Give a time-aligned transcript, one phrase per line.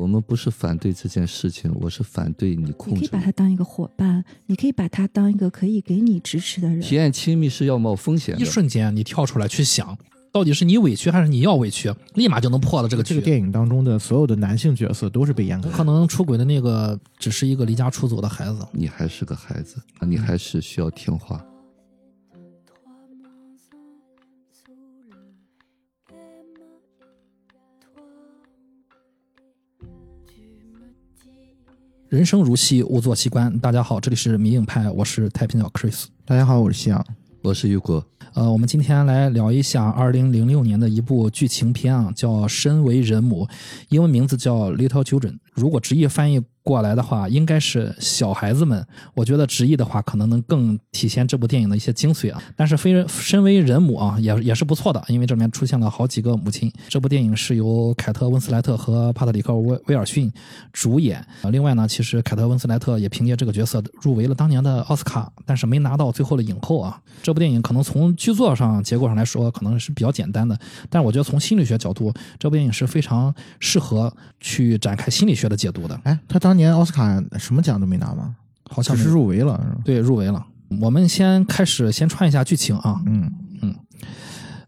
[0.00, 3.00] 我们不是反对这件事情，我是反对你控制。
[3.00, 6.80] 你可以把他当一个伙伴，你可以把他当一个可以给你支持的人。
[6.80, 8.40] 体验亲密是要冒风险的。
[8.40, 9.98] 一瞬间，你跳出来去想，
[10.32, 13.14] 到底是你委屈还是你要委屈，立马就能破了这个局。
[13.14, 15.76] 这个电影当中的所有的男性角色都是被阉割的。
[15.76, 18.66] 可能出轨的那个只是一个离家出走的孩子。
[18.72, 21.44] 你还是个孩子，你还是需要听话。
[32.10, 33.56] 人生如戏，勿坐西观。
[33.60, 36.06] 大家好，这里是迷影派，我是太平鸟 Chris。
[36.24, 37.06] 大家好，我是夕阳。
[37.40, 38.04] 我是雨果。
[38.34, 43.46] 呃，我们今天来聊一下二零零六年的一部剧情片啊，叫《身为人母》，
[43.90, 45.34] 英文名字叫《Little Children》。
[45.52, 48.86] 如果直译翻译过来的话，应该是小孩子们。
[49.14, 52.40] 我觉得直译的话，可能能更体现这部电影的一些精髓啊。
[52.54, 56.70] 但是，非身为人母啊，也也是不错的，因为这里面出现了好几个母亲。
[56.88, 60.30] 这部电影是由凯特温斯莱特和帕特里克威威尔逊
[60.72, 61.18] 主演。
[61.42, 67.00] 啊，另外呢，其实凯特温斯莱特也凭借这个角色入围了当年的奥斯卡，但是没拿到最后的影后啊。
[67.22, 70.56] 这部电影可能从剧作上、结构上来说，可能是比较简单的，
[70.90, 76.00] 但是我觉得从心理学角度，这部电影是非常适合去展开心理学的解读的。
[76.04, 78.34] 哎，他当年奥斯卡什么奖都没拿吗？
[78.70, 79.80] 好像是入围了，是吧？
[79.84, 80.46] 对，入围了。
[80.80, 83.02] 我们先开始，先串一下剧情啊。
[83.06, 83.32] 嗯
[83.62, 83.74] 嗯，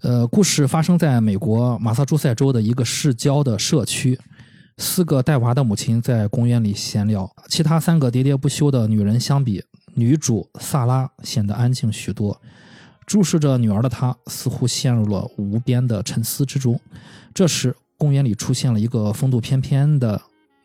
[0.01, 4.19] 呃，故事发生在美国马萨诸塞州的一个市郊的社区，
[4.79, 9.63] 四个带娃的母亲在公园里闲聊，其他三个喋喋不休的女人相比，
[9.95, 12.41] 女主萨拉显得安静许多。
[13.07, 16.81] 注视着女儿的她，似乎陷入了无边的沉思之中。
[17.35, 20.21] 这时，公园里出现了一个风度翩翩的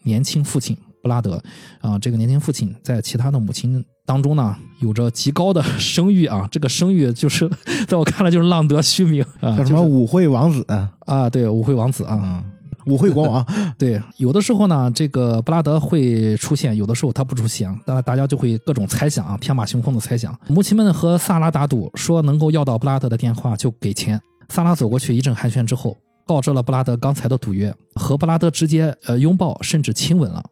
[0.08, 1.39] 年轻父亲布拉德。
[1.81, 6.47] 啊，这个年轻父亲在其他的母亲当中呢，有着极高的声誉啊。
[6.49, 7.47] 这个声誉就是
[7.88, 10.66] 在我看来就是浪得虚名啊，叫什么舞会王子
[11.05, 11.30] 啊？
[11.30, 12.19] 对，舞会王子啊。
[12.23, 12.44] 嗯
[12.88, 13.45] 舞会国王，
[13.77, 20.33] 对，有的时候呢，这个布拉德会出现，有的时候他不出现，那大家就会各种猜想啊，天马行空的猜想。
[20.48, 24.17] 母亲们和萨拉打赌，说能够要到布拉德的电话就给钱。
[24.48, 30.43] 萨拉走过去一阵寒暄之后，告知了布拉德刚才的赌约，和布拉德直接呃拥抱，甚至亲吻了。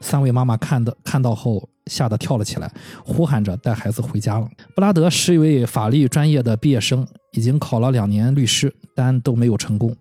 [0.00, 2.72] 三位妈妈看的看到后，吓得跳了起来，
[3.04, 4.48] 呼喊着带孩子回家了。
[4.74, 9.94] 布拉德是一位法律专业的毕业生，已经考了两年律师，但都没有成功。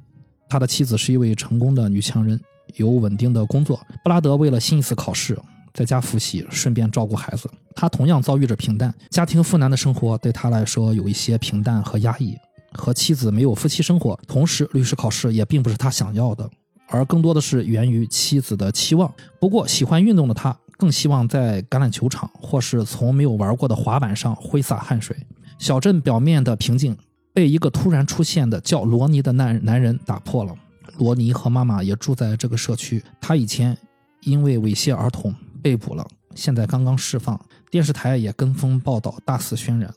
[0.47, 2.39] 他的妻子是一位成功的女强人，
[2.75, 3.81] 有稳定的工作。
[4.03, 5.37] 布拉德为了新一次考试，
[5.73, 7.49] 在家复习，顺便照顾孩子。
[7.75, 12.37] 他同样遭遇着平淡，家庭妇男的生活对他来说有一些平淡和压抑。
[12.73, 16.49] 和妻子没有夫妻生活，同时律师考试也并不是他想要的，
[16.87, 19.13] 而更多的是源于妻子的期望。
[19.39, 25.15] 不过，喜欢运动的他更希望在橄榄球场或是从没有玩过的滑板上挥洒汗水。
[25.57, 26.97] 小镇表面的平静。
[27.33, 30.51] 被一个突然出现的叫罗尼的男男人打破了。
[30.97, 32.99] 罗尼和妈妈也住在这个社区。
[33.21, 33.77] 他以前
[34.21, 36.03] 因为猥亵儿童被捕了，
[36.33, 37.39] 现在刚刚释放。
[37.69, 39.93] 电视台也跟风报道，大肆渲染。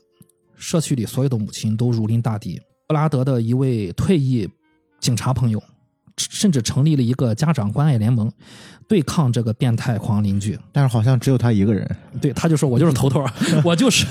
[0.61, 2.57] 社区里所有的母亲都如临大敌。
[2.87, 4.47] 布拉德的一位退役
[5.01, 5.61] 警察朋友。
[6.17, 8.31] 甚至成立了一个家长关爱联盟，
[8.87, 10.59] 对抗这个变态狂邻居。
[10.71, 11.89] 但是好像只有他一个人。
[12.19, 13.25] 对，他就说：“我就是头头，
[13.65, 14.05] 我就是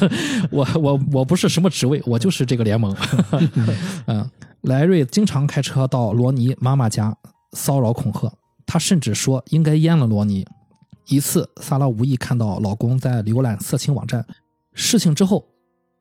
[0.51, 2.97] 我，我我不是什么职位，我就是这个联盟。
[4.09, 4.29] ”嗯，
[4.63, 7.17] 莱瑞经常开车到罗尼妈妈家
[7.53, 8.33] 骚扰恐吓，
[8.67, 10.45] 他甚至说应该阉了罗尼。
[11.07, 14.27] 一次，萨拉无意看到老公在浏览色情网站，
[14.75, 15.45] 事情之后，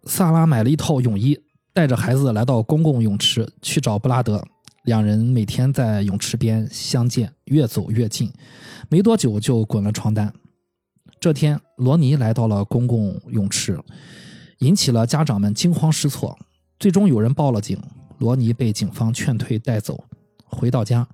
[0.06, 1.40] 萨拉买了一套泳衣，
[1.74, 4.44] 带着孩子来到公共泳池去找布拉德。
[4.84, 8.32] 两人每天在泳池边相见，越走越近，
[8.88, 10.34] 没多久就滚了床单。
[11.20, 13.78] 这天，罗尼来到了公共泳池，
[14.60, 16.36] 引起了家长们惊慌失措。
[16.80, 17.78] 最终有人报了警，
[18.20, 20.06] 罗尼被警方劝退带走。
[20.46, 21.08] 回到家，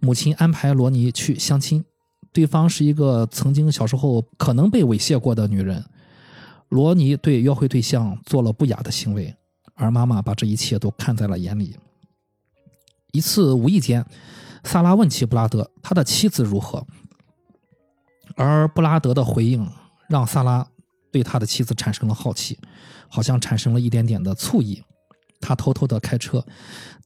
[0.00, 1.84] 母亲安排罗尼去相亲，
[2.32, 5.82] 对方是一个曾经小时候可能被猥亵过的女人。
[6.68, 9.34] 罗尼对约会对象做了不雅的行为，
[9.74, 11.76] 而妈妈把这一切都看在了眼里。
[13.12, 14.04] 一次无意间，
[14.64, 16.84] 萨拉问起布拉德，他的妻子如何？
[18.36, 19.70] 而布拉德的回应
[20.08, 20.66] 让萨拉
[21.12, 22.58] 对他的妻子产生了好奇，
[23.08, 24.82] 好像产生了一点点的醋意。
[25.40, 26.44] 他偷偷的开车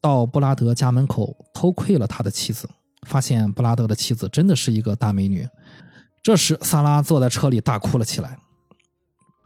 [0.01, 2.69] 到布拉德家门口偷窥了他的妻子，
[3.07, 5.47] 发现布拉德的妻子真的是一个大美女。
[6.23, 8.39] 这时，萨拉坐在车里大哭了起来。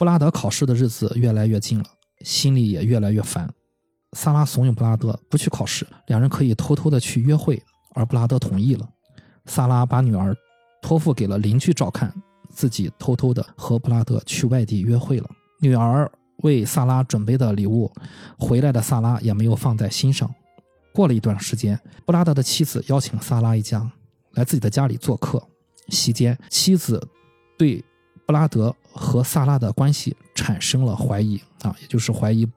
[0.03, 1.85] 布拉德考试的日子越来越近了，
[2.23, 3.49] 心里也越来越烦。
[4.15, 7.63] 萨拉怂恿布拉德不去考试，两人可以偷偷的去约会，
[7.95, 8.89] 而布拉德同意了。
[9.47, 10.37] 萨拉把女儿
[10.83, 12.13] 托付给了邻居照看，
[12.51, 15.31] 自己偷偷的和布拉德去外地约会了。
[15.61, 17.89] 女儿为萨拉准备的礼物，
[18.37, 20.29] 回来的萨拉也没有放在心上。
[20.93, 23.89] 过了一段时间，布拉德的妻子邀请萨拉一家
[24.33, 25.41] 来自己的家里做客，
[25.91, 27.01] 席间妻子
[27.57, 27.85] 对
[28.33, 32.49] 布拉德和萨拉的关系产生了怀疑啊，也就是怀疑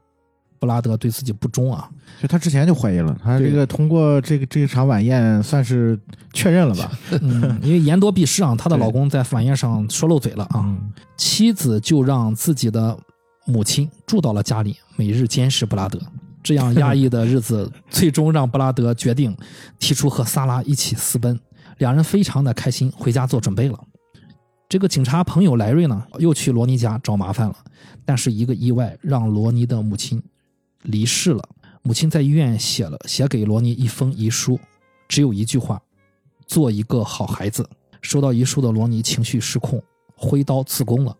[0.58, 1.90] 布拉德对自己不忠啊。
[2.22, 6.00] 就他之前就怀疑了，他这个通过这个这场晚宴算是
[6.32, 6.92] 确认了吧？
[7.22, 12.98] 嗯，因为言多必失啊，她的老公在晚宴上说漏嘴了啊，嗯妻子就让自己的
[13.46, 16.00] 母亲住到了家里，每日监视布拉德。
[16.42, 19.36] 这样压抑的日子，最终让布拉德决定
[19.78, 21.38] 提出和萨拉一起私奔。
[21.80, 23.78] 两人非常的开心，回家做准备了。
[24.68, 27.56] 这个警察朋友莱瑞呢，又去罗尼家找麻烦了，
[28.04, 30.22] 但是一个意外让罗尼的母亲
[30.82, 31.44] 离世了。
[31.84, 34.60] 母亲在医院写了写给罗尼一封遗书，
[35.08, 35.80] 只有一句话：
[36.48, 37.68] 做一个好孩子。
[38.02, 39.82] 收到遗书的罗尼情绪失控，
[40.16, 41.16] 挥刀自宫了。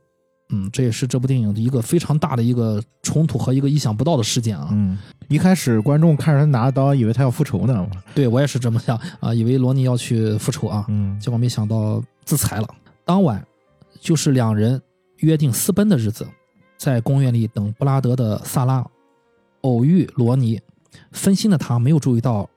[0.50, 4.70] 嗯，这也是这部电影的一个非常大的一个冲突和一个意想不到的事件啊。
[4.72, 4.98] 嗯，
[5.28, 7.88] 一开始观众看着他拿着刀，以为他要复仇呢。
[8.14, 12.68] 对我也是这么想啊，以为罗尼要去复仇啊，嗯结果没想到自裁了。
[13.06, 13.46] 当晚
[14.02, 14.82] 就是两人
[15.18, 16.28] 约定私奔的日子，
[16.78, 18.86] 在公园里等布拉德的萨拉
[19.62, 20.60] 偶遇罗尼，
[21.12, 22.50] 分心的他没有注意到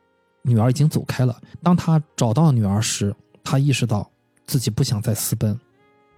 [0.42, 1.38] 女儿已经走开了。
[1.62, 3.14] 当他找到女儿时，
[3.44, 4.10] 他意识到
[4.46, 5.58] 自己不想再私奔，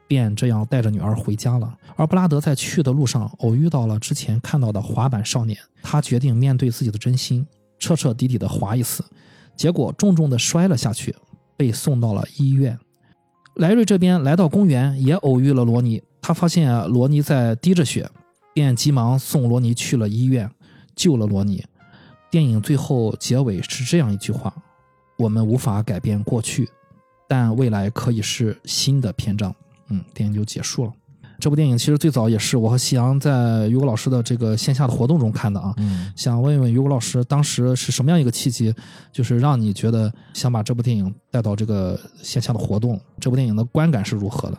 [0.06, 1.76] 便这样带着女儿回家了。
[1.96, 7.44] 而布拉德在去的路上偶遇到了之前看到的滑板少年，他决定面对自己的真心，
[7.80, 9.04] 彻彻底底的滑一次。
[9.56, 11.14] 结果重重的摔了下去，
[11.56, 12.78] 被送到了医院。
[13.60, 16.02] 莱瑞这边来到公园，也偶遇了罗尼。
[16.22, 18.08] 他发现罗尼在滴着血，
[18.54, 20.50] 便急忙送罗尼去了医院，
[20.96, 21.62] 救了罗尼。
[22.30, 24.50] 电影最后结尾是这样一句话
[25.18, 26.70] ：“我们无法改变过去，
[27.28, 29.54] 但未来可以是新的篇章。”
[29.92, 30.92] 嗯，电影就结束了。
[31.40, 35.74] 这部电影其实最早也是我和夕阳在于果老师的这个线下的活动中看的啊。
[35.78, 38.72] 嗯想问问于果老师，当时是什么样一个契机，
[39.10, 43.00] 就是让你觉得想把这部电影带到这个线下的活动？
[43.18, 44.58] 这部电影的观感是如何的？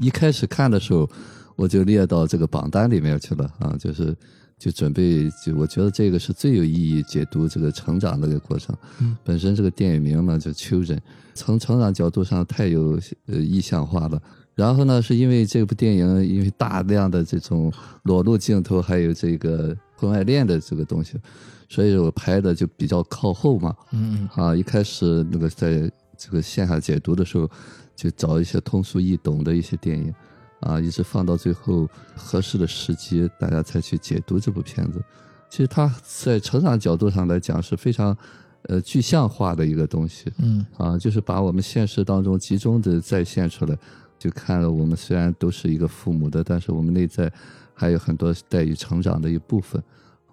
[0.00, 1.08] 一开始看的时候，
[1.54, 4.14] 我就列到这个榜单里面去了啊，就是
[4.58, 8.76] 就准备就我觉得这个是最有意义解读这个成长的一个过程。
[8.98, 10.98] 嗯，本身这个电影名呢就 Children，
[11.34, 14.20] 从成长角度上太有呃意象化了。
[14.56, 17.70] 然后呢，是因为这部电影因为大量的这种
[18.04, 21.20] 裸露镜头，还有这个婚外恋的这个东西，
[21.68, 23.76] 所以我拍的就比较靠后嘛。
[23.92, 27.48] 嗯啊，一开始那个在这个线下解读的时候，
[27.94, 30.14] 就找一些通俗易懂的一些电影，
[30.60, 35.02] 啊，一直放到最后合适的时机，大家才去解读这部片子。
[35.50, 38.16] 其实它在成长角度上来讲是非常，
[38.62, 43.76] 呃，具象化的一个东西嗯啊，就是把我们现实当中集中的再现出来，
[44.18, 47.32] 就看了我们虽然都是一个父母的，但是我们内在
[47.74, 49.82] 还有很多待于成长的一部分。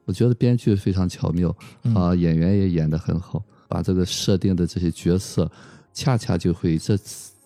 [0.05, 5.49] 我觉得编剧非常巧妙嗯啊，演员也演得很好，把这个设定的这些角色，
[5.93, 6.97] 恰恰就会这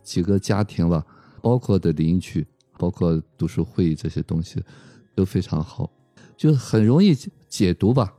[0.04, 1.06] 几个家庭吧，
[1.42, 2.46] 包括的邻居，
[2.78, 4.64] 包括读书会这些东西，
[5.14, 5.90] 都非常好，
[6.36, 8.14] 就很容易解解读吧。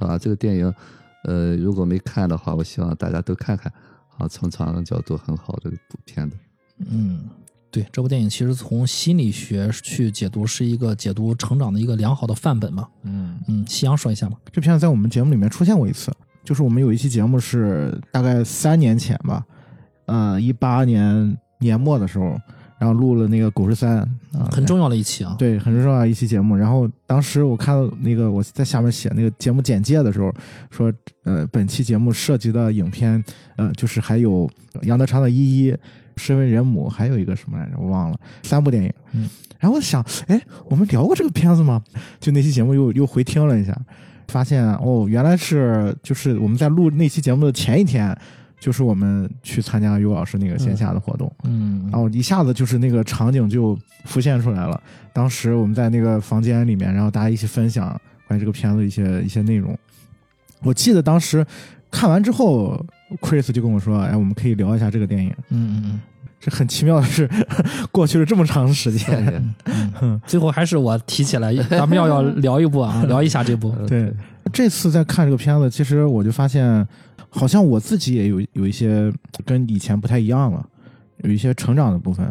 [0.00, 0.74] 啊，这个电影，
[1.22, 3.72] 呃，如果没看的话，我希望大家都看看。
[4.16, 6.36] 啊，从成长角度很好的一部片子。
[6.78, 7.28] 嗯，
[7.74, 12.86] 对，这部电影其实从心理学去解读，是一个解读成长的一个良好的范本嘛。
[13.02, 14.36] 嗯，嗯，夕阳说一下吧。
[14.52, 16.12] 这片子在我们节目里面出现过一次，
[16.44, 19.44] 就是我们有一期节目是大概三年前吧，
[20.06, 22.40] 呃，一八年年末的时候，
[22.78, 23.98] 然后录了那个狗十三
[24.32, 25.34] 啊，很重要的一期啊。
[25.36, 26.54] 对，很重要的一期节目。
[26.54, 30.32] 然后当时我看到那个我在下面写那个节目简介的时候，
[30.70, 30.92] 说，
[31.24, 33.24] 呃，本期节目涉及的影片，
[33.56, 34.48] 呃，就是还有
[34.82, 35.72] 杨德昌的《一一》，
[36.16, 38.92] 《身为人母》，还有一个什么来着，我忘了，三部电影。
[39.12, 39.28] 嗯，
[39.58, 41.82] 然后我想，哎，我们聊过这个片子吗？
[42.20, 43.76] 就那期节目又又回听了一下，
[44.28, 48.16] 发现哦，原来是就是我们在录那期节目的前一天。
[48.60, 54.80] 就是我们去参加尤老师那个线下的活动，嗯，然后一下子就是那个场景就浮现出来了。
[55.12, 59.76] 当时我们在那个房间里面，然后大家一起分享关于这个片子一些一些内容。
[60.62, 61.44] 我记得当时
[61.90, 62.82] 看完之后
[63.20, 65.32] ，Chris 就跟我说：“哎，我们可以聊一下这个电影。
[65.50, 66.00] 嗯嗯”
[66.40, 67.28] 这很奇妙的是，
[67.90, 69.26] 过去了这么长时间。
[69.26, 73.70] 嗯嗯嗯， 最后还是我提起来，咱们要要聊一部啊， 聊一下这部。
[73.88, 74.12] 对，
[74.52, 76.86] 这次在看这个片子，其实我就发现，
[77.30, 79.10] 好像我自己也有有一些
[79.46, 80.62] 跟以前不太一样了，
[81.22, 82.30] 有一些成长的部分。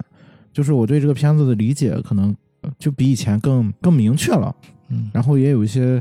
[0.51, 2.35] 就是我对这个片子的理解，可能
[2.77, 4.55] 就比以前更更明确了。
[4.89, 5.99] 嗯然后也有一些，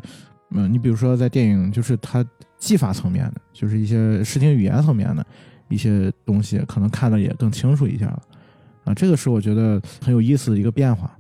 [0.51, 2.23] 嗯，你比如说在电影，就是它
[2.63, 5.27] 技法层面的，就是一些视听语言层面的
[5.69, 8.23] 一些东西，可能看的也更清楚一下了。
[8.85, 11.11] 啊，这个是我觉得很有意思的一个变化。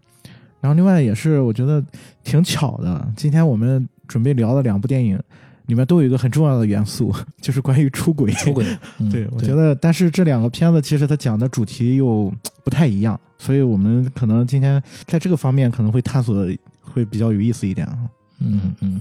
[0.61, 1.85] 然后另外也是我觉得
[2.23, 5.21] 挺巧的，今天我们准备聊的两部电影，
[5.67, 8.31] 里面都有一个很重要的元素， 就是关于出轨。
[8.35, 8.65] 出轨。
[9.01, 12.33] 嗯对，我觉得，但是这两个片子其实它讲的主题又
[12.63, 17.99] 不太一样，所以我们可能今天在这个方面可能会探索的会比较有意思一点啊。
[18.45, 19.01] 嗯嗯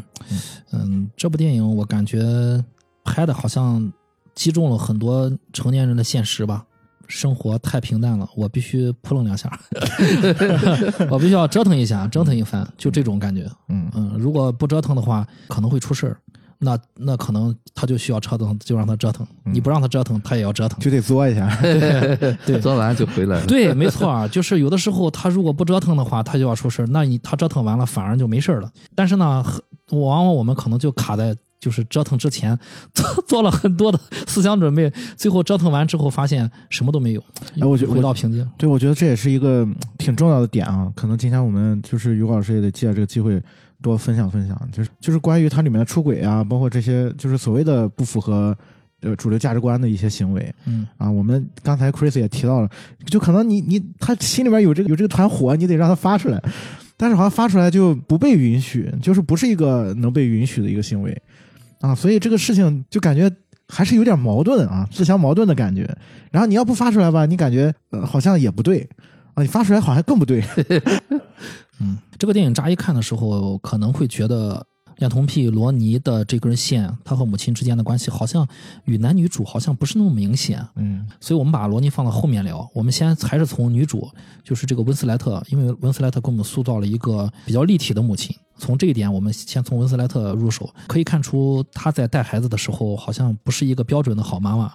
[0.72, 2.64] 嗯，这部电影我感觉
[3.04, 3.92] 拍的好像
[4.36, 6.66] 击中了很多成年人的现实吧。
[7.08, 9.52] 生活太平淡了，我必须扑棱两下，
[11.12, 13.46] 我必须要折腾一下，折腾一番，就这种感觉。
[13.68, 16.18] 嗯嗯，如果不折腾的话，可能会出事儿。
[16.64, 19.26] 那那可能他就需要折腾，就让他折腾。
[19.44, 20.80] 你不让他折腾，他也要折腾。
[20.80, 21.50] 就得作一下。
[22.46, 23.46] 对 作完就回来了。
[23.48, 26.86] 对，没错啊，就是有的时候他如果不折腾的话，他就要出事儿。
[26.92, 28.72] 那你他折腾完了，反而就没事儿了。
[28.94, 29.44] 但是呢，
[29.90, 32.58] 往往我们可能就卡在就是折腾之前
[32.94, 37.24] 做做了很多的思想准备，最后折腾完之后发现什么都没有，
[37.60, 38.48] 哎我觉得回到平静。
[38.58, 40.92] 对，我觉得这也是一个嗯挺重要的点啊。
[40.96, 43.42] 可能今天我们就是于老师也得借这个机会
[43.82, 48.56] 多分享分享，就是就是关于它里面的出轨啊，包括这些就是所谓的不符合
[49.02, 51.10] 呃主流价值观的一些行为嗯啊。
[51.10, 52.70] 我们刚才 Chris 也提到了，
[53.06, 56.42] 就可能你你他心里面有这个有这个团火，你得让他发出来，
[56.96, 61.22] 但是好像发出来就不被允许，就是不是一个能被允许的一个行为
[61.80, 61.96] 啊。
[61.96, 63.32] 所以这个事情就感觉。
[63.74, 65.90] 还是有点矛盾啊，自相矛盾的感觉。
[66.30, 68.86] 然后你要不发出来吧，你感觉呃好像也不对
[69.34, 70.44] 啊，你发出来好像更不对。
[71.80, 74.66] 嗯， 这个电影乍一看的时候，可能会觉得
[74.98, 78.48] 恋童癖罗尼的这根线，他和母亲之间的关系好像
[78.86, 80.64] 与男女主好像不是那么明显。
[80.76, 82.70] 嗯所以我们把罗尼放到后面聊。
[82.74, 84.10] 我们先还是从女主，
[84.44, 88.36] 就是这个温斯莱特，因为温斯莱特给我们塑造了一个比较立体的母亲。
[88.62, 94.72] 从这一点，我们先从文斯莱特入手，可以看出她在带孩子的时候，好像不是一个标准的好妈妈，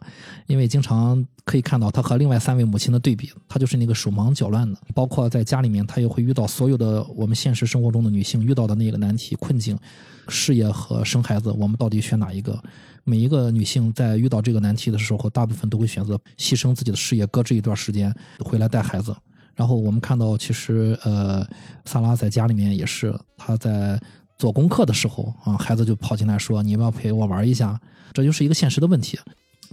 [0.48, 4.76] 因为经常可以看到她和另外三位母亲的对比，她就是那个手忙脚乱的。
[4.92, 9.78] 包括在家里面，她也会遇到所有的我们现实生活中的女性遇到的那个难题困境，
[10.26, 12.60] 事业和生孩子，我们到底选哪一个？
[13.04, 19.14] 每一个女性在遇到这个难题的时候，大部分都会选择牺牲自己的事业，搁置一段时间回来带孩子。
[19.56, 21.44] 然后我们看到，其实呃，
[21.86, 23.98] 萨拉在家里面也是，他在
[24.38, 27.80] 做功课的时候啊，孩子就跑进来说：“你要不要陪我玩一下？”
[28.12, 29.18] 这就是一个现实的问题。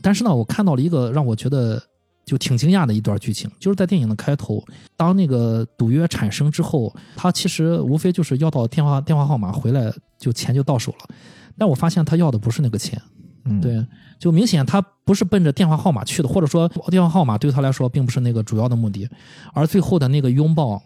[0.02, 1.82] 但是呢，我看到了一个让我觉得
[2.26, 4.64] 就挺惊讶的一段剧情，就是在电影的开头，
[4.96, 11.16] 当那个赌约产生之后，他其实无非就是要到电话电话号码回来，就钱就到手了。
[11.58, 13.00] 但我发现他要的不是那个钱，
[13.46, 13.86] 嗯，对，
[14.24, 19.06] 就明显他不是奔着电话号码去的，或者说电话号码对他来说并不是那个主要的目的，
[19.52, 20.82] 而最后的那个拥抱，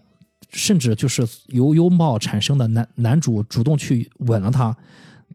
[0.50, 4.76] 甚至就是由拥抱产生的男男主主动去吻了她，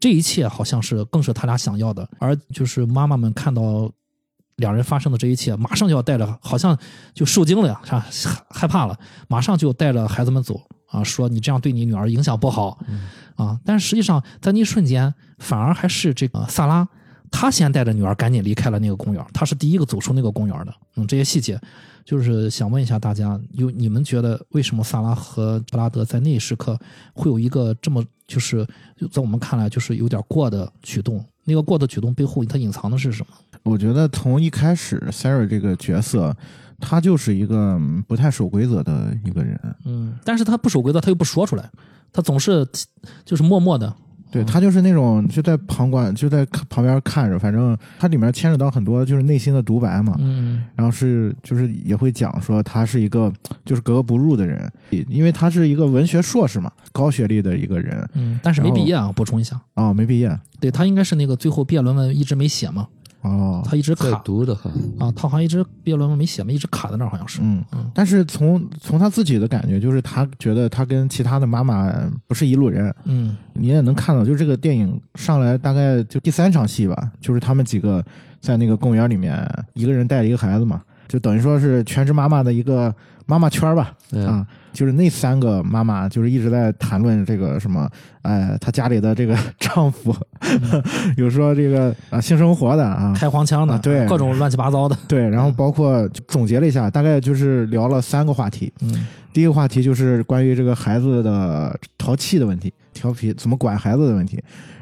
[0.01, 3.89] 这一切好像是更是他俩想要的，而就是妈妈们看到
[4.57, 6.77] 两人发生的这一切，马上就要带着，好像
[7.13, 7.81] 就受惊了呀，
[8.11, 12.77] 啥害怕了，马上就带着孩子们走啊，说你这样对你女儿影响不好，
[13.37, 16.85] 啊，但是实际上在那一瞬间，反而还是这个萨拉，
[17.35, 20.73] 他先带着女儿赶紧离开了那个公园，他是第一个走出那个公园的。
[20.95, 21.59] 嗯，这些细节，
[22.05, 26.79] 就是想问一下大家，有你们觉得为什么萨拉和布拉德在那一时刻
[27.13, 28.63] 会有一个这么就是
[29.11, 31.25] 在我们看来就是有点过的举动？
[31.43, 33.33] 那个过的举动背后，它隐藏的是什么？
[33.63, 36.37] 我觉得从一开始，Sarah 这个角色，
[36.79, 39.59] 他就是一个嗯不太守规则的一个人。
[39.85, 41.67] 嗯，但是他不守规则，他又不说出来，
[42.13, 42.65] 他总是
[43.25, 43.91] 就是默默的。
[44.33, 50.15] 对他就是那种就在旁观，就在旁边看着，反正他里面牵扯到很多就是内心的独白嘛。
[50.19, 50.63] 嗯。
[50.75, 53.31] 然后是就是也会讲说他是一个
[53.63, 54.71] 就是格格不入的人，
[55.07, 58.09] 因为他是一个文学硕士嘛，高学历的一个人。
[58.13, 60.35] 嗯，但是没毕业啊，补充一下，啊、没毕业。
[60.59, 62.87] 对他应该是那个最后毕业论文一直没写嘛，
[63.23, 67.39] 哦，他一直在卡读的很，啊，他好像一直毕业论文没写嘛，一直卡在那儿，好像是。
[67.41, 67.89] 嗯嗯。
[67.93, 71.91] 但是从从他自己的感觉，就是他觉得他跟其他的妈妈
[72.27, 73.35] 不是一路人，嗯。
[73.53, 78.03] 你也能看到，就是这个电影上来大概就第三场戏吧，就是他们几个
[78.41, 82.93] 在那个公园里面，一个人带着一个孩子嘛，就等于说是全职妈妈的一个
[83.25, 87.89] 妈妈圈儿吧，嗯啊，就是那三个妈妈就是一直在谈论这个什么，
[88.21, 90.15] 呃，她家里的这个丈夫，
[91.17, 94.97] 有说这个啊性生活的啊，开黄腔的，啊对各种乱七八糟的。
[95.07, 104.39] 对，然后包括总结了一下，大概就是聊了三个话题，嗯第一个话题就是关于这个孩子的淘气的问题，调皮怎么管孩子的问题。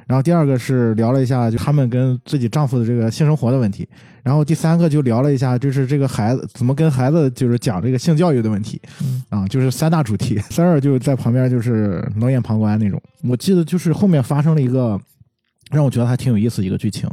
[0.08, 3.88] 然后第二个是聊了一下就他们跟自己丈夫的这个性生活的问题。
[4.24, 8.82] 然后第三个就聊了一下就是这个孩子怎么跟孩子就是讲这个性教育的问题。
[9.02, 10.38] 嗯啊，就是三大主题。
[10.50, 13.02] 三儿就在旁边就是冷眼旁观那种。
[13.24, 15.00] 我记得就是后面发生了一个
[15.72, 17.10] 让我觉得还挺有意思的一个剧情，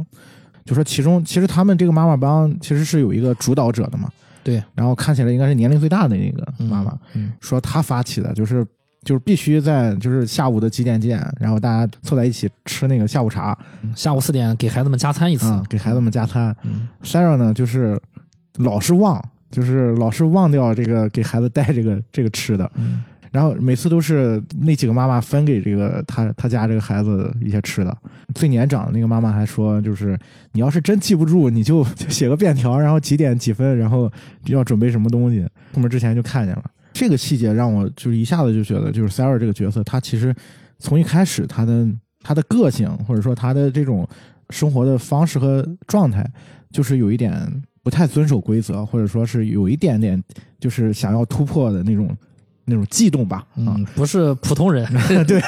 [0.65, 4.09] 就说其中其实他们这个妈妈帮其实是有一个主导者的嘛。
[4.43, 8.65] 对，然后看起来应该是年龄最大的那个嗯妈妈，嗯说她发起的，就是
[9.03, 13.57] 就是必须在就是下午的几点见，然后大家凑在一起吃那个下午茶
[13.95, 15.47] 下午四点给孩子们加餐一次。
[15.47, 16.55] 啊、给孩子们加餐。
[16.63, 17.99] 嗯 Sarah 呢，就是
[18.57, 27.95] 老是忘，就是老是忘掉这个给孩子带这个这个吃的，嗯然后每次都是那几个妈妈分给这个他他家这个孩子一些吃的。
[28.33, 30.17] 最年长的那个妈妈还说，就是
[30.51, 34.11] 你要是真记不住，你就就写个便条，然后几点几分，然后
[34.45, 35.47] 要准备什么东西。
[35.73, 36.63] 出门之前就看见了。
[36.93, 40.33] 这个细节让我就是一下子就觉得，就是 Sarah 这个角色，她其实
[40.79, 41.87] 从一开始她的
[42.21, 44.07] 她的个性，或者说她的这种
[44.49, 46.25] 生活的方式和状态，
[46.71, 47.49] 就是有一点
[47.83, 50.21] 不太遵守规则，或者说是有一点点
[50.59, 52.09] 就是想要突破的那种
[52.65, 53.37] 那种悸动吧。
[53.37, 54.85] 啊，嗯，不是普通人，
[55.25, 55.39] 对，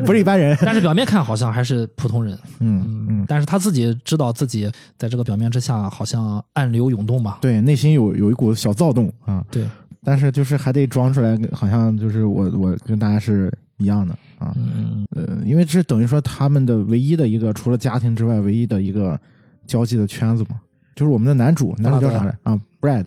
[0.00, 0.56] 不是一般人。
[0.62, 2.38] 但是表面看好像还是普通人。
[2.60, 7.38] 嗯嗯，但是他自己知道自己在这个表面之下好像暗流涌动吧？
[7.40, 9.66] 对，内心有有一股小躁动啊，对，
[10.04, 14.52] 但是就是还得装出来，好像就是我我跟大家是一样的啊。
[14.56, 19.18] 嗯呃，因为这等于说他们的唯一的一个除了家庭之外唯一的一个
[19.66, 20.60] 交际的圈子嘛，
[20.96, 23.04] 就是我们的男主，男主叫啥来啊？Brad，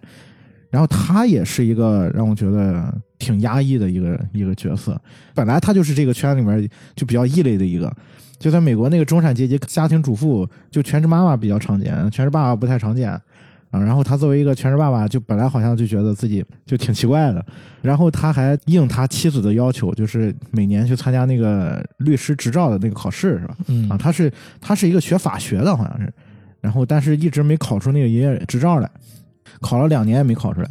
[0.70, 5.00] 然后他也是一个让我觉得挺压抑的一个一个角色。
[5.34, 7.94] 本来他就是这个圈里面就比较异类的一个，
[8.40, 13.20] 就在美国那个中产阶级家庭主妇，就全职妈妈比较常见，全职爸爸不太常见。
[13.75, 17.46] 啊，然后他作为一个全职爸爸，就本来好像就觉得自己就挺奇怪的，
[17.82, 23.58] 然后他还应他妻子的要求，就是每年去参加那个律师执照的那个考试，是吧？
[23.67, 26.13] 嗯啊，他是他是一个学法学的，好像是，
[26.62, 28.89] 然后但是一直没考出那个营业执照来，
[29.62, 30.70] 考了两年也没考出来，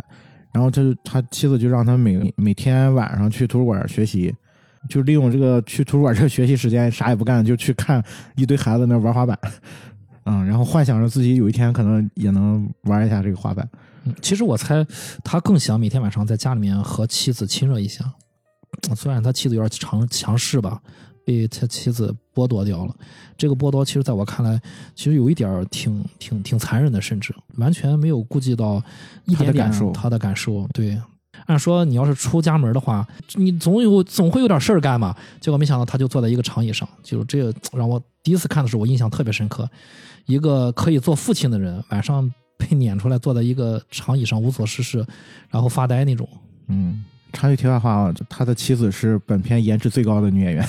[0.53, 4.35] 然后他就他妻子就让他每每天晚上去图书馆学习，
[4.89, 8.03] 就利用这个去图书馆这个学习时间啥也不干，就去看
[8.37, 9.39] 一堆孩子那玩滑板，
[10.25, 13.69] 嗯，然后幻想着自己有一天可能也能玩一下这个滑板，
[14.05, 14.87] 嗯其实我猜
[15.23, 18.05] 他更想每天晚上在家里面和妻子亲热一下，
[18.97, 20.81] 虽然他妻子有点强强势吧，
[21.25, 22.95] 被他妻子剥夺掉了。
[23.37, 24.61] 这个剥夺其实在我看来，
[24.95, 28.83] 其实有一点儿挺挺挺残忍的，甚至完全没有顾及到
[29.27, 30.69] 一点点他的感受他的感受。
[30.73, 31.01] 对，
[31.47, 35.15] 按说你要是出家门的话，你总有总会有点事儿干嘛。
[35.41, 39.69] 结果没想到他就坐在一个长椅上，就是这个让我第一次看的时候，我印象特别深刻。
[40.27, 45.05] 一个可以做父亲的人，晚上被撵出来，坐在一个长椅上无所事事，
[45.51, 46.29] 然后发呆那种。
[46.69, 47.05] 嗯。
[47.37, 50.65] 插句题外话啊，他的妻子是本片颜值最高的女演员，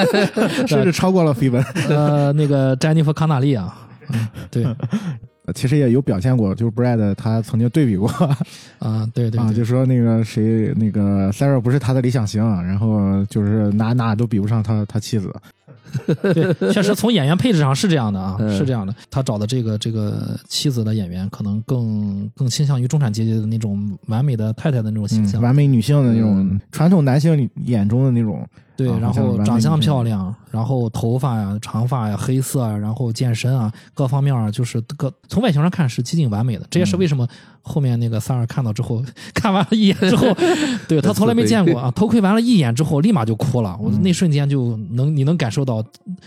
[0.66, 1.62] 甚至超过了绯闻。
[1.90, 4.74] 呃，那个詹妮弗·康纳利啊，嗯，对，啊、
[5.54, 8.08] 其实也有表现过，就是 Brad 他曾经对比过
[8.78, 15.32] 啊对对 啊，就说那个谁，那个 Sarah 不是他的理想型，然后就是哪哪都比不上他他妻子。
[16.34, 18.94] 对，确实从演员配置上是这样的啊，嗯是这样的。
[19.10, 25.40] 他找的这个这个妻子的演员，可能更更倾向于中产阶级的那种完美的太太的那种形象。
[25.40, 28.46] 嗯，完美女性的那种、嗯传统男性眼中的那种，
[28.78, 36.64] 对，然后长相漂亮，然后头发呀、长发呀、黑色啊，然后健身啊，各方面啊，就是各从外形上看是接近完美的。
[36.70, 37.26] 这也是为什么
[37.62, 39.02] 后面那个三儿看到之后，
[39.34, 40.26] 看完了一眼之后，
[40.88, 43.76] 对他从来没见过啊，偷窥完了一眼之后，立马就哭了。
[43.80, 45.84] 我那瞬间就能你能感受到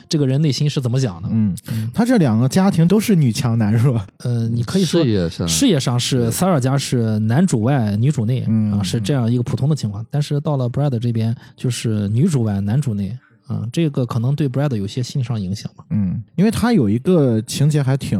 [0.07, 1.29] 这个人内心是怎么想的。
[1.31, 1.55] 嗯，
[1.93, 10.05] 他这两个家庭都是女强男弱，嗯，你可以说事业上事业上是塞尔家是男主外女主内嗯啊，是这样一个普通的情况。
[10.09, 13.17] 但是到了 Brad 这边，就是女主外男主内
[13.49, 15.83] 嗯，这个可能对 Brad 有些心理上影响吧。
[15.89, 18.19] 嗯，因为他有一个情节还挺，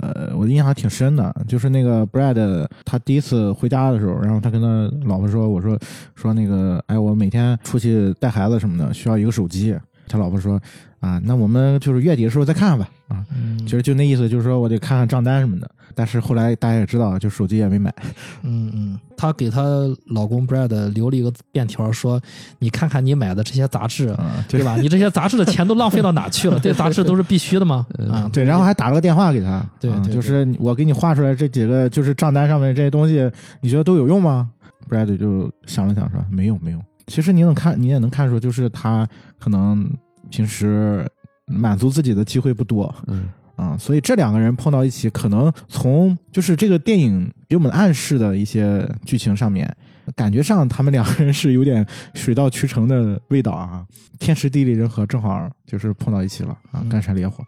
[0.00, 5.78] 呃，我印象还挺深的，就是那个 Brad 他第一次回家的时候，然后他跟他老婆说，我说
[6.14, 9.76] 说那个，哎，我每天出去带孩子什么的需要一个手机，
[10.08, 10.60] 他老婆说
[11.00, 15.70] 啊，那我们就是月底的时候再看看吧，啊，嗯其实就那意思，就是说我得看看账单什么的。
[15.94, 17.94] 但是后来大家也知道，就手机也没买，
[18.42, 19.62] 嗯嗯，她给她
[20.06, 22.18] 老公 Brad 留了一个便条，说
[22.60, 24.76] ：“你看看你买的这些杂志，啊，对吧？
[24.78, 26.58] 你这些杂志的钱都浪费到哪去了？
[26.64, 27.86] 这杂志都是必须的吗？
[28.10, 34.48] 啊，对，然后还打了个电话给他，对就是我给你画出来这几个，就是账单上面这些东西，你觉得都有用吗
[34.88, 36.82] ？Brad 就想了想说没用没用。
[37.06, 39.90] 其实你能看，你也能看出，就是他可能
[40.30, 41.06] 平时
[41.46, 42.94] 满足自己的机会不多。
[43.06, 43.28] 嗯。
[43.54, 49.72] 啊，所以这两个人碰到一起，可能从就是这个电影给我们暗示的一些剧情上面，
[50.16, 53.86] 感觉上他们两个人是有点水到渠成的味道啊，
[54.18, 56.88] 天时地利人和，正好就是碰到一起了啊，嗯。
[56.88, 57.44] 干柴烈火。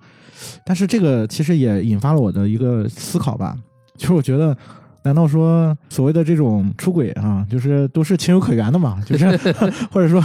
[0.64, 3.56] 但是这个其实也引发了我的一个思考吧，
[3.96, 4.56] 就是我觉得，
[5.04, 9.00] 难道说所谓的这种出轨啊， 就是都是情有可原的嘛？
[9.06, 9.26] 就是
[9.92, 10.20] 或者说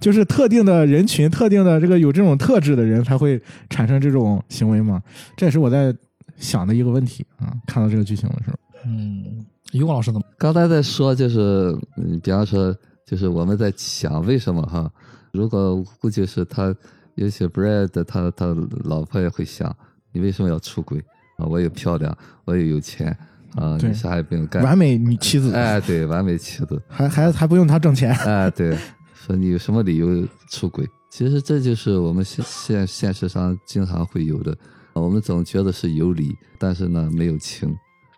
[0.00, 5.00] 就是特定的人群、特定的这个有这种特质的人才会产生这种行为吗？
[5.36, 5.94] 这也是我在
[6.36, 7.54] 想的一个问题啊。
[7.66, 10.26] 看到这个剧情的时候，嗯，于果老师怎么？
[10.36, 14.90] 刚才在说就是，嗯，比方说就是我们在想为什么哈？
[15.32, 16.74] 如果估计是他，
[17.14, 18.46] 有些 Brad 他他
[18.84, 19.74] 老婆也会想，
[20.12, 20.98] 你为什么要出轨
[21.38, 21.46] 啊？
[21.46, 23.16] 我也漂亮，我也有钱
[23.56, 24.62] 啊，对你啥也不用干。
[24.62, 26.82] 完美女妻子，哎，对，完美妻子。
[26.88, 28.76] 还还还不用他挣钱，哎，对，
[29.14, 30.88] 说你有什么理由出轨？
[31.10, 34.56] 其实这就是我们现现现实上经常会有的。
[34.94, 37.74] 我们总觉得是有理，但是呢没有情。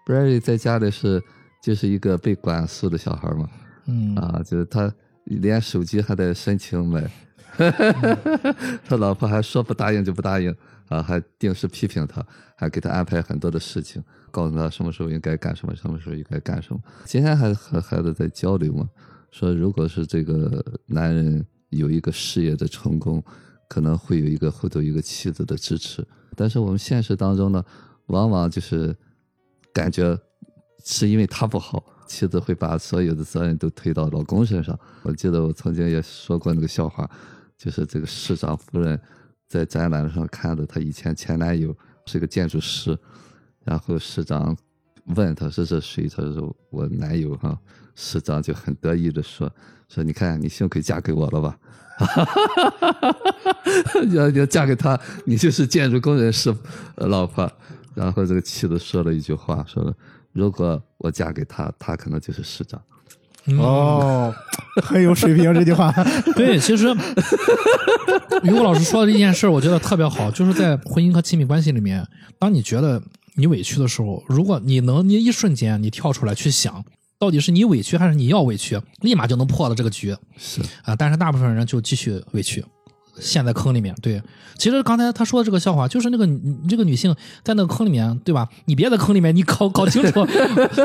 [0.07, 1.23] Brady 在家里是
[1.63, 3.49] 就是一个被管束的小孩嘛，
[3.87, 4.93] 嗯啊，就是他
[5.25, 7.03] 连手机还得申请买，
[8.87, 10.55] 他老婆还说不答应就不答应
[10.89, 12.25] 啊，还定时批评他，
[12.57, 16.81] 还给他安排很多的事情，告诉他什么时候应该干什么，什么时候应该干什么。
[17.05, 18.89] 今天还和孩子在交流嘛，
[19.31, 23.23] 说如果是这个男人有一个事业的成功，
[23.69, 27.65] 可能会有一个后头有一个妻子的支持，但是我们现实当中呢，
[28.07, 28.95] 往往就是
[29.73, 30.17] 感觉
[30.85, 34.79] 是因为他不好，妻子会把所有的责任都推到老公身上。
[35.03, 37.11] 我记得我曾经也说过那个笑话，
[37.57, 39.01] 就是这个市长夫人
[39.49, 42.99] 在展览上看到她以前前男友是个建筑师，
[43.65, 44.57] 然后市长
[45.15, 47.59] 问他说是谁，他说我男友哈、
[47.95, 49.51] 市长就很得意的说
[49.89, 51.59] 说你看你幸亏嫁给我了吧。
[51.99, 52.25] 哈哈
[53.03, 53.17] 哈，
[54.05, 56.55] 你要要嫁给他，你就是建筑工人师
[56.97, 57.51] 老婆。
[57.95, 59.97] 然后这个妻子说了一句话，说
[60.33, 62.79] 如果我嫁给他，他可能就是市长。
[63.47, 64.35] 嗯哦，
[64.83, 65.93] 很有水平这句话，
[66.35, 66.95] 对，其实
[68.43, 72.07] 于果老师说的这件事儿，我觉得特别好，就是在婚姻和亲密关系里面，
[72.39, 73.01] 当你觉得
[73.37, 76.85] 你委屈的时候，如果你能，你一瞬间你跳出来去想，
[77.19, 80.97] 到底是你委屈还是你要委屈，立马就能破了这个局是，啊！
[80.97, 82.65] 但是大部分人就继续委屈。
[83.21, 84.23] 陷在坑里面，对，
[84.59, 88.49] 其实刚才他说的这个笑话，就是那个女这个女性在那个坑里面，对吧？
[88.67, 90.27] 你别在坑里面，你搞搞清楚，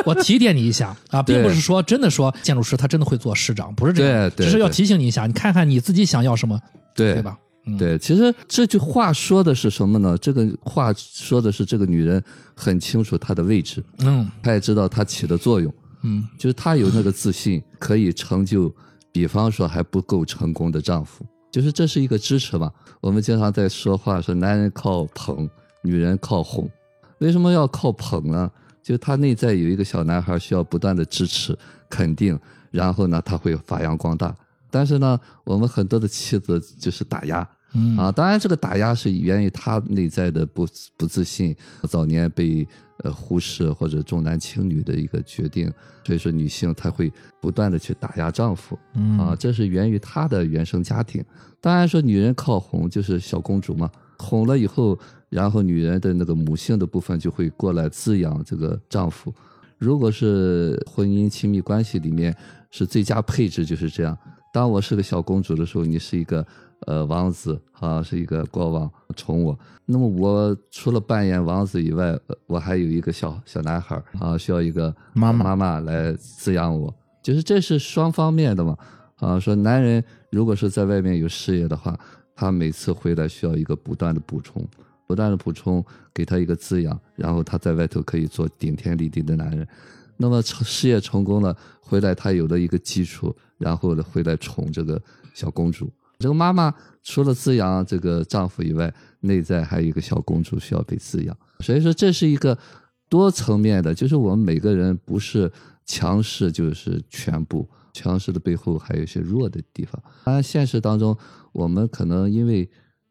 [0.06, 6.60] 我提点你一下啊，并不是说真的说建筑师他真的会做市长，不是这样，对对只是要提醒你一下，你看看你自己想要什么，
[6.96, 7.38] 对对吧？
[7.67, 10.17] 嗯，对，其实这句话说的是什么呢？
[10.17, 12.24] 这个话说的是这个女人
[12.56, 18.74] 很清楚她的位置，嗯她也知道她起的作用，嗯就是她有那个自信，可以成就，
[19.12, 22.72] 比方说还不够成功的丈夫，就是这是一个支持嘛。
[23.02, 25.50] 我们经常在说话说，男人靠捧，
[25.82, 26.70] 女人靠哄。
[27.20, 28.50] 为什么要靠捧呢？
[28.82, 31.56] 就他内在有一个小男孩，需要不断的支持、
[31.88, 32.40] 肯定，
[32.72, 34.36] 然后呢，他会发扬光大。
[34.72, 41.56] 但是呢，我们很多的妻子就是打压，嗯啊，当然这个打压是源于他内在的不不自信，
[41.88, 45.72] 早年被呃忽视或者重男轻女的一个决定，
[46.06, 51.24] 所以说女性她会不断的去打压丈夫，嗯啊，这是源于她的原生家庭。
[51.60, 54.98] 当然说女人靠哄就是小公主嘛，哄了以后，
[55.30, 59.34] 然后女人的那个母性的部分就会过来滋养这个丈夫。
[59.78, 62.36] 如果是婚姻亲密关系里面
[62.70, 64.18] 是最佳配置就是这样。
[64.54, 66.46] 当我是个小公主的时候，你是一个
[66.88, 69.58] 呃王子啊，是一个国王宠我。
[69.86, 76.94] 那么我除了扮演王子以外，呃我还有一个小小男孩啊，需要一个妈妈妈妈来滋养我。
[77.22, 78.78] 就是这是双方面的嘛
[79.17, 82.00] 啊，说男人如果是在外面有事业的话，
[82.36, 84.67] 他每次回来需要一个不断的补充，
[85.06, 89.67] 不断的补充，给他一个滋养，然后他在外头可以做顶天立地的男人。
[90.17, 95.00] 那么成事业成功了，回来他有了一个基础，然后呢回来宠这个
[95.34, 95.91] 小公主。
[96.22, 101.36] 这个妈妈除了滋养这个丈夫以外，内在还有一个小公主需要被滋养。
[101.60, 102.58] 所以说这是一个
[103.10, 105.52] 多层面的，就是我们每个人不是
[105.86, 110.02] 强势就是全部，强势的背后还有一些弱的地方。
[110.24, 111.18] 当然，现实当中
[111.52, 112.70] 我们可能因为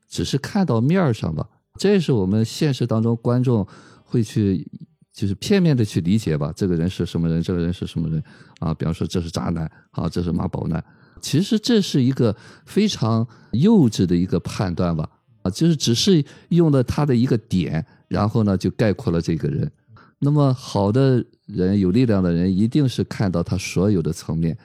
[0.09, 1.47] 只是看到面儿上吧，
[1.79, 3.67] 这是我们现实当中观众
[4.05, 4.67] 会去
[5.13, 8.23] 就是片面的去理解吧，这个人是什么人，这个人是什么人
[8.61, 8.73] 啊？
[8.75, 10.83] 比方说这是渣男，啊，这是妈宝男。
[11.21, 15.09] 其实这是一个非常幼稚的一个判断吧，
[15.43, 19.71] 啊，就是只是用了他的一个点，然后呢就概括了这个人。
[20.19, 24.57] 那么好的人、有力量的人，一定是看到他所有的层面。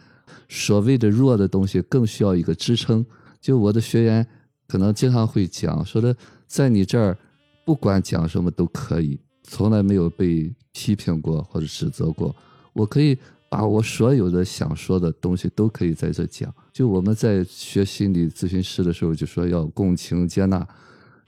[0.47, 3.05] 所谓的弱的东西，更需要一个支撑。
[3.41, 4.25] 就我的学员
[4.67, 7.17] 可能经常会讲，说的在你这儿，
[7.65, 12.35] 不管讲什么都可以，从来没有被批评过或者指责过。
[12.73, 16.53] 我可以把我所有的想说的东西都可以在这讲。
[16.73, 20.67] 就我们在学心理咨询师的时候，就说要共情接纳。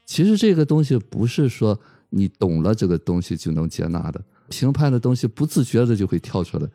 [0.06, 6.68] 其实这个东西不是说你懂了这个东西就能接纳的，评判的东西不自觉的就会跳出来。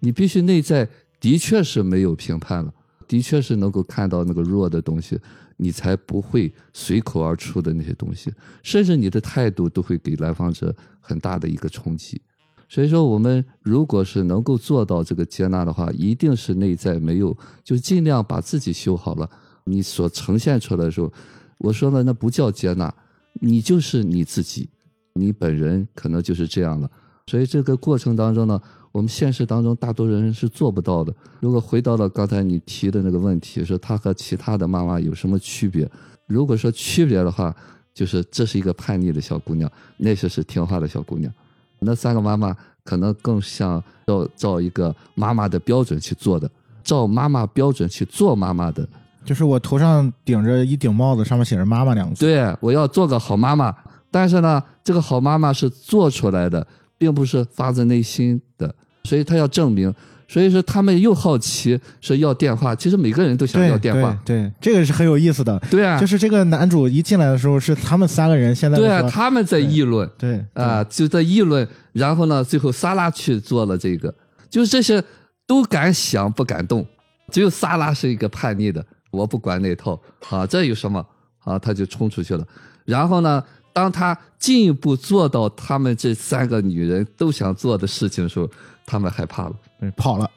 [0.00, 0.88] 你必须内在
[1.20, 2.72] 的确是没有评判了，
[3.08, 5.18] 的确是能够看到那个弱的东西，
[5.56, 12.20] 你才不会随口而出的那些东西，甚至你的态度都会给来访者很大的一个冲击。
[12.68, 19.28] 所以说，我们如果是能够做到这个接纳的话，一定是内在没有，就尽量把自己修好了。
[19.64, 21.12] 你所呈现出来的时候，
[21.58, 22.92] 我说了，那不叫接纳，
[23.40, 24.70] 你就是你自己，
[25.12, 26.90] 你本人可能就是这样了。
[27.26, 28.60] 所以这个过程当中呢，
[28.92, 31.12] 我们现实当中大多数人是做不到的。
[31.40, 35.90] 如果回到了刚才你提的那个问题，说她和其他的妈妈有什么区别？
[36.26, 37.54] 如果说区别的话，
[37.94, 41.32] 就是这是一个叛逆的小姑娘，那些是听话的小姑娘。
[41.80, 46.48] 那三个妈妈可能更像要照一个妈妈的标准去做的，
[46.84, 48.88] 照妈妈标准去做妈妈的。
[49.24, 52.26] 就是我头上顶着一顶帽子，上面写着“妈妈”两个字。
[52.26, 53.74] 对，我要做个好妈妈。
[54.10, 56.66] 但是呢，这个好妈妈是做出来的，
[57.02, 59.92] 并不是发自内心的，所以他要证明。
[60.28, 64.16] 所以说他们又好奇说要电话，其实每个人都想要电话。
[64.24, 65.58] 对，对这个是很有意思的。
[65.68, 70.08] 对啊，就是这个男主一进来的时候，是他们三个人现在对啊，他们在议论。
[70.16, 74.14] 对啊，就在议论，然后呢，最后萨拉去做了这个，
[74.48, 75.02] 就是这些
[75.44, 76.86] 都敢想不敢动，
[77.32, 81.04] 只有萨拉是一个叛逆的，我不管那套啊，这有什么
[81.40, 82.46] 啊，他就冲出去了。
[82.86, 88.48] 然后呢，当他进一步做到他们这三个女人都想做的事情的时候，
[88.84, 89.56] 他们害怕了。
[89.80, 90.30] 对跑了。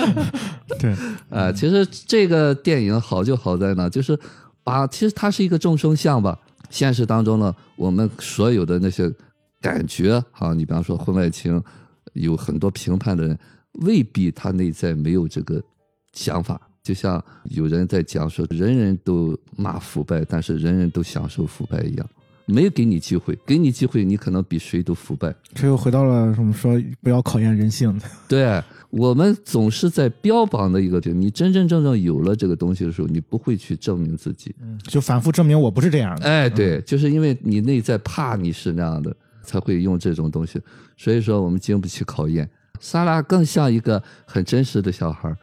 [0.78, 0.94] 对，
[1.28, 4.18] 呃，其实这个电影好就好在呢，就是
[4.62, 6.38] 把其实它是一个众生相吧。
[6.68, 9.12] 现实当中呢，我们所有的那些
[9.60, 11.60] 感觉啊，你比方说婚外情，
[12.12, 13.36] 有很多评判的人，
[13.82, 15.60] 未必他内在没有这个
[16.12, 16.60] 想法。
[16.82, 22.08] 就像有人在讲说，人人都骂腐败，但是人人都享受腐败一样，
[22.46, 25.34] 没有给你机会，给你机会，你可能比谁都腐败。
[25.54, 28.00] 这又回到了我们说不要考验人性。
[28.28, 34.54] 对我们总是在标榜的一个点，你真真正正有了这个东西的时候，你不会去证明自己。
[34.82, 36.26] 就反复证明我不是这样的。
[36.26, 40.60] 哎，对，就是因为你内在怕你是那样的，才会用这种东西。
[40.96, 42.48] 所以说，我们经不起考验。
[42.80, 45.36] 萨拉更像一个很真实的小孩儿，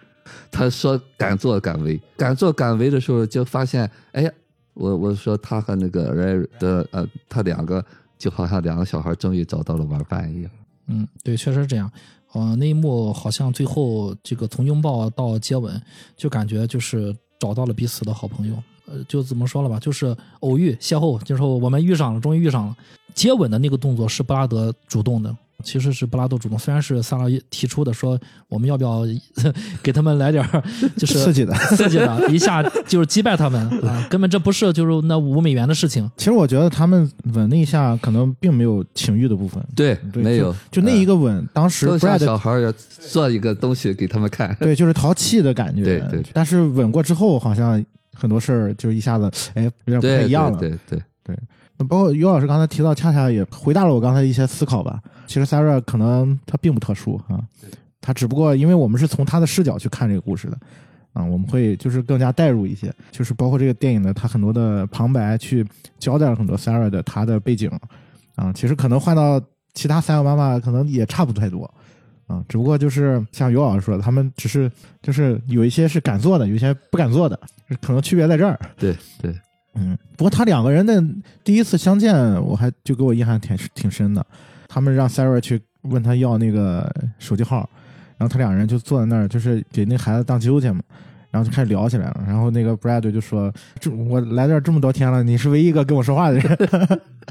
[0.51, 4.31] 他说敢作敢为，敢作敢为的时候，就发现，哎呀，
[4.77, 7.83] 我我说他和那个 Ray 的呃，他两个
[8.17, 10.51] 就好像两个小孩终于找到了玩伴一样。
[10.87, 11.91] 嗯，对，确实是这样。
[12.33, 15.81] 呃，那一幕好像最后这个从拥抱到接吻，
[16.15, 18.55] 就感觉就是找到了彼此的好朋友。
[18.85, 22.77] 呃，就怎么说了吧，就是偶遇邂逅，就是我们遇上了，终于遇上了。
[23.13, 29.01] 接吻的那个动作是布拉德主动的，其实是布拉多主动，虽然是萨拉提出的，说我们要不要
[29.81, 30.47] 给他们来点
[30.95, 36.09] 就是刺激的刺激的，一下就是击败他们啊，根本这不是就是那五美元的事情。
[36.15, 39.63] 其实我觉得他们吻那一下可能并没有情欲的部分。
[39.75, 44.55] 对，对没有，就那一个吻，当时更像 Brad 小孩儿要做一个东西给他们看。
[44.61, 45.83] 对，就是淘气的感觉。
[45.83, 50.59] 对对但是吻过之后，好像很多事儿就一下子，哎，有点不太一样了。
[50.59, 51.35] 对对对，
[51.85, 55.01] 包括尤老师刚才提到，恰恰也回答了我刚才一些思考吧。
[55.27, 57.39] 其实 Sarah 可能她并不特殊啊，
[58.01, 60.57] 她只不过因为我们是从她的视角去看这个故事的，
[61.13, 65.65] 啊，我们会就是更加代入一些，就是包括这个电影的它很多的旁白去
[65.99, 67.69] 交代了很多 Sarah 的她的背景，
[68.35, 69.41] 啊，其实可能换到
[69.73, 71.71] 其他三个妈妈可能也差不太多。
[72.27, 74.69] 啊，只不过就是像尤老师说的，他们只是
[75.01, 77.39] 就是有一些是敢做的，有一些不敢做的，
[77.81, 78.59] 可能区别在这儿。
[78.77, 79.33] 对对，
[79.79, 81.03] 嗯，不过他两个人的
[81.43, 84.25] 第一次相见，我还就给我印象挺挺深的。
[84.67, 87.69] 他们让 Sarah 去问他要那个手机号，
[88.17, 90.81] 然后他两人就坐在那儿，就是给那孩子当纠结嘛，
[91.31, 92.23] 然后就开始聊起来了。
[92.25, 96.57] 然后那个 Brad 就说：“这我来这儿这么多天了，你是唯一一个跟我说话的人。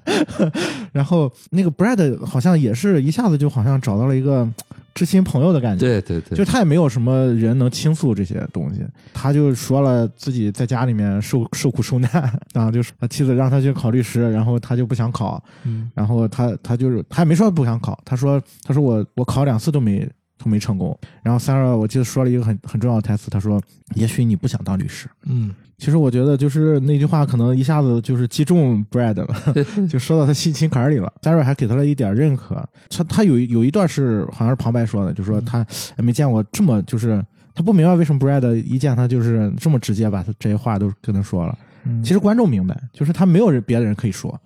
[0.92, 4.48] ”然后那个 Brad 好像也是一下子就好像找到了一个
[4.96, 5.86] 知心朋友的感觉。
[5.86, 8.80] 对对对，就他也没有什么人能倾诉这些东西，
[9.12, 12.10] 他就说了自己在家里面受受苦受难，
[12.54, 15.90] 然 后就是他妻子让他去考律师，然后他就不想考，嗯。
[15.94, 23.60] 然后他他就是他也没说不想考，他说他说我我考两次都没都没成功，然后 Sarah 我记得说了一个很很重要的台词，他说
[23.94, 25.08] 也许你不想当律师。
[25.24, 29.54] 嗯，其实我觉得就是那句话可能一下子就是击中 Brad 了，
[29.88, 31.12] 就说到他心心坎儿里了。
[31.22, 41.56] Sarah 还给他了一点认可，他他有有一段是好像是旁白说的，就说他没见过这么就是他不明白为什么 Brad 一见他就是这么直接把他这些话都跟他说了。
[41.88, 44.38] 嗯其实观众明白，就是他没有人别的人可以说，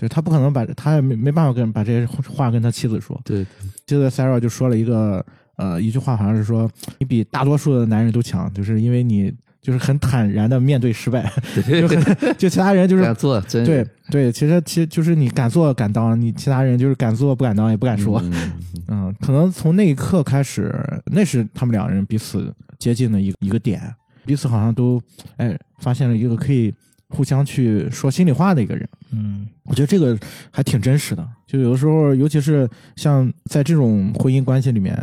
[0.00, 3.20] 对他不可能把他也没没办法跟把这些话跟他妻子说。
[3.22, 3.44] 对。
[3.84, 5.22] 记得 Sarah 就说了一个
[5.56, 11.82] 呃一句话，好像是说你比大多数的男人都强，就是因为你就是很坦然的面对失败，对。
[11.82, 18.18] 就很就其他人就是敢做真对对，其实其实就是你敢做敢当，你其他人就是敢做不敢当也不敢说。
[18.24, 18.52] 嗯。
[18.88, 20.74] 嗯，可能从那一刻开始，
[21.12, 23.82] 那是他们两人彼此接近的一个一个点，
[24.24, 25.00] 彼此好像都
[25.36, 26.74] 哎发现了一个可以
[27.10, 28.88] 互相去说心里话的一个人。
[29.12, 30.18] 嗯我觉得这个
[30.50, 31.24] 还挺真实的。
[31.46, 34.96] 就有的时候，尤其是像在这种婚姻关系里面，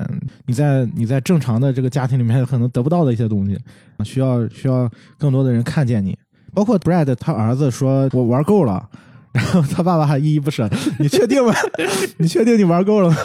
[0.45, 3.57] 你在你在正常的这个家庭里面可能得不到的一些东西，
[4.03, 6.17] 需要需要更多的人看见你。
[6.53, 8.89] 包括 Brad 他儿子说：“我玩够了。”
[9.33, 10.67] 然后他爸爸还依依不舍
[10.99, 11.53] ：“你确定吗？
[12.17, 13.15] 你确定你玩够了吗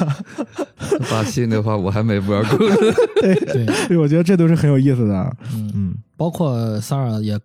[1.03, 2.77] 发心的话我还没玩够呢。
[3.23, 3.35] 对，？”
[3.89, 5.37] 对，我觉得这都是很有意思的。
[5.55, 7.39] 嗯，嗯包括 Sarah 也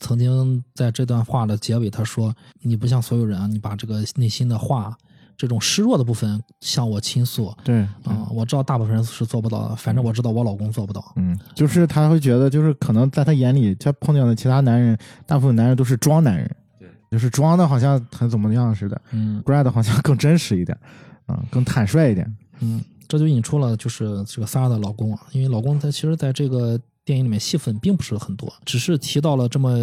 [0.00, 4.96] 曾经在这段话的结尾，他说：“你不像所有人啊，你把这个内心的话，
[5.36, 11.12] 这种示弱的部分向我倾诉对啊、我知道大部分人是做不到的，反正我知道我老公做不到。
[11.16, 19.00] 嗯，就是他会觉得，就是可能在他眼里，他碰见的其他男人，大部分男人都是装男人，对，就是装的好像很怎么样似的。
[19.12, 20.78] 嗯 Brad 好像更真实一点，
[21.26, 22.36] 啊、更坦率一点。
[22.60, 29.78] 嗯，这就引出了就是这个 Sarah 的老公啊，因为老公他其实在这个电影里面戏份并不是很多，只是提到了这么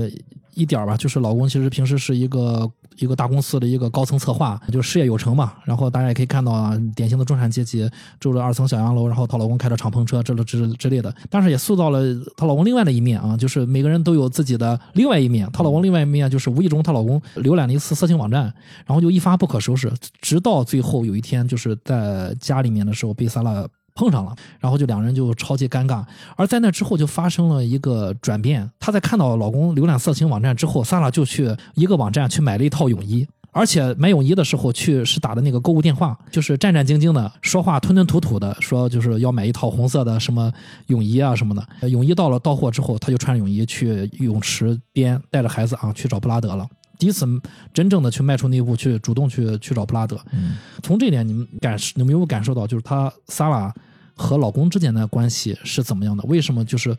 [0.55, 5.53] 一点儿吧，就是老公其实平时是一个一个大公司的一个高层策划，就事业有成嘛。
[5.63, 11.15] 然后大家也可以看到啊，典型的中产阶级，住了二层小洋楼，然后她老公开着敞篷车，之类之之类的。
[11.29, 12.03] 但是也塑造了
[12.35, 15.49] 她老公另外的一面啊，就是每个人都有自己的另外一面。
[15.53, 18.53] 她老公另外一面就是无意中她老公浏览了一次色情网站，
[18.85, 26.03] 然后就一发不可收拾，直到最后有一天就是在家里面的时候被萨拉碰上了，然后就两人就超级尴尬。
[26.35, 33.27] 而在那之后就发生了一个转变，她在看到老公浏览色情网站之后，萨拉就去一个网站去买了一套泳衣。
[33.55, 40.51] 而且买泳衣的时候去是打的那个购物电话，就是战战兢兢的说话吞吞吐吐的说就是要买一套红色的什么
[40.87, 41.87] 泳衣啊什么的。
[41.87, 46.67] 泳衣到了到货之后，他就穿着泳衣去泳池边带着孩子啊去找布拉德了。
[46.97, 47.25] 第一次
[47.73, 50.19] 真正的去迈出那一步，去主动去去找布拉德。
[50.31, 53.73] 嗯从这一点，你们感你们有没有感受到，就是她萨拉
[54.15, 56.23] 和老公之间的关系是怎么样的？
[56.25, 56.95] 为什么就是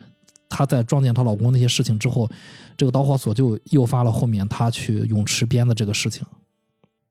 [0.49, 2.29] 她在撞见她老公那些事情之后，
[2.77, 6.27] 这个导火索就诱发了后面她去泳池边的这个事情？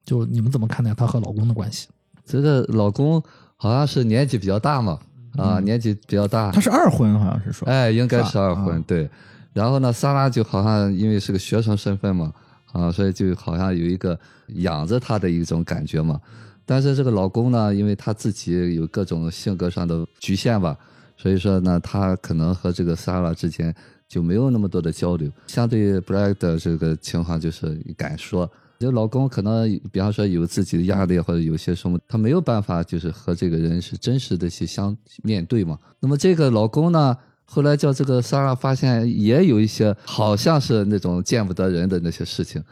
[0.05, 1.87] 就你们怎么看待她和老公的关系？
[2.25, 3.21] 这个老公
[3.55, 4.99] 好像是年纪比较大嘛，
[5.37, 7.67] 啊，年纪比较大他，是二婚，好像是说。
[7.67, 9.09] 哎，应该是二婚对。
[9.53, 12.33] 然后呢，萨拉就好像因为是个学生身份嘛，
[12.73, 14.19] 啊，所以就好像有一个
[14.55, 16.19] 养着她的一种感觉嘛。
[16.65, 20.77] 但是这个老公呢，因为他自己有各种性格上的局限吧，
[21.17, 23.75] 所以说呢，他可能和这个萨拉之间
[24.07, 25.29] 就没有那么多的交流。
[25.47, 35.77] 相对于 Brad 的这个情况，就是敢说，这老公可能比方说有自己的压力或者有些什么，他没有办法就是和这个人是真实的去相面对嘛。
[35.99, 42.63] 那么这个老公呢，后来叫这个萨拉发现也有一些好像是那种见不得人的那些事情，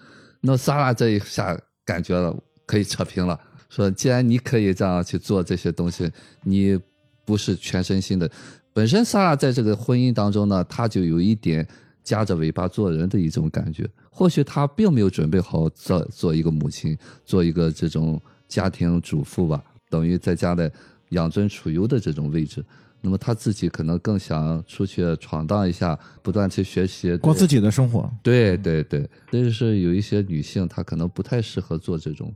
[0.42, 6.10] 那萨拉这一下感觉了可以扯平了，说既然你可以这样去做这些东西，
[6.44, 6.80] 你
[7.26, 8.30] 不是全身心的。
[8.74, 11.68] 本身萨拉在这个婚姻当中呢，她就有一点
[12.04, 13.88] 夹着尾巴做人的一种感觉。
[14.10, 20.70] 或许她并没有准备好做做一个母亲，做一个这种家庭主妇吧，等于在家里
[21.10, 22.64] 养尊处优的这种位置。
[23.02, 32.34] 那么她自己可能更想出去闯荡一下，不断去学习，过自己的生活，对对对，这就是有一些女性她可能不太适合做这种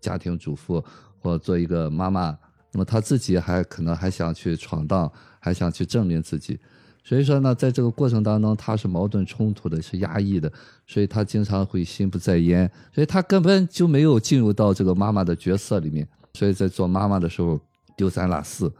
[0.00, 0.84] 家庭主妇
[1.20, 2.36] 或做一个妈妈，
[2.72, 6.58] 那么她自己还可能还想去闯荡，还想去证明自己。
[7.02, 10.52] 所以说呢，在这个过程当中，她是矛盾冲突的，是压抑的，
[10.86, 17.58] 所以她经常会心不在焉，所以她根本就没有进入到这个妈妈的角色里面，所以在做妈妈的时候
[17.96, 18.70] 丢三落四。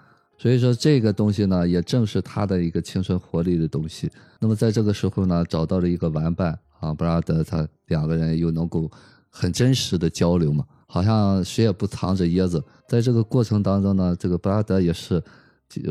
[0.41, 4.11] 所以说这个东西呢，也正是他的一个青春活力的东西。
[4.39, 8.91] 那么在这个时候呢，找到了一个玩伴啊，布拉德，他两个人又能够
[9.29, 12.65] 很真实的交流嘛，好像谁也不藏着掖着。
[12.89, 15.23] 在这个过程当中呢，这个布拉德也是，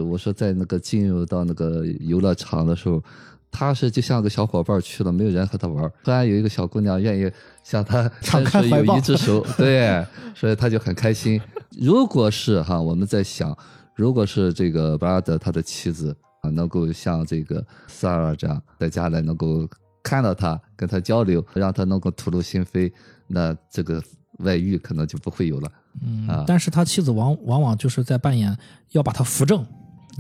[0.03, 3.03] 我说在那个进入到那个游乐场的时候，
[3.51, 5.93] 他是就像个小伙伴去了，没有人和他玩儿。
[6.03, 7.31] 突然有一个小姑娘愿意
[7.63, 11.39] 向他 敞伸出友谊之手，对，所以他就很开心。
[11.77, 13.55] 如果是哈，我们在想，
[13.99, 19.67] 如果是这个布拉德他的妻子啊，能够像这个萨尔这样在家里能够
[20.01, 22.89] 看到他，跟他交流，让他能够吐露心扉，
[23.27, 24.01] 那这个
[24.37, 25.69] 外遇可能就不会有了。
[26.01, 26.45] 嗯，啊。
[26.47, 28.57] 但是他妻子往往往就是在扮演
[28.91, 29.65] 要把他扶正，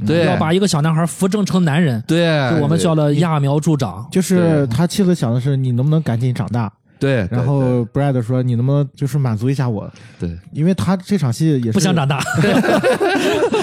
[0.05, 0.25] 对。
[0.25, 4.05] 要把一个小男孩扶正成男人，对，我们叫了揠苗助长。
[4.11, 7.37] 就是他妻子想的是你能不能赶紧长大，对，对。
[7.37, 9.89] 然后 Brad 说你能不能就是满足一下我，
[10.19, 10.37] 对。
[10.51, 12.19] 因为他这场戏也是不想长大，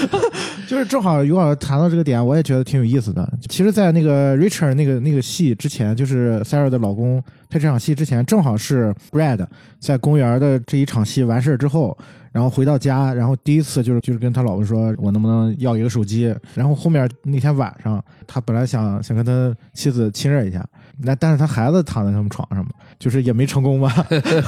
[0.67, 3.27] 就是正好于老师谈到这个点，我也觉得挺有意思的。
[3.47, 9.47] 其实，在那个 Richard 那个那个戏之前，就是 Sarah 的老公拍这场戏之前，正好是 Brad
[9.79, 11.97] 在公园的这一场戏完事儿之后，
[12.37, 16.31] 然后回到家，然后第一次就是就是跟他老婆说，我能不能要一个手机？
[16.53, 20.63] 然后后面那天晚上，他本来想想跟他妻子亲热一下，
[20.99, 22.69] 那但是他孩子躺在他们床上嘛，
[22.99, 23.91] 就是也没成功吧，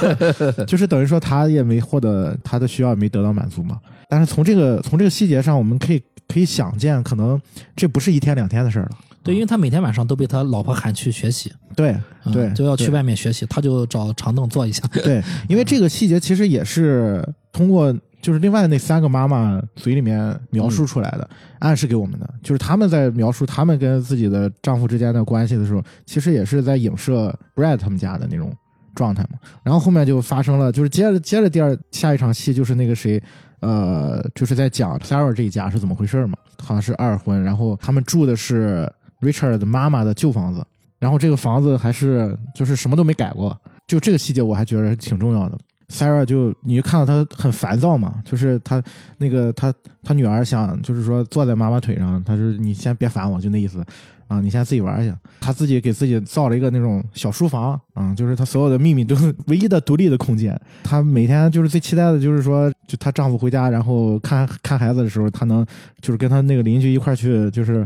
[0.68, 3.80] 就是等于说他也没获得他的需要，也没得到满足嘛。
[4.08, 7.42] 但是从这个从这个细节上，我们可以可以想见，可能
[7.76, 8.92] 这不是一天两天的事儿了。
[9.22, 11.96] 对，因为他每天晚上都被他老婆喊去学习，对
[12.26, 14.82] 嗯对，就要去外面学习，他就找长凳坐一下。
[14.94, 28.54] 对， 因为这个细节其实也是通过就是另外那三个妈妈嘴里面描述出来的，暗示给我们的，就是他们在描述他们跟自己的丈夫之间的关系的时候，其实也是在影射 Brad 他们家的那种
[28.96, 29.40] 状态嘛。
[29.64, 33.22] 然后后面就发生了，就是接着接着第二下一场戏就是那个谁。
[33.62, 38.90] 呃，就是在讲 Sarah 这一家是怎么回事嘛，好像是二婚，然后他们住的是
[39.22, 40.66] Richard 的妈妈的旧房子，
[41.00, 43.56] 然后这个房子还是就是什么都没改过，
[43.88, 45.58] 就这个细节我还觉得挺重要的。
[45.90, 48.82] Sarah 就你就看到她很烦躁嘛，就是她
[49.18, 53.84] 那个她她女儿想就是说坐在妈妈腿上，她说你先别烦我，就那意思
[54.28, 55.12] 啊，你先自己玩去。
[55.40, 60.56] 她自己给自己造了一个那种小书房啊，就是她所有的秘密都是唯一的独立的空间。
[60.84, 65.66] 她每天就是最期待的就是说，就她丈夫回家然后看看孩子的时候，她能
[66.04, 67.84] 就是跟她那个邻居一块去就是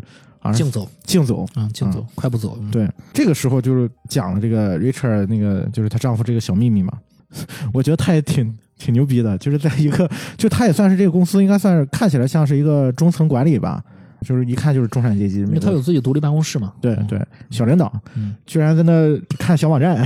[0.51, 1.45] 竞走，竞走。
[1.53, 2.57] 啊，竞走，快步走。
[2.59, 6.93] 嗯，对，这个时候就是讲了这个 Richard 那个就是她丈夫这个小秘密嘛，
[7.73, 13.81] 我觉得他也挺挺牛逼的，就是在一个 就他也算是这个公司应该算是看起来像是一个中层管理吧，
[14.21, 16.73] 就是一看就是中产阶级，因为他有自己独立办公室嘛。
[16.81, 17.19] 对对
[17.49, 18.35] 小领导，嗯。
[18.45, 20.03] 居然在那看小网站，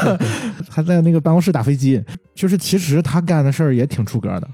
[0.70, 2.02] 还在那个办公室打飞机，
[2.34, 4.48] 就是其实他干的事儿也挺出格的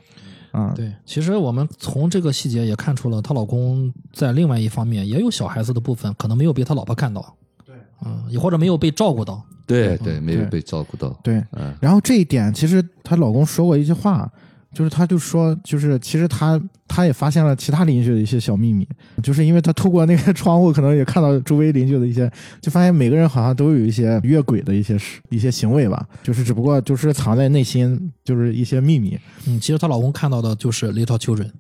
[0.53, 7.35] 啊，对，其实我们从这个细节也看出了，她老公在另外一方面也有小孩子的部分，可能没有被他老婆看到。
[7.65, 7.75] 对，
[8.05, 9.43] 嗯，也或者没有被照顾到。
[9.67, 11.09] 对对，没有被照顾到。
[11.23, 14.31] 对，嗯，然后这一点，其实她老公说过一句话，
[14.73, 18.89] 就是他就说，就是其实他他也发现了其他邻居的一些小秘密，
[19.23, 29.19] 就是因为他透过那个窗户，可能也看到周围邻居的一些，就发现每个人好像都有一些越轨的一些事一些行为吧，就是只不过就是藏在内心，就是一些秘密。
[29.47, 31.51] 嗯，其实她老公看到的就是 little children。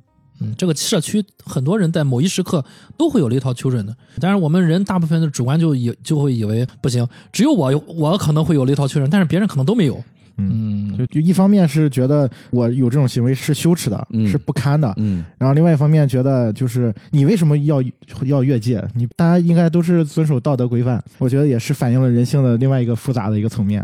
[0.40, 2.64] 嗯，这个社区很多人在某一时刻
[2.96, 10.02] 都会有 little children 的，但是我们人大部分的主观就以就会以为不行，只有我有我可能会有 little children，但是别人可能都没有。
[10.36, 17.82] 嗯，就就一方面是觉得我有这种行为是羞耻的，嗯是不堪的，嗯，然后另外一方面觉得就是你为什么要
[18.24, 18.82] 要越界？
[18.94, 23.82] 你大家应该都是遵守道德规范，我觉得也是反映了人性的另外一个复杂的一个层面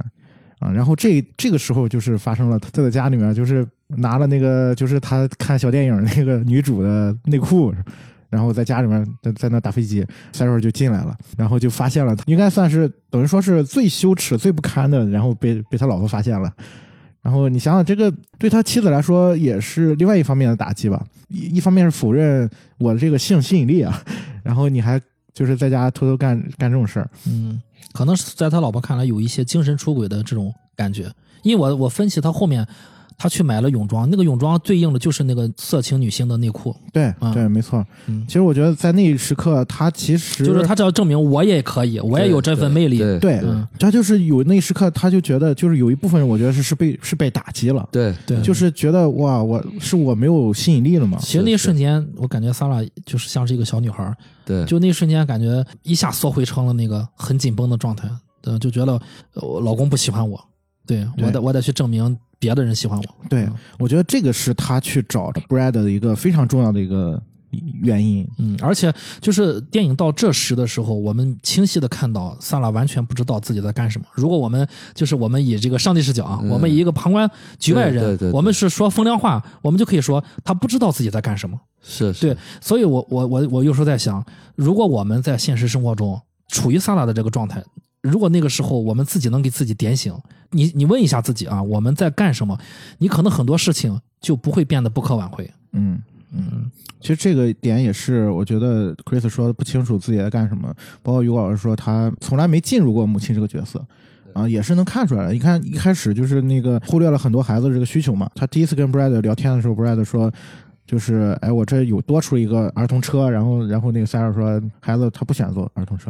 [0.58, 0.70] 啊。
[0.72, 7.74] 然后这这个时候就是发生了，他在家里面就是拿了那个就是他看小电影那个女主的内裤。
[8.30, 16.52] 然后在家里面在在那打飞机，塞尔就进来了，然后就发现了，应该算是等于说是最羞耻、最不堪的，然后被被他老婆发现了。
[17.20, 21.04] 然后你想想，这个对他妻子来说也是另外一方面的打击吧。
[21.28, 22.48] 一一方面是否认
[22.78, 24.02] 我的这个性吸引力啊，
[24.42, 25.00] 然后你还
[25.34, 27.10] 就是在家偷偷干干这种事儿。
[27.26, 27.60] 嗯，
[27.92, 31.10] 可能是在他老婆看来有一些精神出轨的这种感觉，
[31.42, 32.66] 因为我我分析他后面，
[33.18, 37.34] 他去买了泳装，那个泳装对应的就是那个色情女星的内裤，对、嗯。
[37.34, 37.84] 对，没错。
[38.06, 38.24] 嗯。
[38.28, 42.98] 其实我觉得在那一时刻，他其实就是他只要证明我也可以，我也有这份魅力。
[42.98, 43.66] 对对嗯。
[43.76, 48.14] 他就是有那一时刻，他就觉得就是有一部分人，我觉得是是被是被打击了，对。
[48.24, 51.18] 对，就是觉得哇，我是我没有吸引力了嘛。
[51.20, 58.08] 其实那一瞬间，我感觉萨拉就是像是一个小女孩，对，就那一瞬间感觉一下缩回成了那个很紧绷的状态，
[58.44, 59.00] 嗯，就觉得
[59.64, 60.40] 老公不喜欢我，
[60.86, 61.04] 对。
[61.20, 63.04] 我得我得去证明别的人喜欢我。
[63.28, 67.20] 对嗯，我觉得这个是他去找 Brad 的一个非常重要的一个
[67.82, 68.28] 原因。
[68.38, 74.06] 嗯，而且就是电影到这时的时候，我们清晰的看到萨拉完全不知道自己在干什么。
[74.12, 81.58] 如果我们就是我们以这个上帝视角啊，嗯我们以一个旁观局外人，对对对对我们是说风凉话，我们就可以说他不知道自己在干什么。
[81.80, 84.24] 是是对，所以我我我我有时候在想，
[84.56, 87.62] 如果我们在现实生活中处于萨拉的这个状态，
[88.02, 90.12] 如果那个时候我们自己能给自己点醒，
[90.50, 92.58] 你你问一下自己啊，我们在干什么？
[92.98, 95.50] 你可能很多事情就不会变得不可挽回。
[95.72, 96.00] 嗯
[96.32, 96.70] 嗯，
[97.00, 103.84] 其实这个点也是我觉得 Chris 说不清楚自己在干什么，包括于老师说他从来没进入过母亲这个角色。
[104.34, 105.32] 啊，也是能看出来的。
[105.32, 108.30] 你看一开始就是那个忽略了很多孩子的这个需求嘛。
[108.36, 110.30] 他第一次跟 Brad 聊天的时候，Brad 说，
[110.86, 116.08] 就是哎，我这有多出一个儿童车，然后然后那个 Sarah 说，孩子他不喜欢坐儿童车。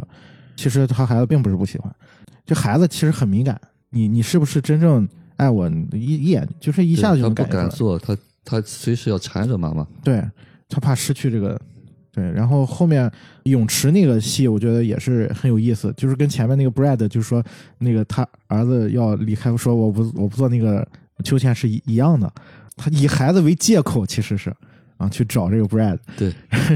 [0.55, 1.91] 其实他孩子并不是不喜欢，
[2.45, 3.59] 就孩子其实很敏感，
[3.89, 7.69] 你你是不是真正爱我，一一眼就是一下子就不能感觉出来敢。
[7.69, 9.85] 做，他他随时要缠着妈妈。
[10.03, 10.23] 对
[10.67, 11.59] 他怕失去这个，
[12.11, 12.31] 对。
[12.31, 13.09] 然后后面
[13.43, 17.43] 泳池那个戏，我觉得也是很有意思，就是跟前面那个 Brad 就是说
[17.77, 20.87] 那个他儿子要离开，说我不我不做那个
[21.23, 22.31] 秋千是一一样的。
[22.75, 24.53] 他以孩子为借口，其实是
[24.97, 26.33] 啊去找这个 Brad，对，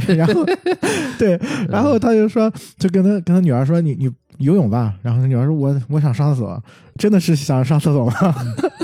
[0.15, 0.45] 然后
[1.17, 1.39] 对，
[1.69, 4.95] 然后他就说，就跟他跟他女儿说，你你游泳吧。
[5.01, 6.63] 然后那女儿说，我我想上厕所，
[6.97, 8.13] 真的是想上厕所吗？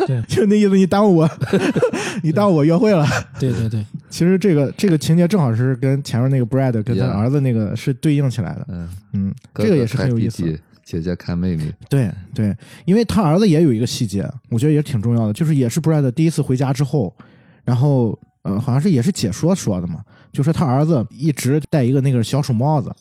[0.07, 1.29] 对 就那意思，你耽误我，
[2.23, 3.05] 你耽误我约会了。
[3.39, 8.65] 对对对，其实这个这个情节正好是跟前面那个 Brad 跟他儿子那个是对应起来的。
[8.69, 10.59] 嗯，嗯，这个也是很有意思。
[10.83, 17.15] 姐姐看妹妹，对对，因为他儿子也有一个细节，我觉得也挺重要的，就是也是 Brad 第一次回家之后，
[17.63, 22.91] 然后呃，好像是也是解说说的嘛，就说他儿子一直戴一个那个小鼠帽子，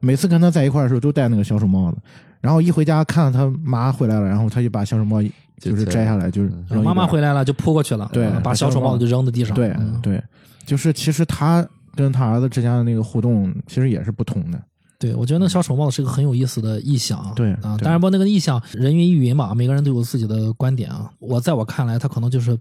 [0.00, 1.98] 每次跟他在一块儿的时候都戴那个小丑帽子，
[2.40, 5.22] 然后一回家看到他妈回来了，然后他就把小丑帽
[5.60, 6.50] 就是摘下来，就是
[6.82, 9.54] 妈妈回来了就扑过去了，对嗯把小手帽子就扔在地上。
[9.54, 10.22] 对嗯对，
[10.66, 14.60] 就是其实他跟他儿子之间的那个互动其实也是不同的，
[14.98, 17.28] 对，我觉得那小丑帽子是个很有意思的意象啊。
[17.30, 21.10] 啊，对对当然不，那个意象人云亦云嘛，每个人都有自己的观点啊。
[21.18, 22.58] 我在我看来，他可能就是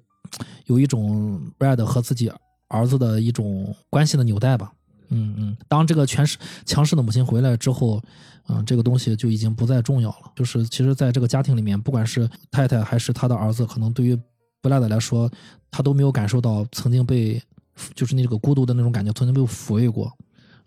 [0.65, 2.31] 有一种 Brad 和自己
[2.69, 4.71] 儿子的一种关系的纽带吧。
[5.09, 8.01] 嗯嗯，当这个全是强势的母亲回来之后，
[8.47, 10.31] 嗯、这个东西就已经不再重要了。
[10.35, 14.17] 就是其实，在这个家庭里面，不管是太太还是他的儿子，可能对于
[14.61, 15.29] Brad 来说，
[15.69, 17.41] 他都没有感受到曾经被
[17.93, 20.11] 就是那个孤独的那种感觉，曾经被抚慰过。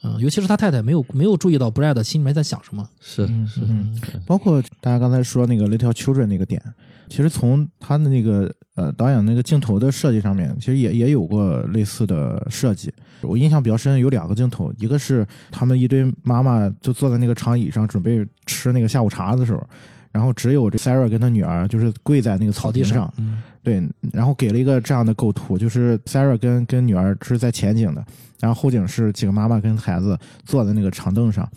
[0.05, 2.89] 嗯，尤其是他太太没有没有注意到 Brad 心里面在想什么。
[3.01, 6.63] 是是，嗯，包括大家刚才说那个 Little Children 那个点，
[7.09, 12.93] 其实从他的那个呃导演那个镜头的设计上面，其实也也有过类似的设计。
[13.23, 19.67] 我印象比较深有两个镜头，一个是他们一堆妈妈就坐在那个长椅上准备吃那个下午茶的时候，
[20.13, 23.83] 然后只有这 Sarah 跟她女儿就是跪在那个草草地上，嗯，对，
[24.13, 28.05] 然后给了一个这样的构图，就是 Sarah 跟跟女儿是在前景的，
[28.39, 31.49] 然后后景是几个妈妈跟孩子坐在那个长凳上。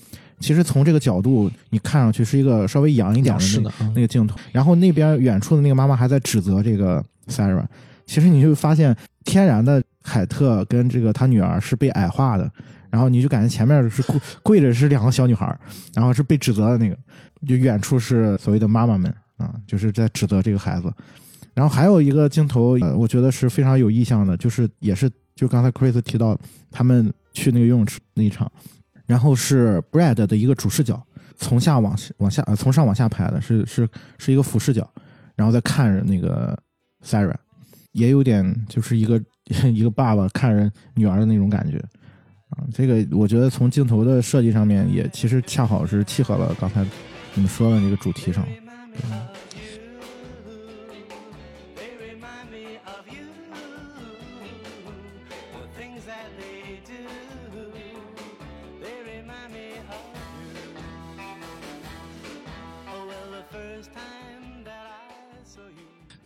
[0.42, 7.66] 其实从这个角度，你看上去是一个稍微仰一点的那个那个镜头，然后那边远处的那个妈妈还在指责这个 Sarah。
[8.06, 12.52] 其实你就发现，天然的凯特跟这个他女儿是被矮化的，
[12.90, 15.58] 然后你就感觉前面是跪跪着是两个小女孩，
[15.94, 16.98] 然后是被指责的那个，
[17.48, 20.92] 就远处是所谓的妈妈们啊，就是在指责这个孩子。
[21.54, 26.38] 然后还有一个镜头，呃，我觉得是非常有意向的，就是也是就刚才 Chris 提到
[26.72, 28.52] 他们去那个游泳池那一场，
[29.12, 31.06] 然后是 Brad 的一个主视角，
[31.36, 33.86] 从下往往下，呃，从上往下拍的，是是
[34.18, 34.90] 是一个俯视角，
[35.36, 36.58] 然后再看着那个
[37.06, 37.36] Sarah，
[37.92, 39.22] 也有点就是一个
[39.70, 41.78] 一个爸爸看着女儿的那种感觉
[42.52, 42.64] 啊。
[42.74, 46.82] 这个我觉得从镜头的设计上面，也其实恰好是契合了刚才
[47.34, 48.48] 你们说的那个主题上。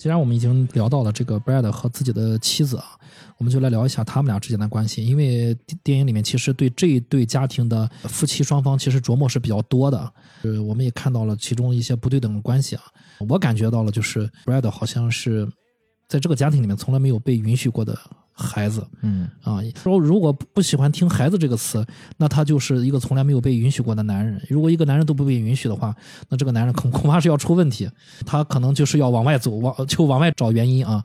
[0.05, 2.85] 既然我们已经聊到了这个 Brad 和自己的妻子啊，
[3.39, 5.03] 我们就来聊一下他们俩之间的关系。
[5.03, 12.83] 因为电影里面其实对这一对家庭的夫妻双方其实琢磨是比较多的，呃，我们也看到了其中一些不对等的关系啊。
[13.27, 15.51] 我感觉到了，就是 Brad 好像是
[16.07, 17.97] 在这个家庭里面从来没有被允许过的
[18.35, 19.59] 孩子嗯啊。
[19.81, 21.85] 说如果不喜欢听“孩子”这个词，
[22.17, 24.39] 那他就是一个从来没有被允许过的男人。
[24.49, 25.95] 如果一个男人都不被允许的话，
[26.29, 27.89] 那这个男人恐恐怕是要出问题，
[28.25, 31.03] 他可能就是要往外走，往就往外找原因啊。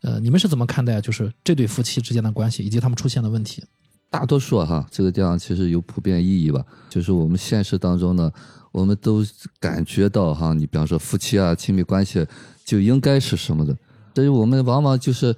[0.00, 3.62] 呃，你们是怎么看待就是这对夫妻之间的关系以及他们出现的问题？
[4.10, 8.30] 大多数哈，这个地方其实有普遍意义吧，就是我们现实当中呢，
[8.70, 9.24] 我们都
[9.58, 12.26] 感觉到哈，你比方说夫妻啊，亲密关系
[12.62, 13.74] 就应该是什么的，
[14.14, 15.34] 所以我们往往就是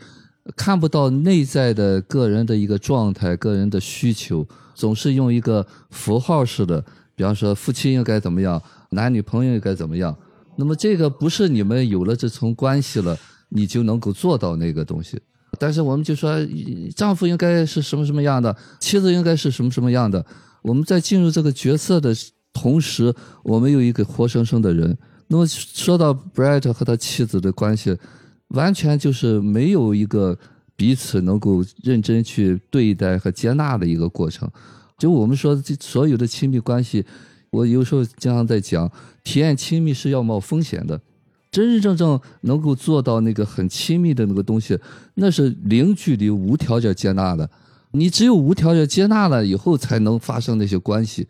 [0.57, 6.85] 看不到内在的个人的一个状态、个人的需求，总是用一个符号式的，
[7.15, 10.17] 比方说夫妻应该怎么样，男女朋友应该怎么样，
[10.57, 13.19] 那么这个不是你们有了这层关系了，
[13.49, 15.21] 你就能够做到那个东西。
[15.59, 16.37] 但是我们就说，
[16.97, 20.25] 丈夫应该是什么什么样的，妻子应该是什么什么样的。
[20.63, 22.13] 我们在进入这个角色的
[22.53, 24.97] 同时，我们有一个活生生的人。
[25.29, 27.97] 那么说到 Brett 和他妻子的关系，
[28.55, 30.37] 完全就是没有一个
[30.75, 34.51] 彼此能够认真去对待和接纳的一个过程。
[34.99, 37.05] 就我们说，这所有的亲密关系，
[37.51, 38.91] 我有时候经常在讲，
[39.23, 41.01] 体验亲密是要冒风险的。
[41.51, 44.77] 真真正正能够做到那个很亲密的那个东西，
[45.15, 47.49] 那是零距离、无条件接纳的。
[47.93, 51.29] 你只有无条件接纳了以后，才能发生那些关系。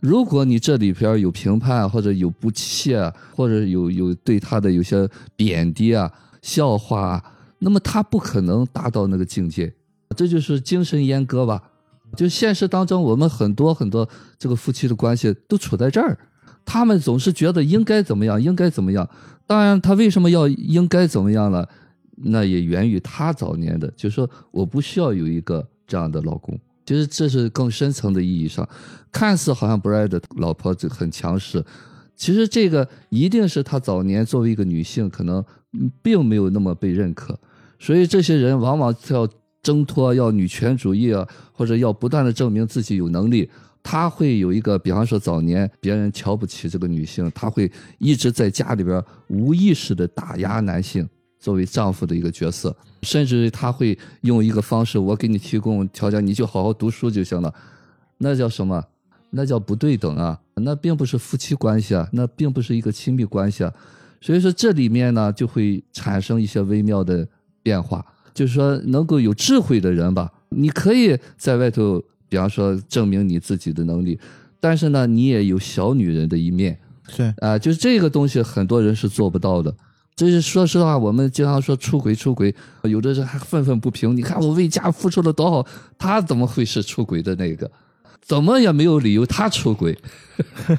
[0.00, 5.06] 如果你这里边有评判，或者有不屑，或者有有对他的有些
[5.36, 6.10] 贬低啊、
[6.46, 7.20] 笑话，
[7.58, 9.74] 那么他不可能达到那个境界。
[10.16, 11.60] 这就是精神阉割吧。
[12.16, 16.16] 就现实当中，我们很多很多这个夫妻的关系都处在这儿，
[16.64, 19.08] 他们总是觉得应该怎么样，应该怎么样。
[19.44, 21.68] 当然，他为什么要应该怎么样了？
[22.18, 26.56] 那也源于他早年的，就是说我不需要有一个这样的老公。
[26.86, 28.66] 其实这是更深层的意义上，
[29.10, 31.64] 看似好像 Brad 的老婆就很强势，
[32.14, 35.44] 其实这个一定是他早年作为一个女性，可能
[36.02, 37.38] 并没有那么被认可，
[37.78, 39.28] 所以这些人往往要
[39.62, 43.50] 挣脱，要女权主义啊，或者要不断的证明自己有能力。
[43.82, 51.08] 他会有一个，比方说早年别人瞧不起这个女性，他会一直在家里边无意识的打压男性，
[51.38, 57.54] 作为丈夫的一个角色，甚至他会用一个方式，我给你提供条件，你就好好读书就行了，
[58.18, 58.84] 那叫什么？
[59.30, 63.72] 那叫不对等啊，那并不是夫妻关系啊，那并不是一个亲密关系啊，
[64.20, 67.26] 所以说这里面呢就会产生一些微妙的
[67.62, 68.04] 变化，
[68.34, 74.18] 就是说能够有智慧的人吧，你可以在外头，比方说证明你自己的能力，
[74.58, 79.74] 但是呢，你也有小女人的一面，是，啊、就是这个东西很多人是做不到的。
[80.16, 82.54] 这是说实话，我们经常说出轨出轨，
[82.84, 84.16] 有的人还愤愤不平。
[84.16, 85.66] 你看我为家付出了多少，
[85.98, 87.70] 他怎么会是出轨的那个？
[88.20, 89.96] 怎么也没有理由他出轨。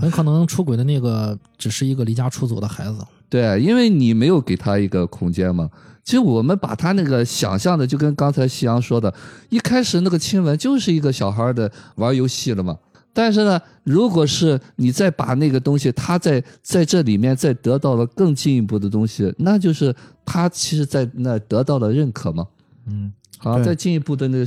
[0.00, 2.98] 很可能出轨的那个只是一个离家出走的孩子。
[3.28, 5.70] 对，因为你没有给他一个空间嘛。
[6.04, 9.12] 其实我们把他那个想象的，就跟刚才夕阳说的，
[9.50, 12.78] 一开始那个亲吻就是一个小孩的玩游戏了嘛。
[13.12, 22.46] 但是呢，如果是你再把那个东西，他在在这里面再得到了更进一步的东西，那就是他其实在那得到了认可嘛。
[22.86, 24.46] 嗯，好，再进一步的那个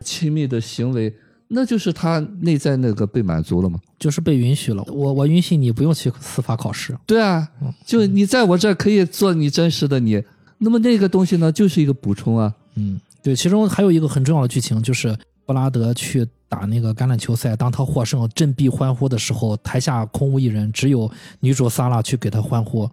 [0.00, 1.14] 亲密的行为，
[1.48, 3.78] 那就是他内在那个被满足了嘛。
[3.98, 7.48] 就是被允许了，我我允许你不用去司法考试，对啊，
[7.86, 10.20] 就你在我这儿可以做你真实的你，
[10.58, 12.52] 那么那个东西呢，就是一个补充啊。
[12.74, 15.16] 嗯，对，其中还有一个很重要的剧情，就是
[15.46, 22.90] 布拉德去打那个橄榄球赛，当他获胜振臂欢呼的时候，台下空无一人，只有女主萨拉去给他欢呼，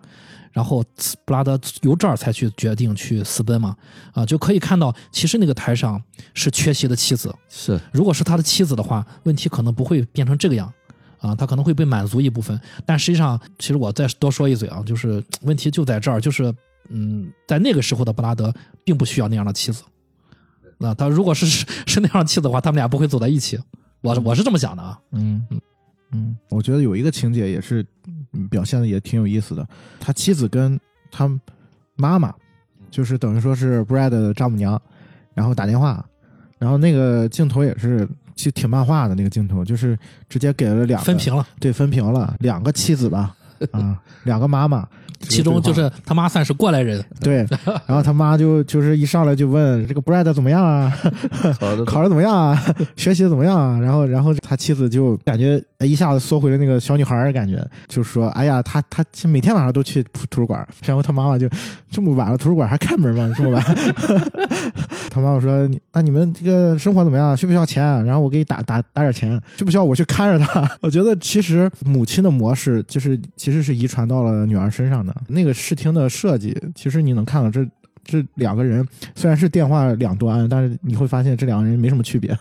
[0.52, 0.84] 然后
[1.26, 3.76] 布拉德由这儿才去决定去私奔嘛，
[4.14, 6.02] 啊，就可以看到，其实那个台上
[6.34, 10.72] 是缺席的妻子，是，如果是他的妻子的话，问题可能不会变成这个样。
[11.20, 16.56] 啊，他可能会被满足一部分，但实际上，其实我再多说一嘴啊，就是问题就在这儿，就是
[16.88, 18.54] 嗯，在那个时候的布拉德
[18.86, 19.84] 并不需要那样的妻子。
[20.78, 21.46] 那他如果是
[21.86, 23.60] 是那样的妻子的话，他们俩不会走在一起。
[24.00, 24.98] 我我是这么想的啊。
[25.12, 25.62] 嗯嗯
[26.14, 28.19] 嗯，我觉得有一个情节也是嗯
[28.50, 29.68] 表现的也挺有意思的。
[30.00, 30.80] 他妻子跟
[31.12, 31.30] 他
[31.96, 32.34] 妈妈，
[32.90, 34.82] 就是等于说是 Brad 的丈母娘，
[35.34, 36.06] 然后打电话，
[36.58, 39.98] 然后那个镜头也是其实挺漫画的那个镜头，就是
[40.30, 43.36] 直接给了两个分屏了，对分屏了两个妻子吧，
[43.72, 44.88] 啊，两个妈妈，
[45.22, 47.46] 其中就是他妈算是过来人，对，
[47.86, 50.92] 然后他妈就就是一上来就问这个 Brad 怎么样啊？
[51.86, 52.58] 考的，怎么样啊？
[52.96, 53.80] 学习得怎么样啊？
[53.80, 61.50] 然后，然后他妻子就感觉哎一下子缩回了那个小女孩的感觉，就说：“哎呀，他他每天晚上都去图图书馆。”然后他妈妈就
[61.92, 63.34] 这么晚了，图书馆还开门吗？
[63.36, 63.64] 这么晚？
[65.10, 67.36] 他妈妈说：“那你们这个生活怎么样？
[67.36, 67.84] 需不需要钱？
[68.06, 75.16] 然后我给你打打打点钱，需不需要我去看着他？” 我觉得其实母亲的模式就是其实是遗传到了女儿身上的。
[75.28, 77.68] 那个视听的设计，其实你能看到这
[78.04, 82.38] 这两个人虽然是电话两端，但是你会发现这两个人没什么区别。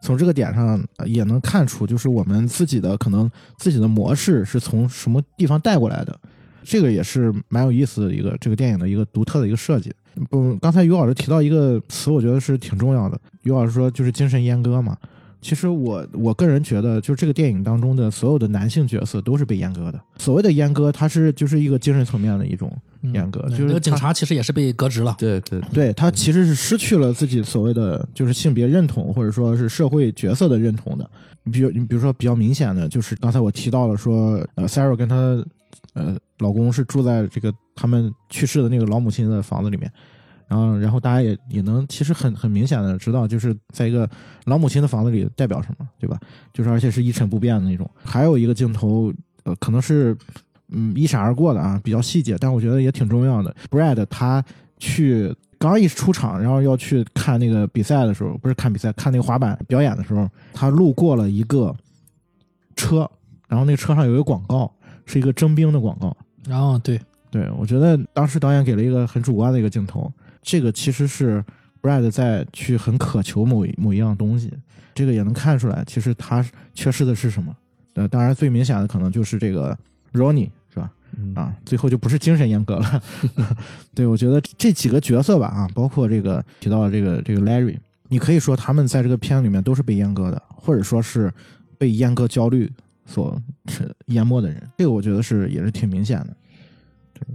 [0.00, 3.28] 从这个点上也能看出，就是我们自己的可能
[3.58, 6.16] 自己的模式是从什么地方带过来的，
[6.62, 9.92] 这个也是蛮有意思的一个这个电影的一个独特的一个设计。
[10.30, 13.18] 不，刚才于老师提到一个词，我觉得是挺重要的。
[13.42, 14.96] 于老师说就是精神阉割嘛，
[15.40, 20.00] 其实我我个人觉得，就是这个电影当中的所有的男性角色都是被阉割的。
[20.16, 22.72] 所谓的阉割，它是就是一个精神层面的一种
[23.04, 25.14] 阉割，就是嗯那个警察其实也是被革职了。
[25.18, 31.08] 对对，对他其实是失去了自己所谓的就是性别认同，或者说是社会角色的认同的。
[31.44, 35.44] 你比如你比如说比较明显的就是刚才我提到了说，呃，Sarah 跟她
[35.96, 39.90] 呃老公是住在这个他们去世的那个老母亲的房子里面，
[40.46, 44.08] 然后然后大家也也能其实很很明显的知道，就是在一个
[44.44, 46.20] 老母亲的房子里代表什么，对吧？
[46.52, 47.90] 就是而且是一成不变的那种。
[48.04, 49.12] 还有一个镜头，
[49.44, 50.16] 呃，可能是
[50.68, 53.56] 嗯一闪而过的啊，比较细节，但我觉得也挺重要的。
[53.70, 54.44] Brad 他
[54.78, 61.74] 去刚一出场，然后要去看那个比赛的时候，不是看比赛，看那个滑板表演的时候，他路过了一个
[62.76, 63.10] 车，
[63.48, 64.70] 然后那个车上有一个广告，
[65.06, 66.14] 是一个征兵的广告。
[66.46, 67.00] 然后对，
[67.30, 71.42] 对我觉得当时导演给了一个很主观的一个镜头，这个其实是
[71.80, 74.52] Brad 在去很渴求某某一样东西，
[74.94, 76.44] 这个也能看出来，其实他
[76.74, 77.56] 缺失的是什么。
[77.94, 79.76] 呃，当然最明显的可能就是这个
[80.12, 80.90] Ronnie 是吧？
[81.16, 83.02] 嗯啊，最后就不是精神阉割了。
[83.94, 87.78] 对，我觉得这几个角色吧，啊，包括这个提到的这个这个 Larry，
[88.08, 91.32] 你可以说他们在这个片里面都是被阉割的，或者说是
[91.78, 92.70] 被阉割焦虑
[93.06, 94.70] 所是 淹没的人。
[94.78, 96.36] 这个我觉得是也是挺明显的。
[97.14, 97.26] 对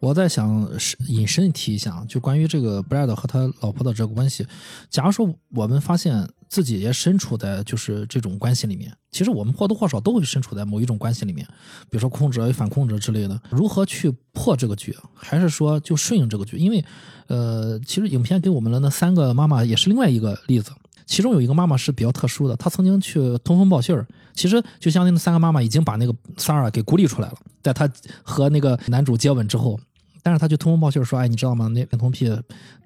[0.00, 0.68] 我在想
[1.08, 4.46] 引申提一下，就关于这个 Brad 和他老婆的这个关系。
[4.90, 11.46] 假如说我们发现自己也身处在就是这种关系里面，其实我们或多或少都会身处在某一种关系里面，
[11.88, 13.40] 比如说控制、反控制之类的。
[13.50, 16.58] 如何去破这个局，还是说就顺应这个局？
[16.58, 16.84] 因为，
[17.28, 20.70] 呃，其实影片给我们的那三个妈妈也是另外一个例子。
[21.12, 24.06] 其中有一个妈妈是比较特殊的，她曾经去通风报信儿。
[24.32, 27.86] 其实就相当于那三个妈妈已经把那个萨尔给孤立出来了，在她
[28.22, 29.78] 和那个男主接吻之后，
[30.22, 31.66] 但是她就通风报信儿说：“哎，你知道吗？
[31.68, 32.34] 那恋童癖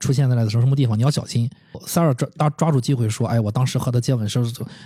[0.01, 1.49] 出现在了什么什么地方，你要小心。”
[1.87, 4.45] 萨尔抓抓抓住机会说：“哎，我当时和他接吻是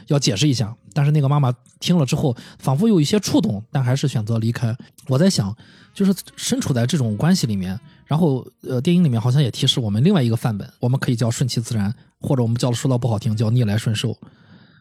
[0.09, 4.77] 要解释一下。”但是那个妈妈听了之后，仿佛有一些触动，但还是选择离开。
[5.07, 5.57] 我在想，
[5.95, 14.17] 就是身处在这种关系里面，然后呃，电影里面好像也提示我们另外一个范本，我们可以叫顺其自然，或者我们叫说的不好听叫逆来顺受，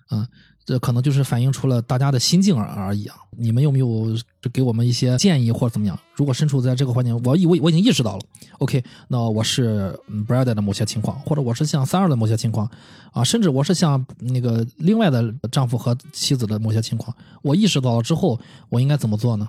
[0.08, 0.28] 啊、
[0.66, 3.16] 这可能就是反映出了大家的心境而而已啊。
[3.38, 3.88] 你们有没有
[4.52, 5.98] 给我们一些建议或者怎么样？
[6.14, 8.24] 如果身处在这个环境，我以为我已经意识到了
[8.58, 12.70] ，OK，那我是 Brad 的某些情况，或者我是像三二的某些情况，
[13.14, 18.38] 啊，甚至我是像那个另外的丈夫和妻子的某些情况，我意识到了之后，
[18.68, 19.48] 我应该怎么做呢？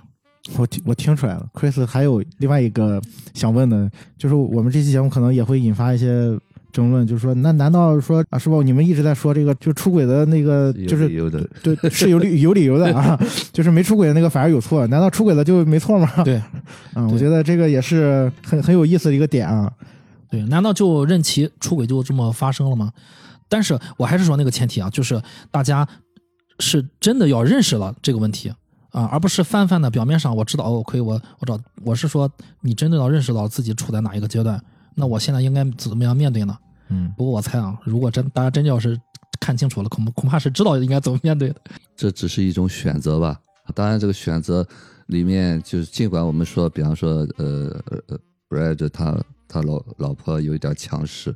[0.56, 3.02] 我听我听出来了，Chris 还有另外一个
[3.34, 6.38] 想问的，就是我们这期节目可能也会引发一些
[6.72, 8.62] 争论，就是说，那难道说啊，师傅？
[8.62, 13.18] 你们一直在说这个，就出轨的那个，就是理由的，对， 是有理有理由的啊，
[13.52, 16.08] 就是没出轨的那个反而有错，难道出轨了就没错吗？
[16.24, 16.42] 对
[16.94, 19.70] 嗯，我觉得这个也是很很有意思的一个点啊。
[20.30, 22.92] 对，难道就任其出轨就这么发生了吗？
[23.48, 25.86] 但是我还是说那个前提啊，就是大家
[26.60, 28.48] 是真的要认识了这个问题
[28.92, 34.62] 啊，而不是泛泛的表面上我知道哦，可以我我找，我是说你真的要认识到自己处在哪一个阶段，
[34.94, 36.56] 那我现在应该怎么样面对呢？
[36.88, 38.98] 嗯，不过我猜啊，如果真大家真要是
[39.40, 41.56] 看清楚了，恐恐怕是知道应该怎么面对的。
[41.96, 43.40] 这只是一种选择吧。
[43.74, 44.66] 当然，这个选择
[45.06, 48.18] 里面就是，尽管我们说，比方说，呃呃
[48.48, 49.16] ，Brad 他
[49.46, 51.32] 他老老婆有一点强势，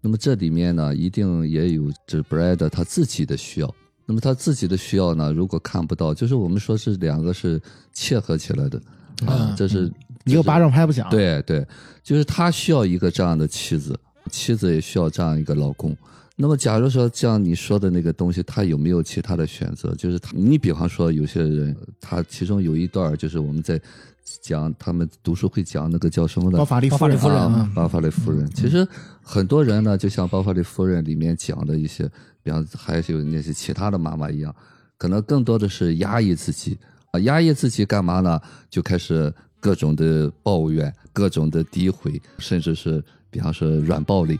[0.00, 3.74] 那么这里面呢，一定也有这 Brad 他自己的需要。
[4.06, 7.60] 那么他自己的需要呢，如果看不到，就是我们说是两个是
[7.92, 8.78] 切合起来的
[9.26, 9.92] 啊嗯，这是
[10.26, 11.66] 一个巴掌拍不响。，对对，
[12.02, 13.98] 就是他需要一个这样的妻子，
[14.30, 15.96] 妻子也需要这样一个老公。
[16.38, 19.94] 那么，假如说像你说的那个东西，他有没有其他的选择？
[19.94, 23.80] 就是他，你比方说有些人，他其中有一段就是我们在
[24.42, 28.50] 讲他们读书会讲那个叫什么的包法利夫人包法利夫人啊嗯，包法利夫人。
[28.50, 28.86] 其实
[29.22, 32.06] 很多人呢，就像包法利夫人里面讲的一些，
[32.42, 34.54] 比方还有那些其他的妈妈一样，
[34.98, 36.76] 可能更多的是压抑自己
[37.12, 38.38] 啊，压抑自己干嘛呢？
[38.68, 39.32] 就开始
[39.66, 44.38] 各种的抱怨，各种的诋毁，甚至是比方说软暴力。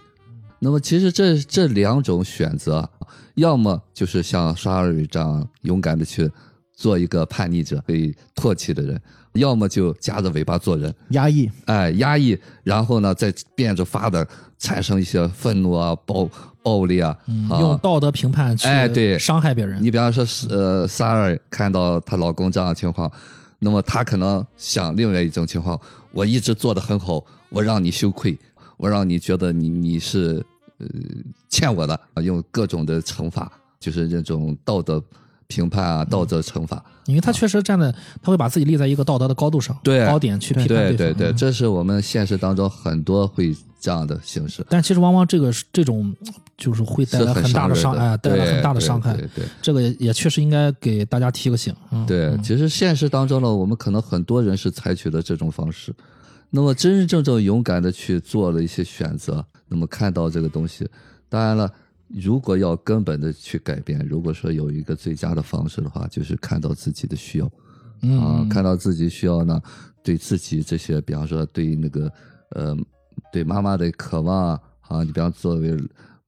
[0.61, 2.89] 那么其实这这两种选择，
[3.35, 6.31] 要么就是像沙尔这样勇敢的去
[6.77, 9.03] 做一个叛逆者，被唾弃的人，
[9.33, 10.95] 要么就夹着尾巴做人。
[11.09, 11.51] 压抑。
[11.64, 14.24] 哎，压抑，然后呢，再变着法的
[14.61, 16.31] 产生一些愤怒啊、暴
[16.62, 19.83] 暴力啊，嗯，啊用道德评判去哎对伤害别人。
[19.83, 23.11] 你比方说是呃，萨尔看到她老公这样的情况，
[23.59, 25.81] 那么他可能想另外一种情况，
[26.13, 28.39] 我一直做的很好，我让你羞愧，
[28.77, 30.45] 我让你觉得你你是
[30.79, 30.87] 呃
[31.49, 33.51] 欠我的，用各种的惩罚，
[33.81, 35.03] 就是这种道德
[35.47, 36.85] 评判啊、道德惩罚。
[37.07, 41.19] 因为他确实站在，他会把自己立在一个道德的高度上，对高点去批判对对方。
[41.19, 44.67] 对对，这是我们现实当中很多会这样的形式。
[44.69, 46.15] 但其实往往这个是这种
[46.57, 49.15] 就是会带来很大的伤，伤人的哎，带来很大的伤害。
[49.15, 51.75] 对对这个也也确实应该给大家提个醒。
[51.91, 55.95] 嗯、对，其实现实当中呢，我们可能很多人是采取了这种方式，
[56.49, 60.89] 那么真真正正勇敢的去做了一些选择，那么看到这个东西，
[61.29, 61.71] 当然了，
[62.09, 67.51] 如果要根本的去改变，如果说有一个最佳的方式的话，就是看到自己的需要，
[68.01, 69.61] 嗯啊，看到自己需要呢，
[70.03, 72.11] 对自己这些，比方说对那个
[72.51, 72.75] 呃，
[73.31, 75.77] 对妈妈的渴望啊，啊，你比方作为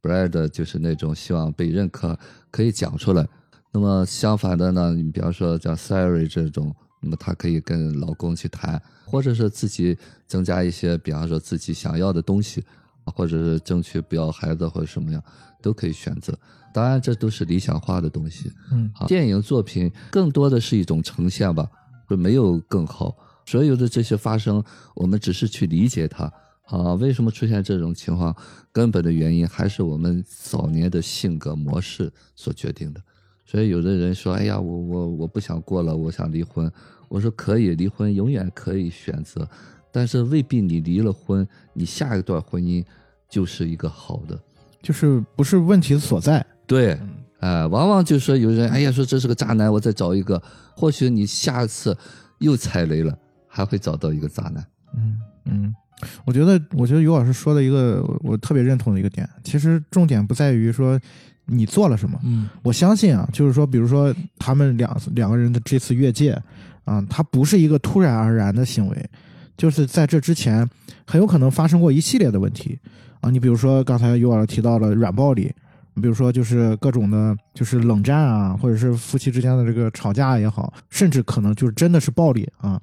[0.02, 2.18] Brad 就是那种希望被认可，
[2.50, 3.26] 可以讲出来。
[3.72, 9.96] 那么相反的呢，你比方说像 Siri 这种，那么她可以跟老公去谈，或者是自己
[10.26, 12.64] 增加一些，比方说自己想要的东西，
[13.04, 15.22] 或者是争取不要孩子或者什么样，
[15.60, 16.36] 都可以选择。
[16.72, 18.52] 当然，这都是理想化的东西。
[18.70, 21.68] 嗯啊，电影作品更多的是一种呈现吧，
[22.08, 23.16] 就没有更好。
[23.44, 24.62] 所有的这些发生，
[24.94, 26.30] 我们只是去理解它
[26.68, 26.94] 啊。
[26.94, 28.34] 为什么出现这种情况？
[28.72, 33.00] 根本的原因还是我们早年的性格模式所决定的。
[33.44, 36.70] 所以有的人说：“哎呀，我我我不想过了，我想离婚。”
[37.08, 39.48] 我说：“可以离婚，永远可以选择，
[39.90, 42.84] 但是未必你离了婚，你下一段婚姻
[43.30, 44.38] 就是一个好的。”
[44.82, 46.44] 就是不是问题所在。
[46.66, 46.96] 对，
[47.40, 50.40] 哎、往往就说有人，哎呀，说这是个渣男，我再找一个，
[50.76, 51.96] 或许你下次
[52.40, 55.74] 又踩雷了，还会找到一个渣男嗯嗯，
[56.24, 61.00] 我觉得，我觉得于老师说的一个我我特别认同的一个点，其实重点不在于说
[61.46, 66.40] 你做了什么，嗯我相信啊，就是说，比如说他们两两个人的这次越界
[66.84, 69.10] 啊，它不是一个突然而然的行为，
[69.56, 70.68] 就是在这之前
[71.06, 72.78] 很有可能发生过一系列的问题
[73.20, 73.30] 啊。
[73.30, 75.52] 你比如说刚才于老师提到了软暴力，
[75.94, 82.80] 比如说就是各种的，就是冷战啊，或者是夫妻之间的这个吵架也好，甚至可能就是真的是暴力啊，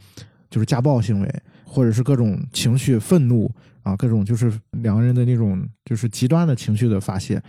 [0.50, 1.42] 就是家暴行为，
[1.76, 3.52] 或者是各种情绪愤怒
[3.84, 7.44] 啊，各种就是两个人的那种就是极端的情绪的发泄。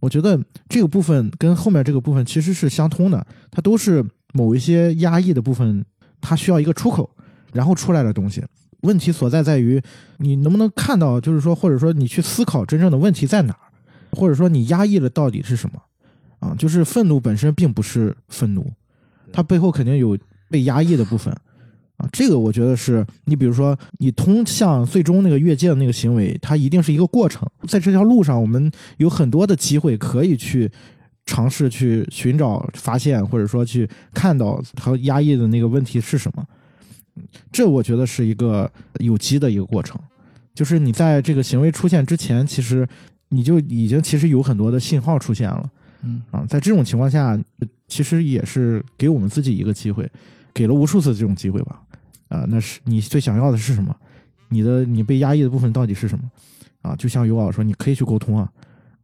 [0.00, 0.38] 我觉得
[0.68, 4.04] 这个部分跟后面这个部分其实是相通的，它都是
[4.34, 5.82] 某一些压抑的部分，
[6.20, 7.08] 它需要一个出口，
[7.54, 8.44] 然后出来的东西。
[8.82, 9.80] 问题所在在于
[10.18, 13.72] 你能不能看到，就是说，或者说你去思考真正的问题在哪儿，
[14.12, 15.80] 或者说你压抑的到底是什么
[16.38, 16.54] 啊？
[16.58, 18.70] 就是愤怒本身并不是愤怒，
[19.32, 20.18] 它背后肯定有
[20.50, 21.34] 被压抑的部分
[21.96, 22.08] 啊。
[22.12, 30.70] 这个我觉得是你比如说你通向最终那个越界的那个行为，它一定是一个过程，在这条路上我们有很多的机会可以去。
[31.26, 36.46] 尝试去寻找、发现，或者说去看到他压抑的那个问题是什么，
[37.16, 39.98] 嗯这我觉得是一个有机的一个过程。
[40.54, 42.86] 就是你在这个行为出现之前，其实
[43.30, 45.70] 你就已经其实有很多的信号出现了
[46.02, 46.44] 嗯啊。
[46.46, 47.40] 在这种情况下，
[47.88, 50.06] 其实也是给我们自己一个机会，
[50.52, 51.80] 给了无数次这种机会吧。
[52.34, 53.94] 啊，那是你最想要的是什么？
[54.48, 56.30] 你的你被压抑的部分到底是什么？
[56.82, 58.50] 啊，就像尤老说，你可以去沟通啊，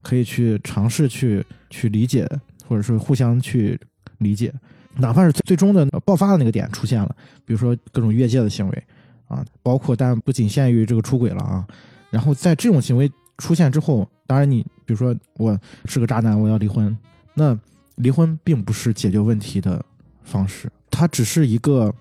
[0.03, 2.29] 可以去尝试去去理解，
[2.67, 3.79] 或者说互相去
[4.19, 4.53] 理解，
[4.97, 7.15] 哪怕是最终的爆发的那个点出现了，
[7.45, 8.85] 比如说各种越界的行为
[9.29, 11.67] 啊，包括但不仅限于这个出轨了啊。
[12.11, 16.97] 然后在这种行为出现之后，当然你比如说我是个渣男，我要离婚，
[17.35, 17.59] 那
[17.95, 19.83] 离婚并不是解决问题的
[20.23, 21.95] 方式，它只是一个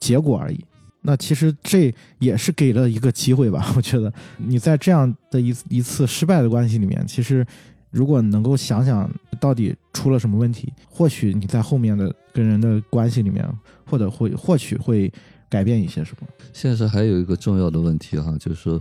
[0.00, 0.58] 结果而已。
[1.02, 7.46] 那其实这也是给了一个机会吧， 我觉得你在这样的一一次失败的关系里面，其实
[7.90, 13.48] 如果能够想想到底出了什么问题，或许你在后面的跟人的关系里面，
[13.86, 15.10] 或者会或许会
[15.48, 16.26] 改变一些什么。
[16.52, 18.78] 现实还有一个重要的问题哈，就是说，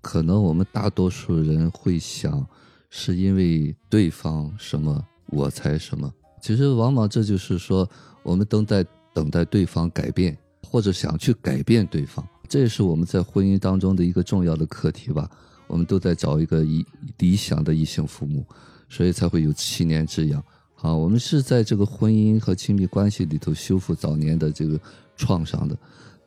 [0.00, 2.46] 可能我们大多数人会想，
[2.88, 6.10] 是因为对方什么我才什么。
[6.40, 7.86] 其实往往这就是说，
[8.22, 8.82] 我们等待
[9.12, 10.34] 等待对方改变，
[10.70, 15.28] 或者想去改变对方，这也是我们在婚姻当中的一个重要的课题吧。
[15.66, 16.86] 我们都在找一个一
[17.18, 18.46] 理想的异性父母，
[18.88, 20.40] 所以才会有七年之痒。
[20.76, 24.80] 啊，我们是在这个婚姻和亲密关系里头修复早年的这个
[25.16, 25.76] 创伤的。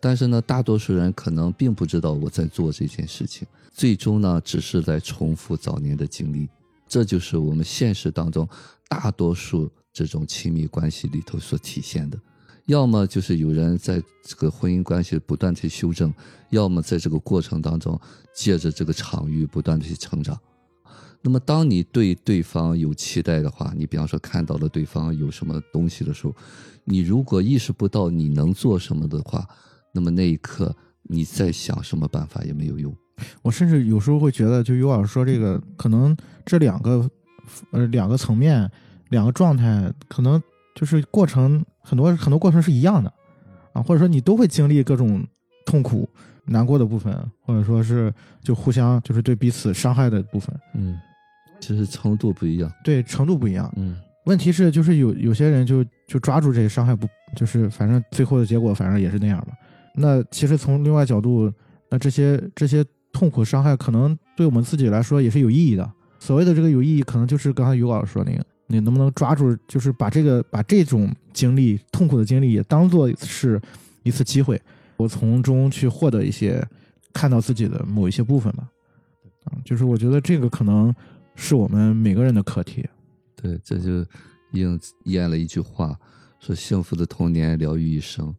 [0.02, 6.50] 但是呢，大多数人可能并不知道我在做这件事情，最终呢，只是在重复早年的经历。
[6.86, 8.48] 这就是我们现实当中
[8.90, 12.20] 大多数这种亲密关系里头所体现的。
[12.68, 16.14] 要么就是有人在这个婚姻关系不断去修正，
[16.50, 18.00] 要么在这个过程当中，
[18.34, 20.40] 借着这个场域不断的去成长。
[21.22, 26.36] 那么，当你对对方有期待的话，你比方说看到了对方有什么东西的时候，
[26.84, 29.48] 你如果意识不到你能做什么的话，
[29.94, 32.94] 那么那一刻你再想什么办法也没有用。
[33.42, 37.10] 我甚至有时候会觉得，就于老师说这个，可能这两个
[37.72, 38.70] 呃两个层面、
[39.10, 40.42] 两个状态，可能
[40.76, 43.12] 就是过程很多很多过程是一样的
[43.74, 45.26] 啊，或者说你都会经历各种
[45.66, 46.08] 痛苦、
[46.46, 50.98] 难过的部分，或者说是就互相就是对彼此伤害的部分，嗯，
[51.60, 52.72] 其实程度不一样。
[52.84, 53.72] 对程度不一样。
[53.76, 53.96] 嗯
[54.26, 57.06] 问题是，就是有有些人就就抓住这些伤害不，
[57.36, 59.48] 就是反正最后的结果反正也是那样吧。
[59.96, 61.52] 那其实从另外角度，
[61.90, 65.92] 那这些这些痛苦伤害可能对我们自己来说也是有意义的。
[66.20, 73.62] 所谓的这个有意义，可能就是刚才于老师说那个，你能不能抓住，就是把这个把这种经历痛苦的经历也当做是
[74.04, 74.62] 一次机会，
[74.98, 76.66] 我从中去获得一些
[77.14, 78.70] 看到自己的某一些部分吧。
[79.46, 80.94] 啊，就是我觉得这个可能
[81.36, 82.86] 是我们每个人的课题。
[83.36, 84.06] 对，这就
[84.54, 86.00] 应验了一句话，
[86.40, 88.34] 说幸福的童年疗愈一生，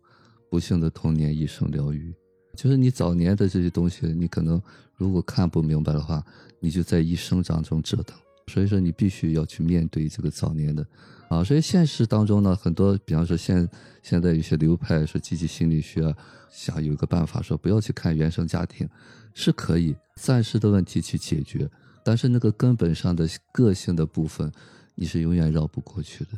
[0.51, 2.13] 不幸的童年一生疗愈。
[2.57, 4.63] 就是你早年的这些东西，你可能
[4.97, 6.25] 如果看不明白的话，
[6.59, 8.17] 你就在一生当中折腾。
[8.47, 10.87] 所以说，你必须要去面对这个早年的
[11.29, 11.43] 啊。
[11.43, 13.69] 所以现实当中呢，很多，比方说现
[14.03, 16.17] 现在有些流派说积极心理学啊，
[16.51, 18.89] 想有一个办法说不要去看原生家庭，
[19.33, 21.69] 是可以暂时的问题去解决，
[22.05, 24.53] 但是那个根本上的个性的部分。
[24.97, 26.31] 你是永远绕不过去的。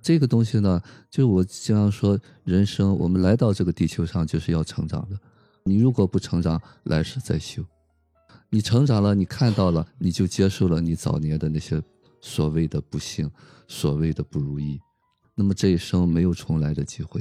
[0.00, 5.18] 这个东西呢，就我经常说，人生我们来到这个地球上就是要成长的。
[5.64, 7.64] 你如果不成长，来世再修。
[8.54, 11.82] 你成长了，你看到了，你就接受了你早年的那些
[12.20, 13.28] 所谓的不幸、
[13.66, 14.78] 所谓的不如意。
[15.34, 17.20] 那么这一生没有重来的机会。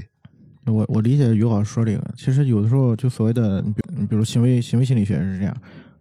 [0.67, 5.57] 我我理解于老师说这个，其实有的时候就所谓的，比比如行为行为心理学是这样，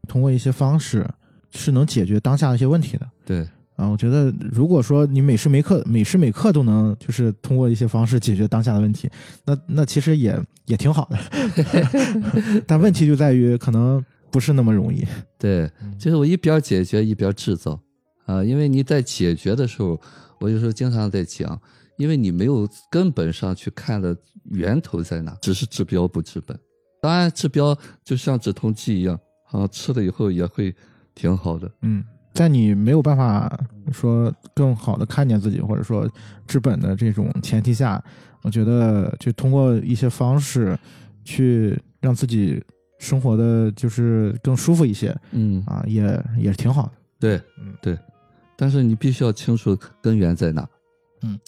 [0.07, 1.09] 通过一些方式
[1.51, 3.09] 是能解决当下的一些问题的。
[3.25, 9.09] 对，啊，我觉得如果说你每时每刻每时每刻都能就是通过一些方式解决当下的问题，
[9.47, 11.19] 那那其实也也挺好的。
[12.69, 15.07] 但问题就在于可能不是那么容易。
[15.39, 17.79] 对，就是我一边解决一边制造
[18.25, 20.01] 啊，因为你在解决的时候，
[20.41, 21.61] 我有时候经常在讲，
[21.99, 26.59] 因为你没有根本上去看的源头在哪，只是治标不治本。
[27.03, 29.19] 当然，治标就像止痛剂一样，
[29.51, 30.75] 啊，吃了以后也会
[31.15, 31.71] 挺好的。
[31.83, 32.03] 嗯，
[32.33, 33.61] 在你没有办法
[33.93, 36.09] 说更好的看见自己，或者说
[36.47, 38.03] 治本的这种前提下，
[38.43, 40.79] 我觉得就通过一些方式
[41.25, 42.63] 去让自己
[43.03, 46.93] 生活的就是更舒服一些嗯，啊，也也挺好的。
[47.19, 47.99] 对，嗯对，
[48.57, 50.67] 但是你必须要清楚根源在哪。
[51.23, 51.39] 嗯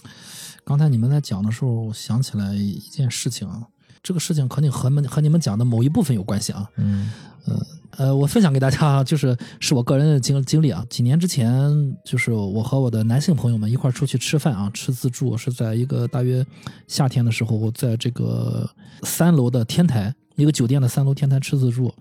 [0.65, 3.63] 刚才你们在讲的时候，我想起来一件事情啊，
[4.03, 6.69] 这个事情和你和们和你们讲的某一部分有关系啊。
[6.77, 7.13] 嗯
[7.47, 10.85] 呃呃，我分享给大家，就是是我个人的经经历啊。
[10.91, 16.45] 几年之前，就是我和我的男性朋友们一块出去吃饭啊，吃自助，是在一个大约
[16.89, 18.69] 夏天的时候，在这个
[19.03, 21.93] 三楼的天台，一个酒店的三楼天台吃自助。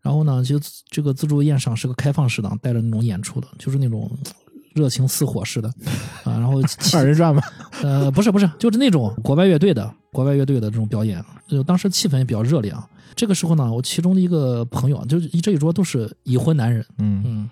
[0.00, 0.60] 然后呢，就
[0.90, 4.10] 这个自助宴上是个开放式的，带着那种演出的，就是那种
[4.74, 5.68] 热情似火似的
[6.24, 6.38] 啊。
[6.38, 6.60] 然后
[6.92, 7.42] 二人转吧。
[7.82, 12.86] 呃，不是不是，就是那种国外乐队的国外乐队的这种表演，就当时气氛也比较热烈啊。
[13.16, 17.50] 这个时候呢，我其中的一个朋友啊，就是这一桌都是已婚男人，嗯嗯，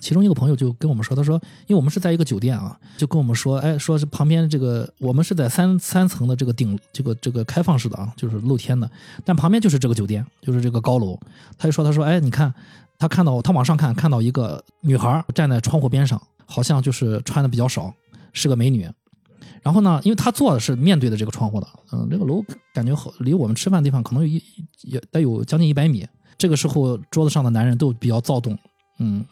[0.00, 8.90] 其中一个朋友就跟我们说，他说，因为我们是在一个酒店啊，就跟我们说，哎，说是旁边这个我们是在三三层的这个顶这个这个开放式的啊，就是露天的，
[9.24, 11.18] 但旁边就是这个酒店，就是这个高楼。
[11.56, 12.52] 他就说，他说，哎，你看，
[12.98, 17.92] 他看到他往上看，看到一个女孩站在窗户边上，好像就是穿的比较少，
[18.32, 18.88] 是个美女。
[19.62, 24.42] 然后呢，因为他坐的是面对的这个窗户的，嗯，这个楼感觉好，离我们吃饭的地方可能有一
[24.82, 26.06] 也得有将近一百米。
[26.36, 28.58] 这个时候，桌子上的男人都比较躁动，
[28.98, 29.24] 嗯，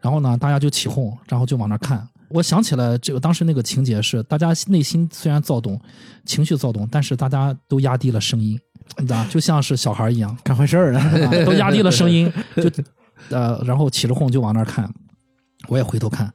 [0.00, 2.06] 然后呢，大家就起哄，然后就往那儿看。
[2.30, 5.80] 我想起来，这个当时那个情节是，大家内心虽然躁动，
[6.26, 8.58] 情绪躁动，但是大家都压低了声音，
[8.98, 10.92] 你知道，就像是小孩一样，干坏事儿
[11.46, 12.70] 都压低了声音， 就
[13.30, 14.92] 呃，然后起着哄就往那儿看。
[15.68, 16.32] 我也回头看，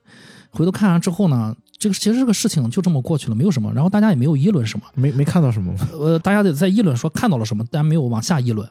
[0.50, 3.72] 回头看完之后呢，这个其实这个事情就这么过去了，没有什么。
[3.74, 5.74] 然后大家也没有议论什么，没没看到什么？
[5.94, 8.68] 呃，大家在议论说看到了什么，但没有往下议论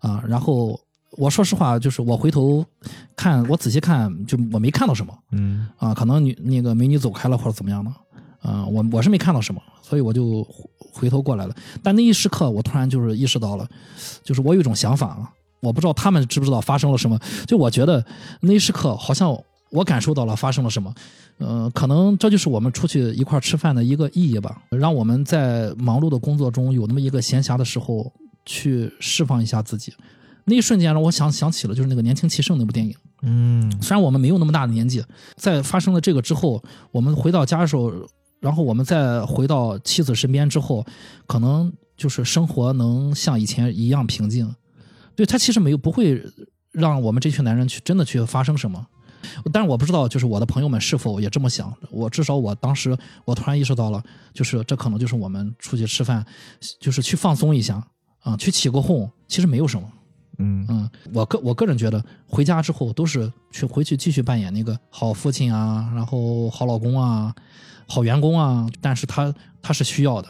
[0.00, 0.22] 啊。
[0.28, 0.78] 然后
[1.18, 2.64] 我说实话，就是我回头
[3.16, 5.92] 看，我仔细看，就我没看到什么嗯啊。
[5.92, 7.90] 可能女那个美女走开了或者怎么样的
[8.40, 11.54] 啊，我我是没看到什么，所以我就回回头过来了。
[11.82, 13.68] 但那一时刻，我突然就是意识到了，
[14.22, 15.30] 就是我有一种想法啊，
[15.60, 17.18] 我不知道他们知不知道发生了什么。
[17.46, 18.04] 就我觉得
[18.40, 19.36] 那一时刻，好像
[19.70, 20.94] 我感受到了发生了什么。
[21.38, 28.12] 呃，可能这就是我们出去一块儿吃饭的一个意义吧，让我们在忙碌的工作中有那么一个闲暇的时候
[28.44, 29.92] 去释放一下自己。
[30.44, 32.94] 那一瞬间让我想想起了就是那个《年轻气盛》那部电影。
[33.22, 35.04] 嗯虽然我们没有那么大的年纪，
[35.36, 37.92] 在发生了这个之后，我们回到家的时候，
[38.40, 40.84] 然后我们再回到妻子身边之后，
[41.26, 44.54] 可能就是生活能像以前一样平静。
[45.14, 46.22] 对他其实没有不会
[46.72, 48.86] 让我们这群男人去真的去发生什么。
[49.52, 51.70] 但是我不知道，就是我的朋友们是否也这么想。
[51.90, 56.24] 我至少我当时我突然意识到了，就是这可能就是我们出去吃饭，
[56.80, 57.86] 就是去放松一下
[58.20, 59.86] 啊，去起个哄，其实没有什么。
[60.40, 60.66] 嗯。
[60.68, 67.34] 嗯，我个我个人觉得，回家之后都是去回去继续扮演那个好父亲啊，然后好老公啊，
[67.86, 70.28] 好员工啊，但是他他是需要的，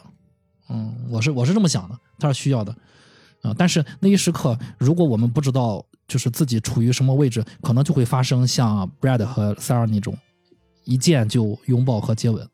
[0.69, 2.75] 嗯，我是我是这么想的，他是需要的，
[3.43, 10.17] 啊、但是那一时刻，如果我们不知道就是自己处于什么位置，可能就会发生像 Brad 和 Sarah 那种
[10.85, 12.49] 一见就拥抱和接吻。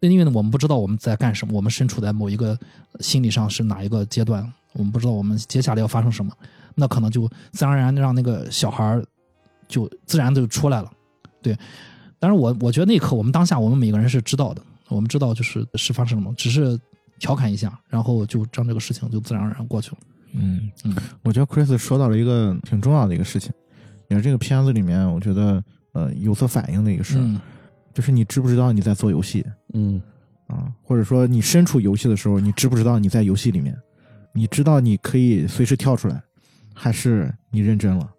[0.00, 2.58] 那因为呢，我们不知道我们在干什么，我们身处在某一个
[3.00, 6.30] 心理上是哪一个阶段，我们不知道我们接下来要发生什么，
[6.74, 9.04] 那可能就自然而然地让那个小孩儿
[9.68, 10.90] 就自然的就出来了，
[11.42, 11.56] 对。
[12.18, 16.78] 但是我我觉得那一刻，我们当下我们每个人是知道的，我们知道就是是发生什么，只是
[17.18, 19.98] 调侃一下，然后就让这个事情就自然而然过去了。
[20.32, 23.52] 嗯嗯我觉得 Chris 说到了一个挺重要的一个事情，
[24.08, 25.62] 也是这个片子里面我觉得
[25.92, 27.40] 呃有所反映的一个事儿，嗯
[27.92, 29.44] 就是你知不知道你在做游戏
[29.74, 30.00] 嗯
[30.48, 33.76] 啊，或者说你身处游戏的时候，你知不知道你在游戏里面？
[34.32, 36.20] 你知道你可以随时跳出来，
[36.74, 38.10] 还是你认真了？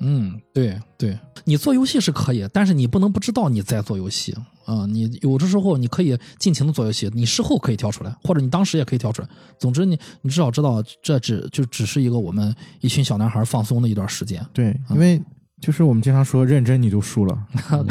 [0.00, 4.34] 嗯，对对，你做游戏是可以，但是你不能不知道你在做游戏
[4.66, 9.28] 啊、你有的时候你可以尽情的做游戏，你事后可以跳出来，或者你当时也可以跳出来。
[9.58, 14.44] 总之你，你至少知道这只就只是一个我们一群小男孩放松的一段时间。
[14.54, 15.20] 对，因为
[15.60, 17.46] 就是我们经常说认真你就输了。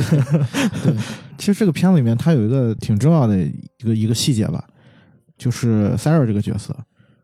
[0.84, 0.96] 对，
[1.38, 4.64] 其实这个片子里面它有一个挺重要的一个一个细节吧，
[5.38, 6.76] 就是 Sarah 这个角色，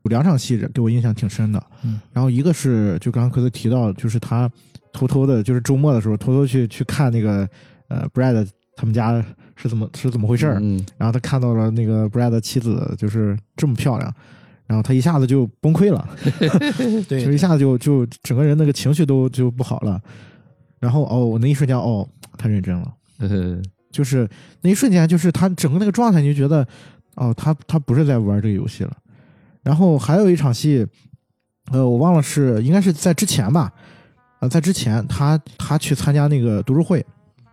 [0.04, 1.64] 有两场戏给我印象挺深的。
[1.84, 4.50] 嗯，然后一个是就刚刚科斯提到，就是他
[4.94, 7.48] 偷偷的，就是周末的时候偷偷去去看那个
[7.88, 9.24] 呃 Brad 他们家
[9.56, 14.14] 是怎么是怎么回事儿，嗯然后他看到了那个 Brad 的妻子就是这么漂亮，
[14.68, 16.08] 然后他一下子就崩溃了，
[17.10, 20.02] 对就一下子就就整个人那个情绪都就不好了。
[20.80, 24.30] 然后哦，我那一瞬间哦，太认真了，呃就是
[24.62, 26.66] 那一瞬间，就是他整个那个状态，你就觉得
[27.16, 28.96] 哦，他他不是在玩这个游戏了。
[29.64, 30.86] 然后还有一场戏，
[31.72, 33.72] 呃，我忘了是应该是在之前吧，
[34.40, 37.06] 啊、在之前他他去参加那个读书会，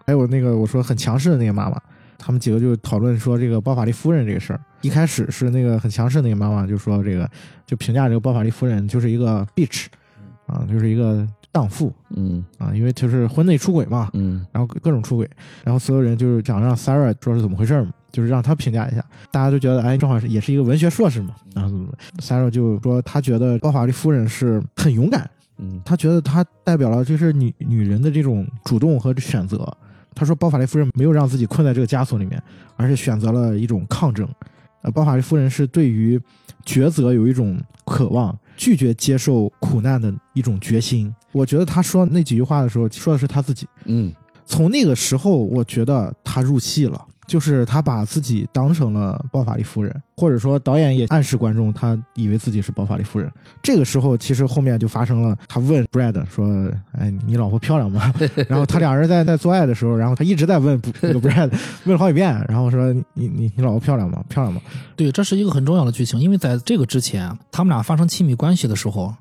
[0.07, 1.81] 还有那个我说很强势的那个妈妈，
[2.17, 4.61] 他们几个就讨论说这个包法利夫人这个事儿。
[4.83, 7.29] 一开始是那个很强势的那个妈妈就说这个
[7.67, 9.87] 就评价这个包法利夫人就是一个 bitch，
[10.47, 15.29] 啊，就是一个荡妇嗯啊，因为就是婚内出轨嘛，嗯然后各种出轨，
[15.65, 25.29] 然后所有人就是想让 Sarah 知道是怎么回事儿嘛，就是让他评价一下，大家都觉得哎，正好是也是一个文学硕士嘛，然后怎么怎么，Sarah 就说他觉得包法利夫人是很勇敢，
[25.59, 29.71] 嗯他觉得她代表了就是女女人的这种主动和选择。
[30.15, 32.43] 他说包法利夫人没有让自己困在这个枷锁里面，
[32.77, 34.27] 而是选择了一种抗争。
[34.81, 36.19] 呃，包法利夫人是对于
[36.65, 41.15] 抉择有一种渴望，拒绝接受苦难的一种决心。
[41.33, 43.67] 我觉得他说那几句话的时候，说的是他自己。
[43.85, 44.11] 嗯
[44.47, 53.31] 从那个时候，我觉得他入戏了，就是他把自己当成了包法利夫人，或者说导演也暗示观众，他以为自己是包法利夫人。
[53.63, 58.13] 这个时候，其实后面就发生了，他问 Brad 说：“哎，你老婆漂亮吗？”
[58.49, 61.51] 然后他俩人在在做爱的时候，然后他一直在问 这个 Brad，
[61.85, 64.23] 问了好几遍，然后说：“你你你老婆漂亮吗？
[64.29, 64.61] 漂亮吗
[64.95, 69.15] 对，这是一个很重要的剧情，因为在这个之前，他们俩发生亲密关系的时候，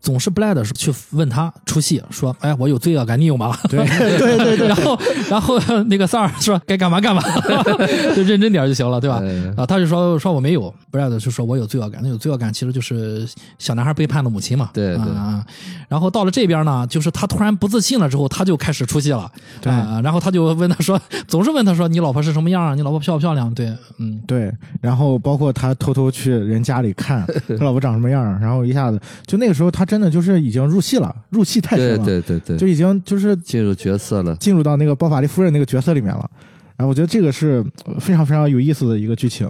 [0.00, 7.22] 总是 Blade 是去问他出戏，说：“哎，我有罪恶感，你有吗？”对 对对对然后，然后那个萨尔说：“该干嘛干嘛，
[8.14, 13.26] 就认真点就行了，对吧？”呃啊，他就说说我没有，Brad 就说我有罪恶感，那有罪恶感其实就是
[13.58, 14.70] 小男孩背叛了母亲嘛。
[14.72, 15.44] 对对啊。
[15.88, 19.30] 然后到了这边呢，就是他突然不自信了之后，他就开始出戏了。
[19.60, 22.74] 对啊，然后他就问他说，总是问他说你老婆是什么样啊？
[22.74, 23.52] 你老婆漂不漂亮？
[23.54, 27.26] 对，嗯，对，然后包括他偷偷去人家里看
[27.58, 34.34] 他老婆长什么样，然后一下子就那个时候他真的就是已经入戏了，入戏太深了，对对对，就已经就是进入角色了。
[34.36, 36.28] 进入到那个包法利夫人那个角色里面了。
[36.76, 39.48] 然后我觉得这个是呃非常非常有意思的一个剧情。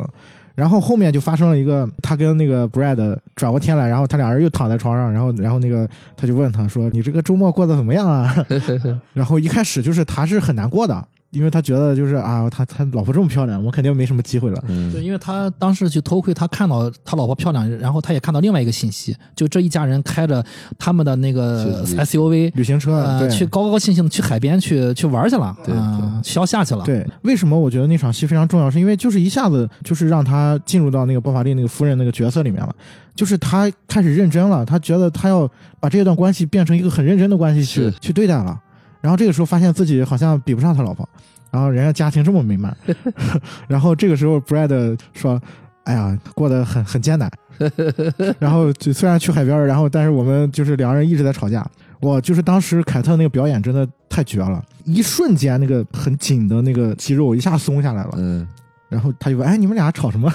[0.54, 8.34] 然后后面就发生了一个，他跟那个 Brad 转过天来，然后他俩人又躺在床上，然后然后那个他就问他说：“你这个周末过得怎么样啊？”
[9.12, 14.62] 然后一开始就是他是很难过的，因为他觉得就是啊，他他老婆这么漂亮，我肯定没什么机会了。
[14.66, 20.44] 对，嗯因为他当时去偷窥，他看到他老婆漂亮，然后他也看到另外一个信息，就这一家人开着
[20.78, 26.84] 他们的那个 SUV，旅行车，去高高兴兴的去海边去去玩去了，对啊，消夏去了。
[26.84, 28.70] 对，为什么我觉得那场戏非常重要？
[28.70, 32.74] 是因为就是一下子就是让他进入到那个包法利那个夫人那个角色里面了，
[33.14, 35.50] 就是他开始认真了，他觉得他要
[35.80, 38.58] 把这段关系变成一个很认真的关系去去对待了。
[39.06, 41.08] 然后这个时候发现自己好像比不上他老婆，
[41.52, 42.76] 然后人家家庭这么美满，
[43.68, 45.40] 然后这个时候 Brad 说
[45.86, 47.30] ：“哎呀，过得很很艰难。
[48.40, 51.64] ”然后就虽然去海边，然后但是我们就是两个人一直在吵架。
[52.00, 58.44] 哇，就是当时凯特那个表演真的太绝了，一瞬间那个很紧的那个肌肉一下松下来了，嗯
[58.88, 60.30] 然后他就问：“哎，你们俩吵什么？”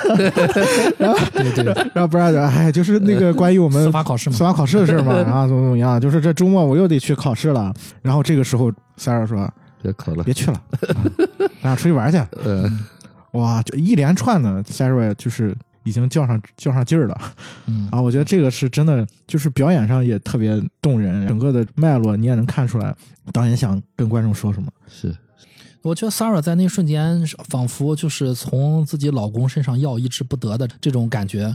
[0.99, 5.99] 然后对对对， 然后 Brad 哎，就是那个关于我们司法考试嘛司法考试的事儿嘛， 啊，怎么怎么样？
[6.01, 7.73] 就是这周末我又得去考试了。
[8.01, 9.49] 然后这个时候 Sarah 说
[9.81, 10.23] 别考了：“。
[10.25, 10.61] 别去了，啊
[11.61, 12.21] 咱俩出去玩去。
[12.45, 12.79] 嗯，”
[13.33, 17.17] 哇，就一连串的 Sarah 就是已经较上较上劲儿了
[17.67, 17.99] 嗯，啊！
[18.01, 22.93] 我觉得这个是真的，就是表演上也特别动人，整个的脉络你也能看出来
[23.31, 24.69] 导演想跟观众说什么。
[24.87, 25.15] 是
[25.83, 31.53] 我觉得 Sarah 在那一瞬间仿佛就是从自己老公身上要一直不得的这种感觉，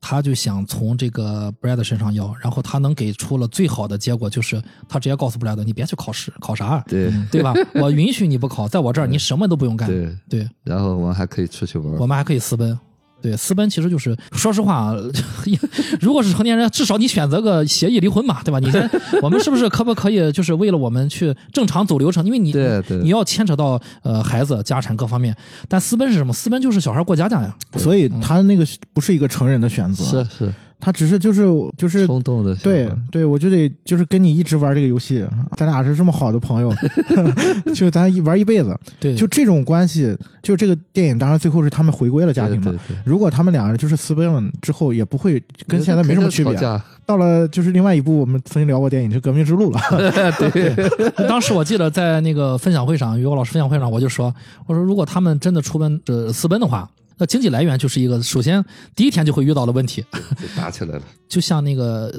[0.00, 6.82] 她就想从这个 Brad 身上要，然后她能给出了最好的结果，就是她直接告诉 Brad 你别去考试，考啥？
[6.88, 7.52] 对对吧？
[7.74, 9.88] 我允许你不考，在我这儿你什么都不用干。
[9.88, 11.94] 对，对，然后我们还可以出去玩。
[11.98, 12.78] 我们还可以私奔。
[13.26, 14.94] 对，私奔其实就是，说实话，
[16.00, 18.60] 如果是成年人，至少你选择个协议离婚嘛，对吧？
[18.60, 18.88] 你先，
[19.20, 22.24] 我们是不是可不可以，就是为了我们去正常走流程？
[22.24, 25.36] 因为你对对你要牵扯到呃孩子、家产各方面。
[25.68, 26.32] 但私奔是什么？
[26.32, 27.52] 私奔就是小孩过家家呀。
[27.76, 31.44] 所以他那个不是一个成人的选择，是是他只是就是
[31.76, 35.26] 就是冲动的对对，我就得就是跟你一直玩这个游戏，
[35.56, 36.72] 咱俩是这么好的朋友，
[37.74, 42.96] 就咱一玩一辈子，对，就这种关系，就这个电影，当然最后是他们回归了家庭嘛对。
[43.04, 46.54] 如果他们两人就是私奔了之后，也不会跟现在没什么区别
[47.06, 49.80] 到了就是另外一部我们曾经聊过电影，就《革命之路》了。
[50.50, 54.34] 对当时我记得在那个分享会上，于果老师分享会上，我就说，
[54.66, 58.64] 我说如果他们真的出奔呃私奔的话，那经济来源就是一个首先
[58.94, 61.02] 第一天就会遇到的问题，就打起来了。
[61.28, 62.12] 就像那个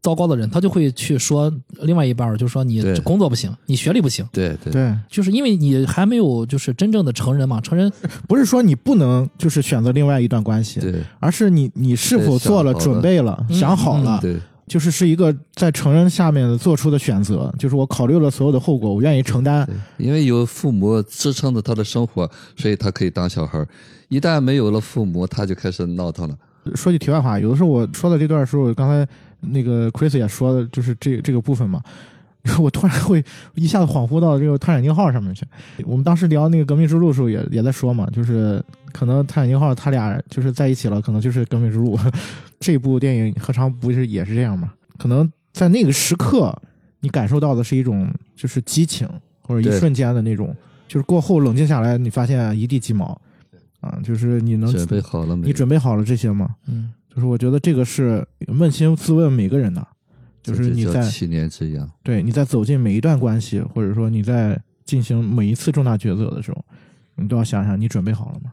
[0.00, 1.52] 糟糕的人，他就会去说
[1.82, 4.72] 另外一半儿，就说你工作不行，你学历不行，对对。
[4.72, 7.90] 对，就是因为你还没有就是真正的成人嘛，成人
[8.28, 11.02] 不是说你不能就是选择另外一段关系，对。
[11.20, 14.36] 而是你你是否做了准备了，嗯想好了，对
[14.66, 19.68] 就是是一个在成人下面做出的选择，就是我考虑了所有的后果，我愿意承担。
[19.98, 23.68] 因为有父母支撑着他的生活，所以他可以当小孩儿。
[24.08, 26.36] 一旦没有了父母，他就开始闹腾了。
[26.74, 29.06] 说句题外话，有的时候我说的这段时候，刚才
[29.40, 31.82] 那个 Chris 也说的，就是这这个部分嘛，
[32.58, 33.22] 我突然会
[33.54, 35.44] 一下子恍惚到这个泰坦尼克号上面去。
[35.84, 41.98] 我们当时聊那个革命之路的时候也也在说嘛，就是可能泰坦尼克号他俩就是在一起了，可能就是革命之路。
[42.64, 44.72] 这部电影何尝不是也是这样嘛？
[44.96, 46.56] 可能在那个时刻，
[47.00, 49.06] 你感受到的是一种就是激情，
[49.42, 50.56] 或者一瞬间的那种，
[50.88, 53.20] 就是过后冷静下来，你发现一地鸡毛。
[53.80, 55.46] 啊，就是你能准备好了没？
[55.48, 56.56] 你准备好了这些吗？
[56.68, 59.86] 嗯就是我觉得这个是扪心自问每个人的，
[60.42, 61.86] 就是你在七年之痒。
[62.02, 66.64] 对你在走进每一段关系，或者说你在进行每一次重大抉择的时候，
[67.16, 68.52] 你都要想想你准备好了吗？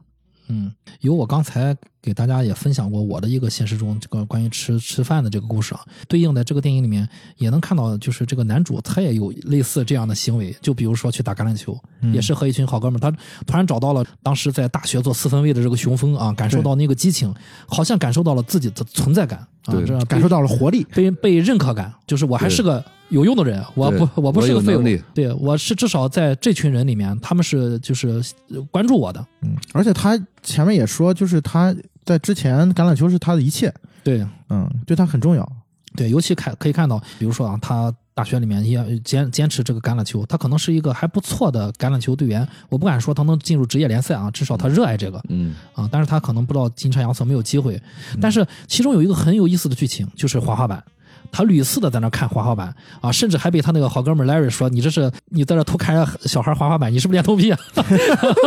[0.50, 0.70] 嗯，
[1.00, 7.07] 有我刚才给大家也分享过我的一个现实中这个关于吃吃饭的这个故事啊，对应的这个电影里面
[7.38, 17.34] 也能看到，就是这个男主他也有类似这样的行为，就比如说去打橄榄球，嗯也是和一群好哥们儿，他突然找到了当时在大学做四分卫的这个雄风啊，感受到那个激情，
[17.68, 24.84] 好像感受到了自己的存在感啊，这感受到了活力，被被认可感，就是我还是个有用的人，我不我不我是个废物
[25.14, 33.73] 对我是至少在这群人里面，他们是就是呃关注我的，嗯，而且他前面也说，就是他在之前橄榄球是他的一切，
[34.03, 34.26] 对。
[34.49, 35.49] 嗯，对他很重要，
[35.95, 42.45] 对，尤其看可以看到，比如说啊，他大学里面也坚坚持这个橄榄球，他可能是一个还不错的橄榄球队员。
[42.68, 45.88] 我不敢说他能进入职业联赛啊，至少他热爱这个嗯，啊。
[45.90, 47.82] 但是他可能不知道阴差阳错没有机会。
[48.19, 50.84] 但是其中有一个很有意思的剧情，就是滑滑板。
[51.31, 57.60] 他屡次的在那看滑滑板啊，甚至还被他那个好哥们儿 Larry 说：“你这是你在这偷看人家小孩滑滑板，你是不是恋童癖啊？”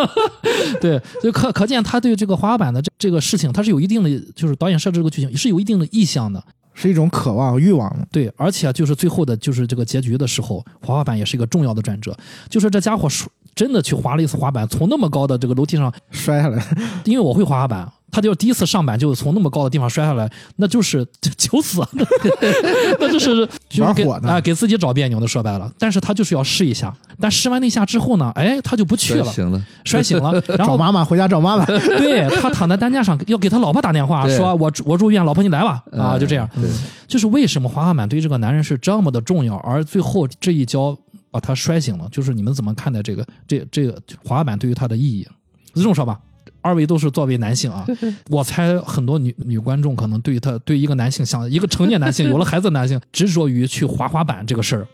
[0.80, 6.42] 对，就可可见他对这个滑滑板的这这个事情，他是有一定的，就是导演设置这个剧情是有一定的意向的。
[6.76, 12.12] 是一种渴望欲望，对，而且就是最后的，就是这个结局的时候，滑滑板也是一个重要的转折。
[12.50, 16.60] 就是这家伙是真的去滑了一次滑板，从那么高的这个楼梯上，摔下来，
[17.04, 21.04] 因为我会滑滑板，他就第一次上板就从那么高的地方摔下来，那就是
[21.36, 21.84] 求死，
[23.00, 25.68] 那就是就是给玩火呢啊、给自己找别扭的，说白了。
[25.80, 29.64] 但是他就是要试一下，但试完那一下之后呢，哎，他就不去了，摔醒了。
[29.84, 36.48] 摔醒了， 然后找妈妈回家找妈妈，对他躺在担架上，要给他老婆打电话，说我我住院，老婆你来吧，啊，嗯就这样。
[36.54, 36.70] 对，
[37.08, 40.96] 就是为什么滑滑板对这个男人是这么的重要，而最后这一跤
[41.32, 42.08] 把他摔醒了。
[42.12, 45.26] 就是你们怎么看待这个这这个滑滑板对于他的意义？
[45.74, 46.20] 这么说吧，
[46.64, 47.86] 二位都是作为男性啊，
[48.30, 54.88] 我猜很多女女观众可能对他对一个男性像一个成年男性有了孩子的男性 执着于去滑滑板这个事儿，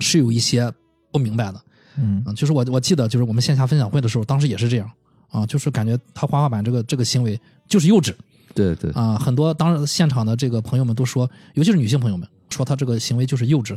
[0.00, 0.70] 是有一些
[1.10, 1.58] 不明白的。
[1.96, 4.90] 嗯，嗯，就是我我记得就是我们线下分享会的时候，当时也是这样
[5.30, 8.14] 啊，就是感觉他滑滑板这个这个行为就是幼稚。
[8.54, 13.76] 对对，啊，很多当时现场的这个朋友们都说，尤其是女性朋友们说他这个行为就是幼稚，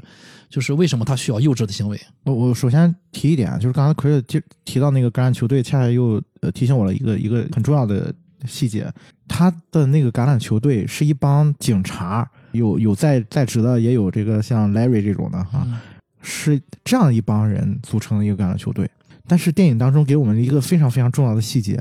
[0.50, 2.00] 就是为什么他需要幼稚的行为？
[2.26, 8.14] 我我首先提一点啊，就是刚才奎尔提提到那个橄榄球队，恰恰又呃提醒我了一个一个很重要的
[8.46, 8.92] 细节，
[9.28, 15.80] 他的那个橄榄球队是一帮警察，有有在在职的，也有这个像 Larry 这种的哈、嗯
[16.28, 18.90] 是这样一帮人组成的一个橄榄球队。
[19.28, 21.80] 但是电影当中给我们一个非常非常重要的细节，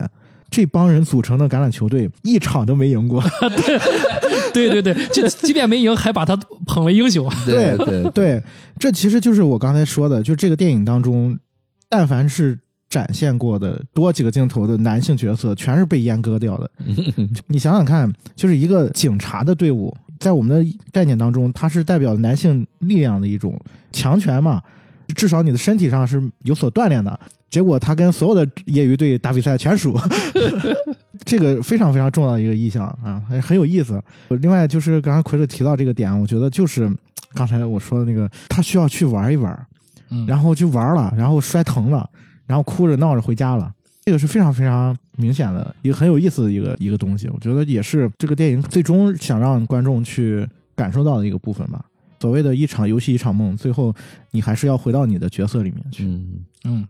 [0.51, 3.23] 这帮人组成的橄榄球队一场都没赢过。
[3.41, 4.14] 对
[4.55, 6.35] 对对对，就 即便没赢，还把他
[6.67, 7.31] 捧为英雄。
[7.45, 8.43] 对对对，
[8.79, 11.37] 这其实就是我刚才说的，就这个电影当中，
[11.89, 12.59] 但凡是
[12.89, 16.71] 展现过的多几个镜头的男性角色，全是被阉割掉的。
[17.49, 23.61] 你想想看，就是一个警察的队伍，在我们的概念当中，它是代表男性力量的一种
[23.91, 24.63] 强权嘛，
[25.15, 27.19] 至少你的身体上是有所锻炼的。
[27.51, 29.97] 结果他跟所有的业余队打比赛全输，
[31.25, 34.03] 这个非常非常重要的一个意向啊，很很有意思。
[34.41, 36.91] 另外就是刚才奎子提到这个点，我觉得就是
[37.33, 39.67] 刚才我说的那个，他需要去玩一玩，
[40.11, 42.09] 嗯，然后就玩了，然后摔疼了，
[42.47, 43.73] 然后哭着闹着回家了。
[44.05, 50.45] 这个是非常非常明显的一个很有意思的一个一个东西，我觉得也是这个电影最终想让观众去
[50.75, 51.85] 感受到的一个部分吧。
[52.25, 53.95] 所谓的一场游戏一场梦，最后
[54.31, 56.05] 你还是要回到你的角色里面去。
[56.05, 56.43] 嗯。
[56.65, 56.89] 嗯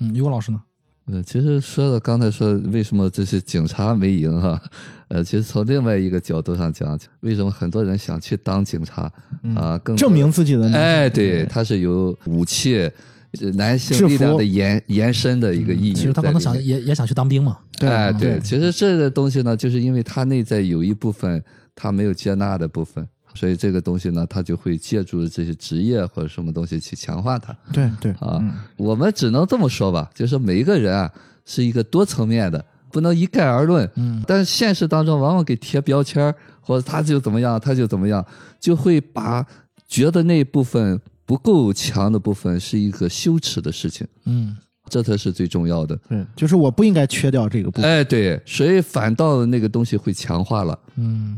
[0.00, 0.60] 嗯，于果老师呢？
[1.06, 4.60] 呃，其实说的刚才说为什么这些警察没赢哈、
[5.06, 9.08] 呃，其实从另外一个角度上讲，为什么很多人想去当警察
[9.44, 9.78] 嗯啊？
[9.78, 12.90] 更证明自己的哎，对，他是有武器，
[13.38, 15.92] 呃男性力量的延延伸的一个意义。
[15.92, 17.56] 其实他可能想也也想去当兵嘛。
[17.78, 21.40] 对哎，对对，其实这个东西呢，就是因为他内在有一部分
[21.76, 23.06] 他没有接纳的部分，
[23.36, 27.54] 所以这个东西呢，他就会借助这些职业或者什么东西去强化它。
[27.72, 31.12] 对对啊嗯我们只能这么说吧，就是每一个人啊
[31.44, 33.88] 是一个多层面的，不能一概而论。
[33.96, 38.24] 嗯，但是现实当中往往给贴标签儿，或者他就怎么样，他就怎么样，
[38.58, 39.46] 就会把
[39.86, 44.56] 觉得那部分不够强的部分是一个羞耻的事情，嗯
[44.88, 45.98] 这才是最重要的。
[46.08, 47.90] 对，就是我不应该缺掉这个部分。
[47.90, 50.78] 哎，对，所以反倒那个东西会强化了。
[50.94, 51.36] 嗯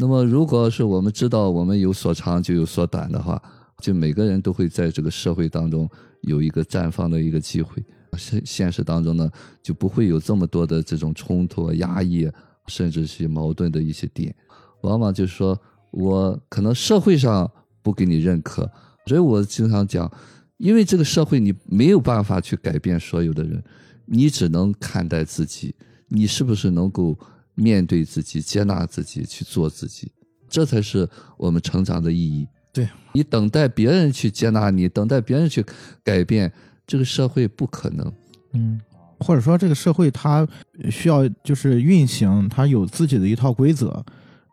[0.00, 3.40] 那么，如果是我们知道我们有所长就有所短的话，
[3.82, 5.86] 就每个人都会在这个社会当中
[6.22, 7.84] 有一个绽放的一个机会。
[8.16, 9.30] 现现实当中呢，
[9.62, 12.26] 就不会有这么多的这种冲突、压抑，
[12.66, 14.34] 甚至是矛盾的一些点。
[14.80, 15.60] 往往就是说
[15.90, 17.48] 我可能社会上
[17.82, 18.66] 不给你认可，
[19.04, 20.10] 所以我经常讲，
[20.56, 23.62] 因为这个社会你没有办法去改变所有的人，
[24.06, 25.74] 你只能看待自己，
[26.08, 27.18] 你是不是能够
[27.60, 30.10] 面对自己、接纳自己、去做自己，
[30.48, 32.48] 这才是我们成长的意义。
[32.72, 35.64] 对你等待别人去接纳你，等待别人去
[36.04, 36.52] 改变，
[36.86, 38.12] 这个社会不可能。
[38.52, 38.80] 嗯，
[39.18, 40.46] 或者说这个社会它
[40.90, 44.04] 需要就是运行，它有自己的一套规则，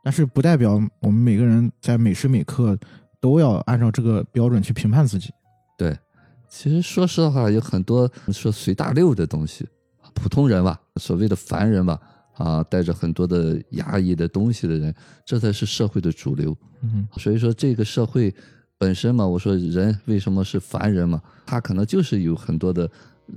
[0.04, 2.78] 但是不代表我们每个人在每时每刻
[3.22, 5.30] 都要按照这个标准去评判自己。
[5.78, 5.96] 对，
[6.50, 9.68] 其实说实话，有很多说随大溜的东西，
[10.16, 12.00] 普通人吧，所谓的凡人吧，
[12.38, 14.94] 啊，带着很多的压抑的东西的人，
[15.26, 16.56] 这才是社会的主流。
[16.82, 18.34] 嗯所以说，这个社会
[18.78, 21.22] 本身嘛，我说人为什么是凡人嘛？
[21.46, 22.90] 他可能就是有很多的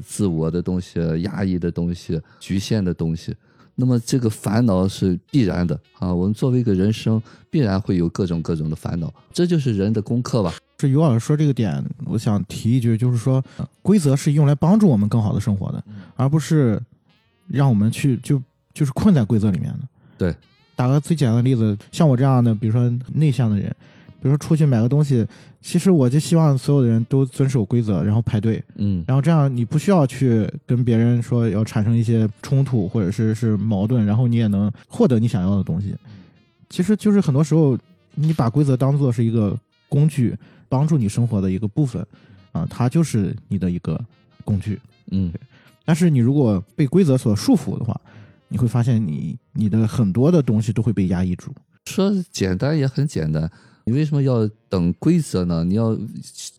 [0.05, 3.35] 自我的东西、压抑的东西、局限的东西。
[3.77, 6.13] 那么这个烦恼是必然的啊！
[6.13, 10.53] 我们作为一个人生，必然会有各种各种的烦恼，这就是人的功课吧。
[10.77, 13.43] 这于老师说这个点，我想提一句，就是说，
[13.81, 15.83] 规则是用来帮助我们更好的生活的，
[16.15, 16.79] 而不是
[17.49, 19.81] 让我们去就就是困在规则里面的。
[20.19, 20.35] 对，
[20.77, 23.69] 打个最简单的例子，像我这样的，比如说内向的人，
[24.21, 25.27] 比如说出去买个东西，
[25.63, 35.95] 其实我就希望所有的人都遵守规则，然后排队，嗯，然后这样你不需要去跟别人说要产生一些冲突或者是是矛盾，然后你也能获得你想要的东西。
[36.69, 37.77] 其实就是很多时候
[38.15, 40.37] 你把规则当做是一个工具，
[40.69, 42.07] 帮助你生活的一个部分
[42.53, 43.99] 啊，它就是你的一个
[44.45, 44.79] 工具。
[45.11, 45.33] 嗯，
[45.85, 47.99] 但是你如果被规则所束缚的话，
[48.51, 51.55] 你会发现你你的很多的东西都会被压抑住。
[51.87, 53.51] 说简单也很简单，
[53.85, 55.65] 你为什么要等规则呢？
[55.65, 55.99] 你要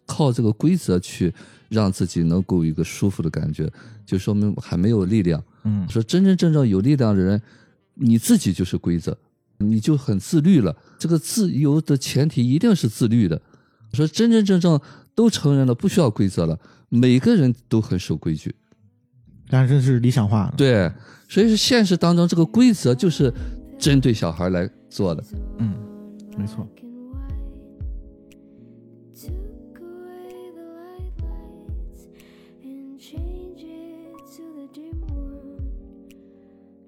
[0.05, 1.31] 靠这个规则去
[1.69, 3.71] 让自己能够有一个舒服的感觉，
[4.05, 5.41] 就说明还没有力量。
[5.63, 7.39] 嗯说真真正正有力量的人，
[7.93, 9.15] 你自己就是规则，
[9.57, 10.75] 你就很自律了。
[10.97, 13.39] 这个自由的前提一定是自律的。
[13.93, 14.79] 说真真正正
[15.13, 16.57] 都承认了，不需要规则了，
[16.89, 18.55] 每个人都很守规矩。
[19.51, 20.53] 但是这是理想化的。
[20.55, 20.89] 对，
[21.27, 23.31] 所以是现实当中这个规则就是
[23.77, 25.21] 针对小孩来做的。
[25.57, 25.73] 嗯，
[26.37, 26.65] 没错。
[29.13, 32.07] Took away the light lights
[32.63, 35.67] and changed it to the dim one.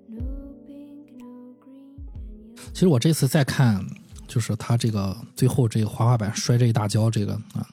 [0.07, 0.23] No
[0.65, 2.71] pink, no green, and yellow.
[2.73, 3.85] 其实我这次再看，
[4.25, 7.67] 就是他这个最后这个滑滑板摔这一大跤，这个啊，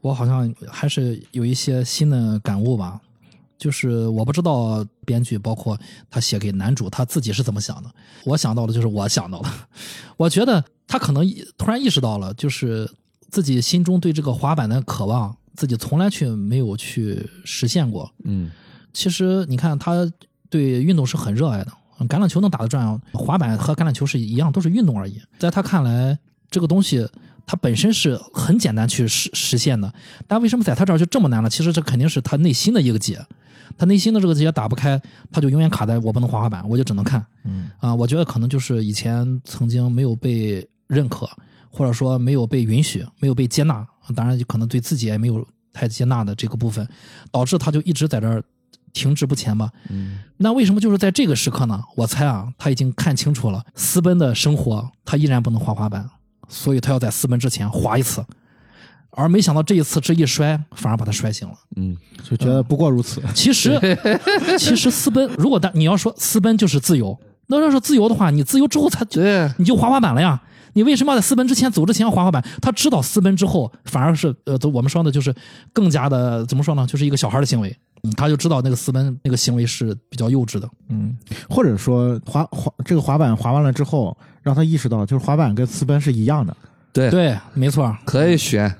[0.00, 3.00] 我好像还是有一些新的感悟吧。
[3.58, 5.78] 就是我不知道编剧包括
[6.10, 7.90] 他写给男主他自己是怎么想的，
[8.24, 9.48] 我想到的就是我想到的。
[10.16, 11.26] 我觉得他可能
[11.56, 12.90] 突然意识到了，就是
[13.30, 18.10] 自己心中对这个滑板的渴望，自己从来却没有去实现过。
[18.24, 18.50] 嗯
[18.92, 20.10] 其实你看，他
[20.48, 21.72] 对运动是很热爱的。
[22.08, 25.20] 橄榄球能打得转，滑板和橄榄球是一样，都是运动而已。
[25.38, 26.18] 在他看来，
[26.50, 27.06] 这个东西
[27.46, 29.92] 它本身是很简单去实实现的，
[30.26, 31.48] 但为什么在他这儿就这么难了？
[31.48, 33.24] 其实这肯定是他内心的一个结，
[33.76, 37.24] 他内心的这个结打不开，他就永远卡在我不能滑滑板，我就只能看。
[37.44, 41.28] 嗯啊，我觉得可能就是以前曾经没有被认可，
[41.70, 46.86] 或者说没有被允许，没有被接纳，当然就可能对自己也没有太接纳的这个部分，
[47.30, 48.42] 导致他就一直在这儿
[48.92, 49.70] 停滞不前吧。
[49.90, 51.82] 嗯那为什么就是在这个时刻呢？
[51.96, 56.08] 我猜啊，他已经看清楚了私奔的生活，他依然不能滑滑板，
[56.48, 58.22] 所以他要在私奔之前滑一次，
[59.16, 61.54] 而没想到这一次这一摔，反而把他摔醒了。
[61.76, 63.22] 嗯就觉得不过如此。
[63.34, 63.80] 其实，
[64.58, 70.40] 其实私奔，如果但你要说私奔就是自由，那要是自由的话，你自由之后才就对，你就滑滑板了呀。
[70.74, 72.44] 你为什么要在私奔之前走之前要滑滑板？
[72.60, 75.34] 他知道私奔之后反而是呃，都我们说的就是
[75.72, 76.86] 更加的怎么说呢？
[76.86, 80.68] 就是一个小孩的行为，嗯他就知道那个私奔那个行为是比较幼稚的。
[80.90, 81.16] 嗯，
[81.48, 86.54] 或者说滑滑这个滑板滑完了之后，让他意识到，就是滑板跟私奔是一样的，
[86.92, 88.74] 对对，没错，可以选。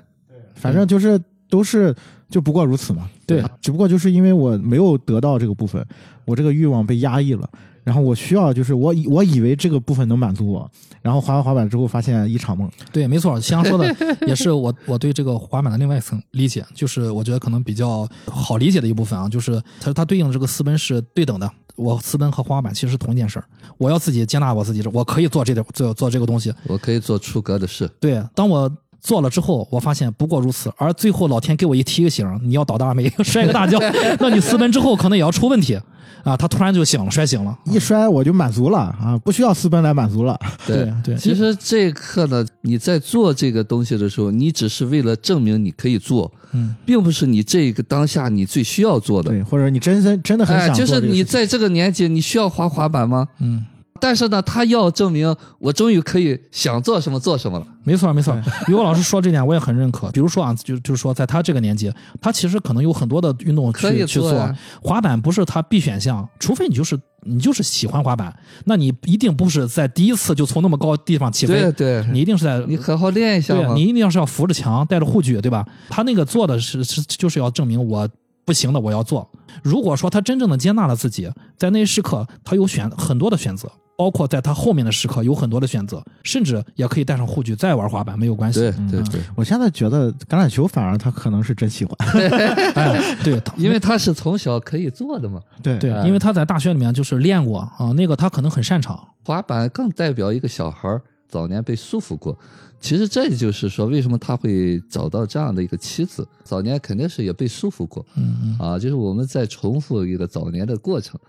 [0.57, 1.19] 反正就是
[1.49, 1.95] 都是
[2.29, 3.09] 就不过如此嘛。
[3.25, 5.85] 对只不过就是因为我没有得到这个部分，
[6.25, 7.49] 我这个欲望被压抑了，
[7.83, 10.69] 然后我需要就是我以我以为这个部分能满足我，
[11.01, 12.69] 然后滑完滑板之后发现一场梦。
[12.91, 13.93] 对，没错，香说的
[14.25, 21.49] 也是我我对这个滑板的另外一层理解，就是我觉得可能比较好理解的一部分啊，就是它它对应的这个私奔是对等的。
[21.75, 23.45] 我私奔和滑板其实是同一件事儿，
[23.77, 26.51] 我要自己接纳我自己，我可以做这点做做这个东西。
[26.65, 27.87] 我可以做出格的事。
[27.99, 28.71] 对，当我
[29.07, 33.79] 做了之后，我发现不过如此，而最后老天给我一提醒，你要倒大霉， 摔个大跤，
[34.19, 35.79] 那你私奔之后可能也要出问题
[36.25, 36.35] 啊。
[36.35, 37.57] 他突然就醒了，摔醒了。
[37.67, 40.37] 一摔我就满足了啊，不需要私奔来满足了。
[40.65, 49.29] 对对，其实这一刻呢，你在做这个东西的时候，你只是为了证明你可以做，嗯，并不是你这个当下你最需要做的。
[49.29, 53.25] 对，或者你真真真的很哎，想做就是你在这个年纪，你需要滑滑板吗？
[53.39, 53.63] 嗯，
[53.99, 57.67] 但是呢，他要证明我终于可以想做什么做什么了。
[57.83, 58.35] 没错没错。
[58.67, 60.09] 于果 老师说这点我也很认可。
[60.11, 61.91] 比如说啊，就就是说，在他这个年纪，
[62.21, 73.53] 他其实可能有很多的运动可以去去做滑板不是他必选项，除非你就是你就是喜欢滑板，那你一定不是在第一次就从那么高地方起飞，对对，你一定是在你好好练一下。
[73.53, 75.65] 对你一定要是要扶着墙，带着护具，对吧？
[75.89, 78.07] 他那个做的是是就是要证明我
[78.45, 79.29] 不行的，我要做。
[79.63, 88.59] 如果说他真正的接纳了自己，在那一时刻他有选很多的选择，包括在他后面的时刻有很多的选择，甚至也可以带上护具再玩滑板没有关系。
[88.59, 91.95] 对对对，我现在觉得橄榄球反而他可能是真喜欢。
[92.75, 95.41] 哎，对， 因为他是从小可以做的嘛。
[95.63, 99.03] 对对，因为他在大学里面就是练过啊，那个他可能很擅长。
[99.25, 102.37] 滑板更代表一个小孩儿早年被束缚过。
[102.79, 106.25] 其实这就是说，为什么他会找到这样的一个妻子？
[106.43, 111.19] 早年肯定是也被束缚过，嗯嗯啊，就是我们在重复一个早年的过程，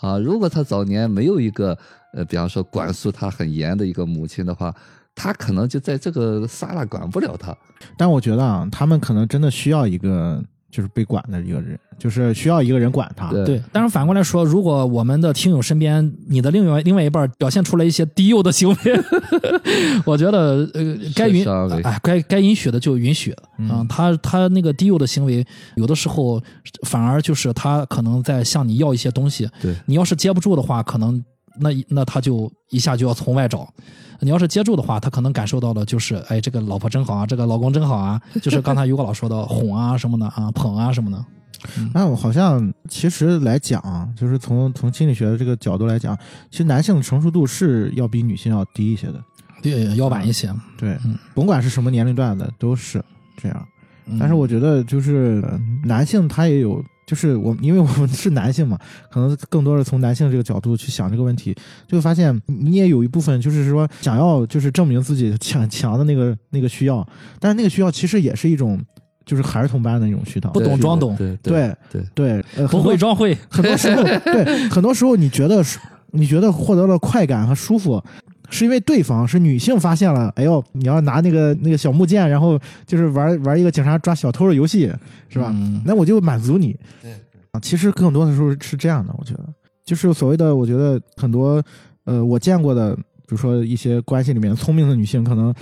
[0.00, 1.78] 啊，如果他早年没有一个
[2.16, 4.74] 呃，比方说管束他很严的一个母亲的话，
[5.14, 7.56] 他可能就在这个撒拉管不了他。
[7.96, 13.30] 但我觉得啊，他们可能真的需要一个就是被管的一个人，就是需要一个人管他。
[13.30, 18.76] 对对，但是反过来说，如果我们的听友身边你的另外另外一半表现出来一些低幼的行为，
[20.04, 21.46] 我觉得呃该允
[21.84, 23.32] 哎该该允许的就允许
[23.70, 26.42] 啊、他他那个低幼的行为，有的时候
[26.82, 31.22] 反而就是他可能在向你要一些东西，对你要是接不住的话，可能
[31.58, 33.68] 那那他就一下就要从外找。
[34.20, 41.24] 你要是接住的话，他可能感受到的就是，哎，这个老婆真好啊，这个老公真好啊，就是刚才于果老说的哄啊什么的啊，捧啊什么的。
[41.92, 46.16] 那我好像其实来讲啊，就是从从心理学的这个角度来讲，
[46.50, 49.22] 其实男性的成熟度是要比女性要低一些的。
[49.62, 50.48] 对，要晚一些。
[50.78, 53.02] 对，嗯甭管是什么年龄段的都是
[53.36, 53.68] 这样。
[54.06, 58.76] 嗯但是我觉得就是呃男性他也有，就是我因为我们是男性嘛，
[59.10, 61.54] 可能更多的从男性这个角度去想这个问题，
[61.86, 67.06] 就会发现你也有一部分就是说想要就是证明自己强强的那个那个需要，
[67.38, 68.78] 但是那个需要其实也是一种
[69.24, 73.36] 就是孩童般的那种需要，不懂装懂对对对对，呃，不会装会。
[73.48, 75.64] 很多时候，对，很多时候你觉得，
[76.10, 78.02] 你觉得获得了快感和舒服，
[78.50, 84.92] 是因为对方是女性发现了，哎呦，你要拿那个那个小木剑，然后就是玩玩一个警察抓小偷的游戏，
[85.28, 85.50] 是吧？
[85.54, 86.76] 嗯那我就满足你。
[87.02, 87.12] 对
[87.52, 89.44] 啊，其实更多的时候是这样的，我觉得，
[89.84, 91.62] 就是所谓的，我觉得很多，
[92.04, 95.54] 呃，我见过的，比如说一些关系里面聪明的女性，可能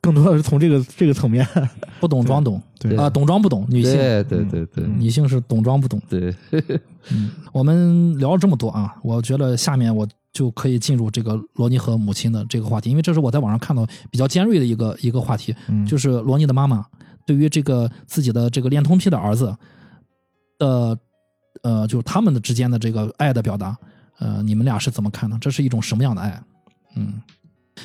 [0.00, 1.46] 更多的是从这个这个层面，
[2.00, 3.66] 不懂装懂对啊，懂装不懂。
[3.70, 6.00] 女性，对对对对女性是懂装不懂。
[6.08, 6.34] 对，
[7.52, 16.84] 我们聊了这么多啊，我觉得下面我就可以进入这个罗尼和母亲的这个话题，因为这是我在网上看到比较尖锐的一个一个话题，嗯，就是罗尼的妈妈
[17.26, 19.56] 对于这个自己的这个恋童癖的儿子
[20.58, 20.98] 的，
[21.62, 23.76] 呃，就是他们的之间的这个爱的表达，
[24.18, 25.36] 呃，你们俩是怎么看的？
[25.38, 26.40] 这是一种什么样的爱？
[26.94, 27.20] 嗯，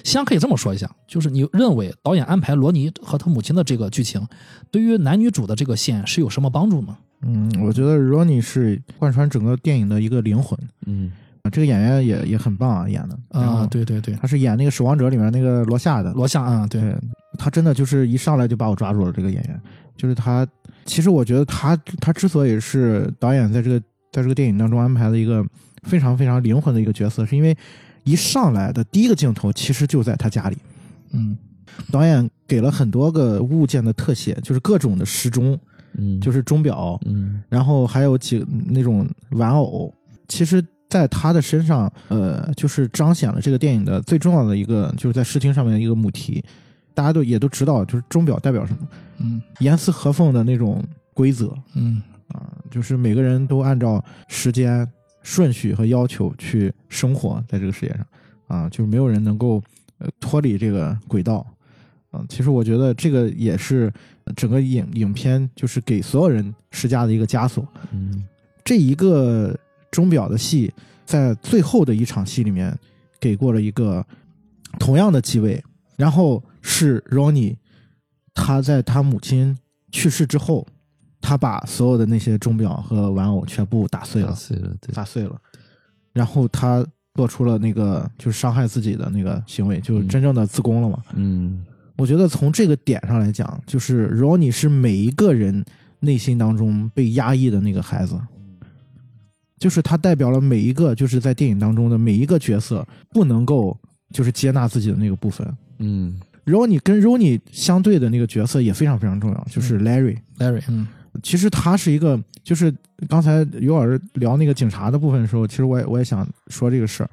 [0.03, 4.25] 先可以这么说一下，就是你认为导演安排罗尼和他母亲的这个剧情，
[4.69, 6.97] 对于男女主的这个线是有什么帮助吗？
[7.21, 10.59] 嗯，我觉得 Ronnie 是贯穿整个电影的一个灵魂。
[10.85, 13.17] 嗯啊，这个演员也也很棒啊，演的。
[13.29, 16.95] 啊、对对对，他是演那个《守望者》里面那个罗夏的，罗夏啊，对，对
[17.37, 19.11] 他真的就是一上来就把我抓住了。
[19.11, 19.61] 这个演员。
[19.95, 20.45] 就是他，
[20.85, 23.79] 其实我觉得他他之所以是导演在这个
[24.11, 25.45] 在这个电影当中安排的一个
[25.83, 27.55] 非常非常灵魂的一个角色，是因为
[28.03, 30.57] 一上来的第一个镜头其实就在他家里，
[31.11, 31.37] 嗯
[31.91, 35.57] 导演给了很多个物件的特写，就是各种的时钟，
[35.95, 39.93] 嗯，就是是钟表，嗯然后还有几那种玩偶，
[40.27, 40.63] 其实，
[40.93, 46.43] 在他的身上，呃，就是彰显了这个电影的最重要的一个，就是在视听上面的一个母题。
[46.93, 48.87] 大家都也都知道，就是钟表代表什么，
[49.17, 49.41] 嗯。
[49.57, 51.51] 严丝合缝的那种规则。
[51.73, 51.99] 嗯。
[52.27, 54.87] 啊，就是每个人都按照时间
[55.23, 58.05] 顺序和要求去生活在这个世界上。
[58.45, 59.59] 啊，就是没有人能够
[59.97, 61.43] 呃脱离这个轨道。
[62.11, 63.91] 嗯，其实我觉得这个也是
[64.35, 67.67] 整个影影片就是给所有人施加的一个枷锁。
[67.91, 68.23] 嗯。
[68.63, 69.57] 这一个
[69.93, 70.73] 钟表的戏，
[71.05, 72.77] 在最后的一场戏里面
[73.19, 74.05] 给过了一个
[74.79, 75.63] 同样的机位，
[75.95, 77.55] 然后是 Ronnie，
[78.33, 79.55] 他在他母亲
[79.91, 80.65] 去世之后，
[81.21, 85.39] 他把所有的那些钟表和玩偶全部打碎了，打碎了，对，打碎了，
[86.11, 90.07] 然后他做出了那个就是伤害自己的那个行为，就是嗯。
[90.07, 91.03] 真正的自宫了嘛。
[91.13, 91.63] 嗯。
[91.95, 95.63] 我觉得从这个点上来讲，就是 Ronnie 是每一个人
[95.99, 98.19] 内心当中被压抑的那个孩子，
[99.64, 103.77] 就是他代表了每一个就是在电影当中的每一个角色不能够
[104.11, 105.48] 就是接纳自己的那个部分。
[105.80, 110.18] 嗯 Ronnie 跟 Ronnie 相对的那个角色也非常非常重要，就是 Larry。
[110.38, 110.85] Larry，嗯
[111.22, 112.76] 其实他是一个，就是
[113.07, 117.10] 刚才尤老师聊那个警察的部分的时候，其实我也我也想说这个事儿。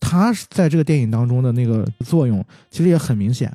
[0.00, 3.54] 他在这个电影当中的那个作用，其实也很明显。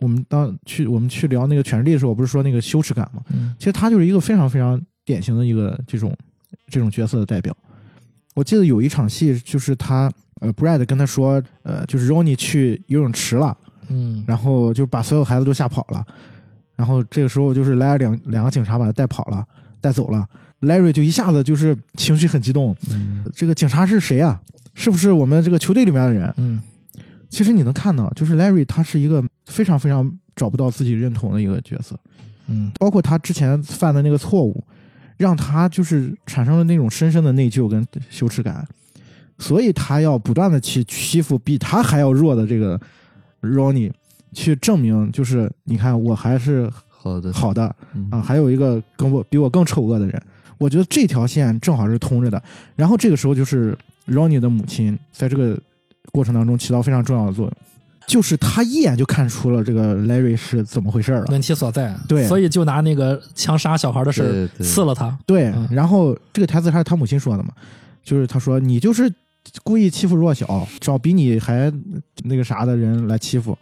[0.00, 3.22] 我们当去我们去聊那个权力的时候，我不是说那个羞耻感嘛？
[3.32, 6.14] 嗯其实他就是一个非常非常典型的一个这种
[6.68, 7.56] 这种角色的代表。
[8.40, 10.10] 我记得有一场戏，就是他
[10.40, 13.54] 呃，Brad 跟他说，呃，就是 Ronnie 去游泳池了，
[13.90, 16.02] 嗯然后就把所有孩子都吓跑了。
[16.74, 19.46] 然后这个时候就是来了两两个警察把他带跑了，
[19.78, 20.26] 带走了。
[20.62, 24.40] Larry 就一下子就是情绪很激动，嗯这个警察是谁啊？
[24.72, 26.32] 是不是我们这个球队里面的人？
[26.38, 26.62] 嗯
[27.28, 31.94] 其实你能看到，就是 Larry 他是一个非常非常找不到自己认同的一个角色，
[32.48, 34.64] 嗯包括他之前犯的那个错误，
[35.20, 38.66] 让他就是产生了那种深深的内疚跟羞耻感，
[39.36, 42.80] 所以他要不断的去欺负比他还要弱的这个
[43.42, 43.92] Ronnie，
[44.32, 47.30] 去证明就是你看我还是好的。
[47.34, 47.76] 好的。
[47.92, 48.08] 嗯。
[48.10, 50.22] 啊，还有一个跟我比我更丑恶的人，
[50.56, 52.42] 我觉得这条线正好是通着的。
[52.74, 53.76] 然后这个时候就是
[54.08, 55.60] Ronnie 的母亲在这个
[56.10, 57.52] 过程当中起到非常重要的作用，
[58.10, 61.24] 就是他一眼就看出了这个 Larry 是怎么回事了。
[61.28, 62.26] 问题所在，对。
[62.26, 67.50] 所以就拿那个枪杀小孩的事刺了他，对嗯，然后这个台词还是他母亲说的嘛，
[68.02, 69.08] 就是他说你就是
[69.62, 71.72] 故意欺负弱小，找比你还
[72.24, 73.56] 那个啥的人来欺负，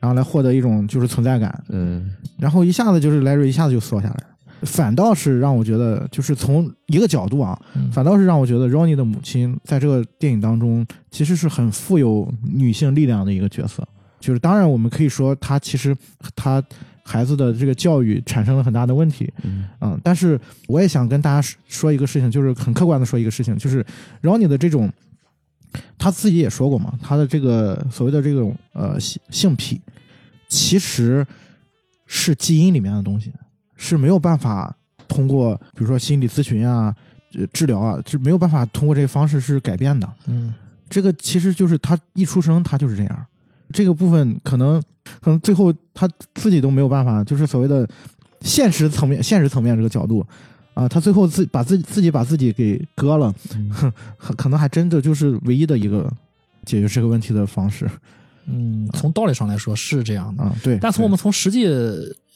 [0.00, 2.12] 然后来获得一种就是存在感，嗯。
[2.38, 4.14] 然后一下子就是 Larry 一下子就缩下来。
[4.14, 4.24] 了。
[4.62, 7.90] 反倒是让我觉得，就是从一个角度啊，嗯。
[7.90, 13.86] 反倒是让我觉得 Ronnie 的母亲在这个电影当中其实是很富有女性力量的一个角色。
[14.20, 15.96] 就是当然，我们可以说她其实
[16.36, 16.62] 她
[17.02, 19.64] 孩子的这个教育产生了很大的问题，嗯。
[19.80, 23.84] 嗯，但是我也想跟大家说说一个事情，就是很客观的说一个事情，就是
[24.22, 24.92] Ronnie 的这种，
[25.98, 29.80] 他自己也说过嘛，他的这个所谓的这种呃性性癖，
[30.46, 31.26] 其实
[32.06, 33.32] 是基因里面的东西，
[33.82, 34.72] 是没有办法
[35.08, 36.94] 通过比如说心理咨询啊、
[37.34, 40.08] 呃治疗啊，是没有办法通过这个方式是改变的。
[40.28, 40.54] 嗯
[40.88, 43.26] 这个其实就是他一出生他就是这样，
[43.72, 44.80] 这个部分可能
[45.20, 47.88] 可能最后他自己都没有办法，就是所谓的
[48.42, 50.24] 现实层面、现实层面这个角度
[50.74, 53.34] 啊，他最后自把自己自己把自己给割了，
[53.70, 53.90] 哼，
[54.36, 56.12] 可能还真的就是唯一的一个
[56.66, 57.90] 解决这个问题的方式
[58.46, 60.54] 嗯，从道理上来说是这样的，啊。
[60.62, 61.66] 对，但从我们从实际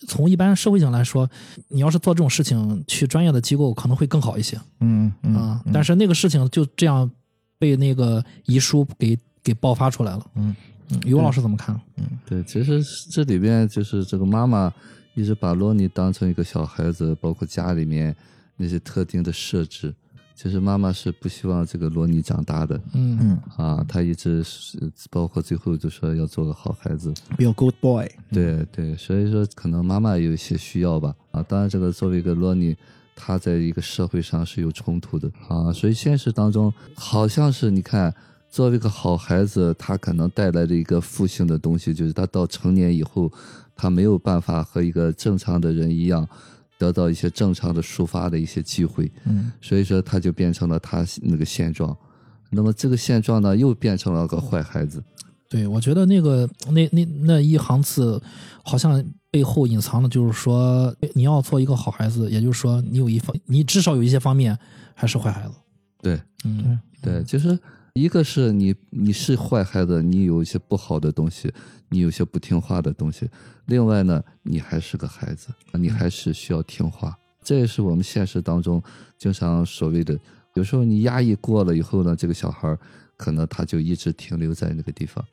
[0.06, 1.28] 从一般社会上来说，
[1.68, 5.60] 你要是做这种事情，去专业的机构可能会更好一些嗯嗯啊。
[5.64, 7.10] 嗯但是那个事情就这样
[7.58, 10.26] 被那个遗书给给爆发出来了。
[10.34, 10.54] 嗯
[10.90, 11.78] 嗯，于老师怎么看？
[11.96, 14.72] 嗯对，其实这里边就是这个妈妈
[15.14, 18.14] 一直把罗尼当成一个小孩子，包括家里面
[18.56, 19.92] 那些特定的设置，
[20.36, 22.78] 其实妈妈是不希望这个罗尼长大的。
[22.92, 23.18] 嗯。
[23.20, 23.38] 嗯。
[23.56, 24.78] 啊，她一直是
[25.10, 28.06] 包括最后就说要做个好孩子，，be a good boy。
[28.30, 31.14] 对对，所以说可能妈妈有一些需要吧。
[31.30, 32.76] 啊，当然这个作为一个罗尼，
[33.14, 35.30] 他在一个社会上是有冲突的。
[35.48, 38.14] 啊，所以现实当中好像是你看，
[38.50, 43.32] 作为一个好孩子，他可能带来的一个负性的东西，就是他到成年以后，
[43.74, 46.28] 他没有办法和一个正常的人一样，
[46.78, 51.96] 得到一些正常的抒发的一些机会，嗯所以说他就变成了他那个现状。
[52.50, 55.02] 那么这个现状呢，又变成了个坏孩子。
[55.48, 58.20] 对，我觉得那个那那那一行字，
[58.64, 64.56] 好像背后隐藏的就是说，你要做一个好孩子，也就是说，你有一方，你至少有一些方面
[64.94, 65.54] 还是坏孩子。
[66.02, 67.58] 对，嗯对，就是
[67.96, 71.50] 一个是你你是坏孩子，你有一些不好的东西，
[71.88, 73.26] 你有些不听话的东西。
[73.64, 77.16] 另外呢，你还是个孩子，你还是需要听话。
[77.42, 78.82] 这也是我们现实当中
[79.16, 80.14] 经常所谓的，
[80.52, 82.78] 有时候你压抑过了以后呢，这个小孩儿
[83.16, 85.24] 可能他就一直停留在那个地方。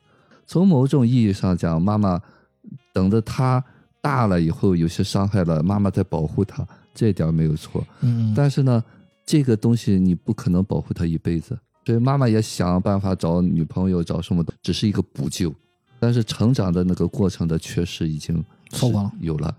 [0.46, 2.18] 从某种意义上讲，妈妈
[2.94, 3.62] 等着他
[4.00, 7.86] 大了以后有些伤害了，妈妈在保护他，这一点没有错。
[8.00, 8.82] 嗯，但是呢，
[9.26, 15.52] 这个东西你不可能保护他一辈子，所以妈妈也想办法找女朋友，找什么的，只是一个补救。
[16.00, 19.56] 但是成长的那个过程的缺失已经错过了有了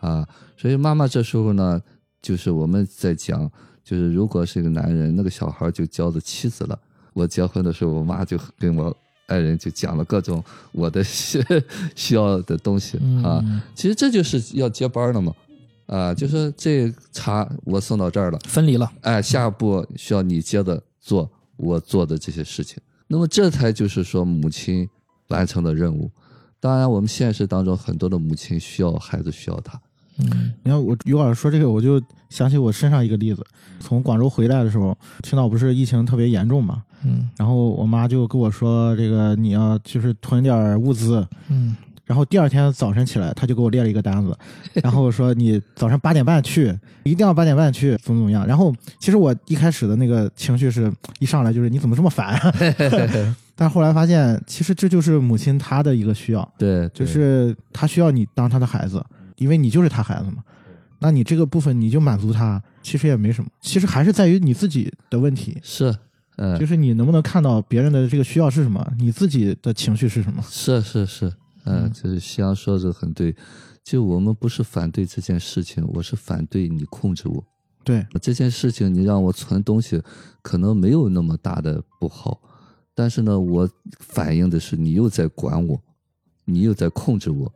[0.00, 0.26] 啊。
[0.56, 1.80] 所以妈妈这时候呢，
[2.22, 3.50] 就是我们在讲，
[3.82, 6.78] 就是如果是一个男人，那个小孩就交了妻子了。
[7.14, 8.96] 我结婚的时候，我妈就跟我
[9.26, 10.42] 爱人就讲了各种
[10.72, 11.42] 我的 需
[11.96, 13.40] 需要的东西啊。
[13.42, 15.32] 嗯其实这就是要接班了嘛，
[15.86, 21.28] 啊，就说这茶我送到这儿了，分离了，哎，下一步需要你接着做
[21.58, 22.82] 我做的这些事情。
[23.06, 24.88] 那么这才就是说母亲
[25.28, 26.10] 完成的任务。
[26.60, 29.80] 当然，我们现实当中很多的母亲需要孩子需要他，
[30.18, 33.44] 嗯你看我于老师说这个，我就想起我身上一个例子。
[33.78, 41.24] 从广州回来的时候，青岛不是疫情特别严重嘛，嗯然后我妈就跟我说，这个你要就是囤点物资。
[41.48, 41.76] 嗯
[42.08, 44.36] 然后第二天早晨起来，他就给我列了一个单子，
[44.82, 46.74] 然后说你早上八点半去，
[47.04, 48.46] 一定要八点半去，怎么怎么样。
[48.46, 50.90] 然后其实我一开始的那个情绪是
[51.20, 52.52] 一上来就是你怎么这么烦、啊，
[53.54, 59.04] 但后来发现其实这就是母亲她的一个需要，对，对就是她需要你当她的孩子，
[59.36, 60.38] 因为你就是她孩子嘛。
[61.00, 65.94] 那你这个部分你就满足她，其实也没什么，其实还是在于你自己的问题，是，
[66.38, 70.42] 嗯，就是你能不能看到别人的这个需要是什么，你自己的情绪是什么。
[70.50, 71.32] 是是是，
[71.68, 73.34] 嗯，嗯就是夕阳说的很对，
[73.84, 77.44] 就我们不是反对这件事情，我是反对你控制我。
[77.84, 80.02] 对，这件事情你让我存东西，
[80.42, 82.40] 可能没有那么大的不好，
[82.94, 83.68] 但是呢，我
[83.98, 85.80] 反映的是你又在管我，
[86.44, 87.50] 你又在控制我，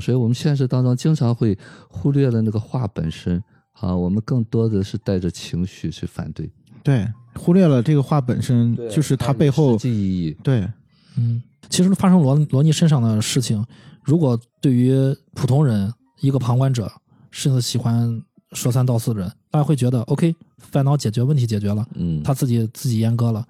[0.00, 1.56] 所以我们现实当中经常会
[1.88, 3.42] 忽略了那个话本身
[3.72, 6.50] 啊，我们更多的是带着情绪去反对，
[6.82, 10.36] 对，忽略了这个话本身就是它背后实际意义。
[10.42, 10.68] 对
[11.16, 13.64] 嗯，其实发生罗罗尼身上的事情，
[14.02, 14.94] 如果对于
[15.34, 16.90] 普通人一个旁观者，
[17.30, 18.22] 甚至喜欢
[18.52, 23.46] 说三道四的人，大家会觉得 OK，烦恼解决，问题解决了，嗯，他自己自己阉割了。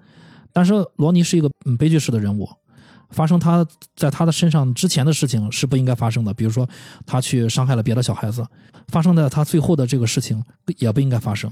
[0.51, 2.47] 但是罗尼是一个嗯悲剧式的人物，
[3.11, 3.65] 发生他
[3.95, 6.67] 在他的身上之前的事情是不应该发生的，比如说
[7.05, 8.45] 他去伤害了别的小孩子，
[8.87, 10.43] 发生在他最后的这个事情
[10.77, 11.51] 也不应该发生。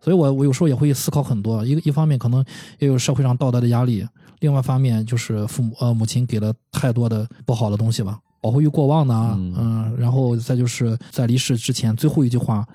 [0.00, 2.44] 所以我我有时候也会思考很多，一个一方面可能
[2.78, 4.06] 也有社会上道德的压力，
[4.40, 12.66] 另外一方面就是父母呃母亲给了太多的不好的东西吧，保护欲过旺呢，嗯嗯、然后再就是在离世之前最后一句话，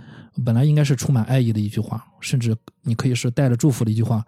[0.46, 4.24] 本来应该是充满爱意的一句话，甚至你可以是带着祝福的一句话，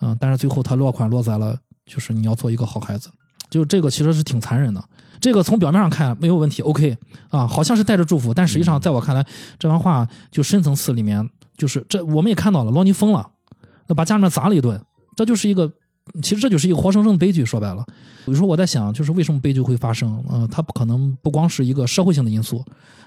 [0.00, 1.56] 嗯、但是最后他落款落在了
[1.86, 3.10] 就是你要做一个好孩子，
[3.50, 4.82] 就这个其实是挺残忍的。
[5.20, 6.96] 这个从表面上看没有问题，OK
[7.28, 9.26] 啊，好像是带着祝福，但实际上在我看来，
[9.58, 11.28] 这番话就深层次里面
[11.58, 13.30] 就是这我们也看到了，罗尼疯了，
[13.86, 14.80] 那把家里面砸了一顿，
[15.14, 15.70] 这就是一个，
[16.22, 17.44] 其实这就是一个活生生的悲剧。
[17.44, 17.84] 说白了，
[18.26, 20.24] 有时候我在想，就是为什么悲剧会发生？
[20.30, 22.64] 呃，它不可能不光是一个社会性的因素，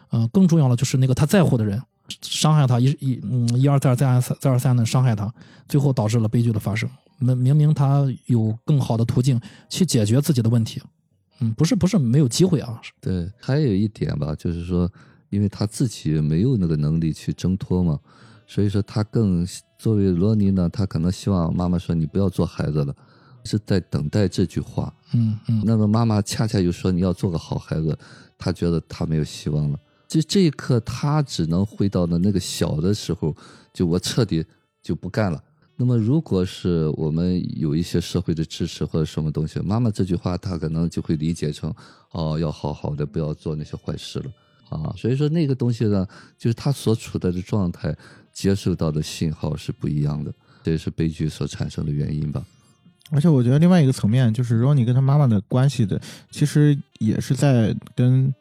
[0.10, 1.82] 呃，更重要的就是那个他在乎的人
[2.22, 5.34] 伤害他一一嗯一而再再而三再而三的伤害他，
[5.70, 6.90] 最后导致了悲剧的发生。
[7.20, 10.82] 明明明他有更好的途径去解决自己的问题，
[11.40, 14.92] 嗯，不是不是没有机会啊，对，还有一点吧，就是说，
[15.30, 18.00] 因为他自己没有那个能力去挣脱嘛，
[18.48, 19.46] 所以说他更
[19.78, 22.96] 作为罗尼呢，他可能希望妈妈说你不要做孩子了，
[23.44, 24.94] 是在等待这句话。
[25.14, 27.98] 嗯嗯那么妈妈恰恰又说你要做个好孩子，
[28.38, 29.80] 他觉得他没有希望了。
[30.08, 33.36] 就这一刻，他只能回到了那个小的时候，
[33.74, 34.46] 就我彻底
[34.84, 35.42] 就不干了。
[35.78, 41.74] 那么，如果是我们有一些社会的支持或者什么东西，妈妈这句话，他可能就会理解成，
[42.12, 44.26] 哦，要好好的，不要做那些坏事了
[44.70, 44.94] 啊。
[44.96, 46.06] 所以说，那个东西呢，
[46.38, 47.98] 就是他所处在的状态，
[48.34, 50.34] 接受到的信号是不一样的，
[50.64, 52.44] 这也是悲剧所产生的原因吧。
[53.12, 56.00] 而且我觉得另外一个层面就是，Ronnie 跟他妈妈的关系的，
[56.30, 58.34] 其实也是在跟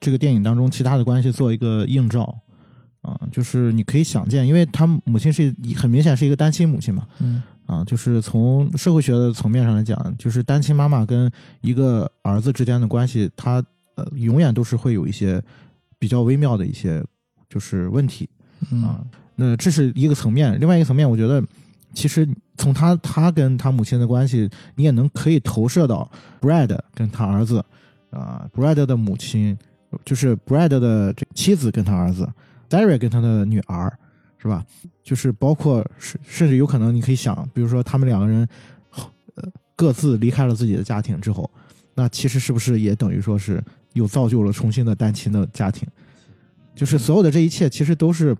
[0.00, 2.38] 这个电影当中其他的关系做一个映照
[3.02, 7.42] 啊，就是你可以想见，因为他母亲是很明显是一个单亲母亲嘛，嗯。
[7.66, 11.28] 啊，就是从社会学的层面上来讲，就是单亲妈妈跟
[11.62, 13.60] 一个儿子之间的关系，他
[13.96, 15.42] 呃永远都是会有一些
[15.98, 17.04] 比较微妙的一些
[17.50, 18.28] 就是问题，
[18.70, 18.84] 嗯。
[18.84, 19.04] 啊，
[19.36, 21.42] 那这是一个层面，另外一个层面，我觉得
[21.94, 22.26] 其实
[22.56, 26.10] 从他他跟他母亲的关系，你也能可以投射到
[26.40, 27.64] Brad 跟他儿子
[28.10, 29.56] 啊，Brad 的母亲
[30.04, 32.28] 就是 Brad 的这妻子跟他儿子
[32.68, 33.92] d a r y 跟他的女儿，
[34.38, 34.64] 是吧？
[35.04, 38.48] 就是包括甚甚至有可能你可以想，比如说他们两个人
[39.34, 39.44] 呃
[39.76, 41.48] 各自离开了自己的家庭之后，
[41.94, 45.86] 那其实是不是也等于说是又造就了重新的单亲的家庭？
[46.74, 48.36] 就是所有的这一切其实都是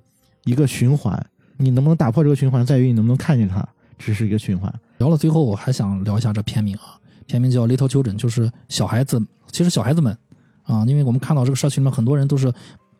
[0.46, 1.22] 一个循环，
[1.58, 3.62] 你能不能打破这个循环，在于你能不能看见它，
[3.98, 4.72] 只是一个循环。
[4.98, 6.96] 聊了最后，我还想聊一下这片名啊，
[7.26, 9.20] 片名叫《Little Children》，就是小孩子。
[9.52, 10.16] 其实小孩子们
[10.62, 12.52] 啊，因为我们看到这个社群里面很多人都是，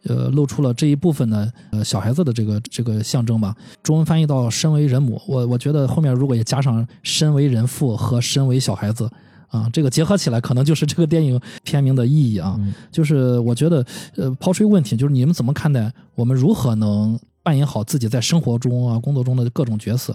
[0.05, 3.55] 呃，露出了这一部分的呃小孩子的这个这个象征吧。
[3.83, 9.11] 中文翻译到“身为人母”，我我觉得后面如果也加上“身为人父”和“身为小孩子”，
[9.49, 12.57] 啊，这个结合起来可能就是这个电影片名的意义啊。
[12.59, 13.85] 嗯就是我觉得，
[14.17, 20.13] 呃，抛出一个问题，就是你们怎么看待我们如何能扮演好自己在生活中啊、工作中的各种角色？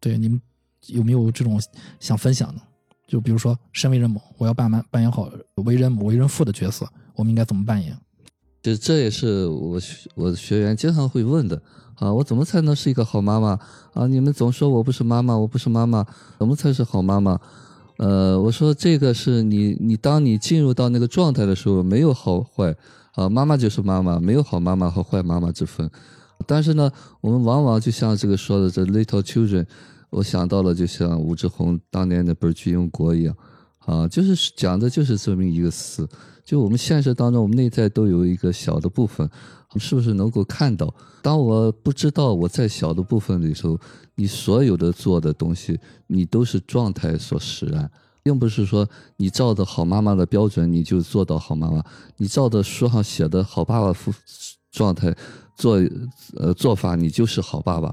[0.00, 0.42] 对，你们
[0.88, 1.62] 有没有这种
[2.00, 2.60] 想分享的？
[3.06, 6.84] 就比如说，身为人母，我要扮扮扮演好为人母、为人父的角色，
[7.14, 7.96] 我们应该怎么扮演？
[8.60, 9.80] 这这也是我
[10.16, 11.62] 我学员经常会问的
[11.94, 13.56] 啊，我怎么才能是一个好妈妈
[13.94, 14.08] 啊？
[14.08, 16.04] 你们总说我不是妈妈，我不是妈妈，
[16.40, 17.40] 怎么才是好妈妈？
[17.98, 22.74] 呃，我说这个是你你当你进入到那个状态的时候，没有好坏
[23.12, 25.88] 啊，妈妈就是妈妈，没有好妈妈和坏妈妈之分。
[26.46, 26.90] 但是呢，
[27.20, 29.64] 我们往往就像这个说的这 little children，
[30.10, 33.36] 我想到了就像武志红当年那本《巨婴国》一样，
[33.78, 36.08] 啊，就是讲的就是这么一个词，
[36.44, 39.28] 就我们现实当中，我们内在都有一个小的部分，
[39.76, 40.92] 是不是能够看到？
[41.22, 43.78] 当我不知道我在小的部分里头，
[44.14, 47.90] 你所有的做的东西，你都是状态所使然，
[48.22, 51.82] 并不是说你照着好妈妈的标准你就做到好妈妈，
[52.16, 54.12] 你照着书上写的好爸爸夫
[54.70, 55.14] 状态
[55.56, 55.82] 做
[56.36, 57.92] 呃做法，你就是好爸爸。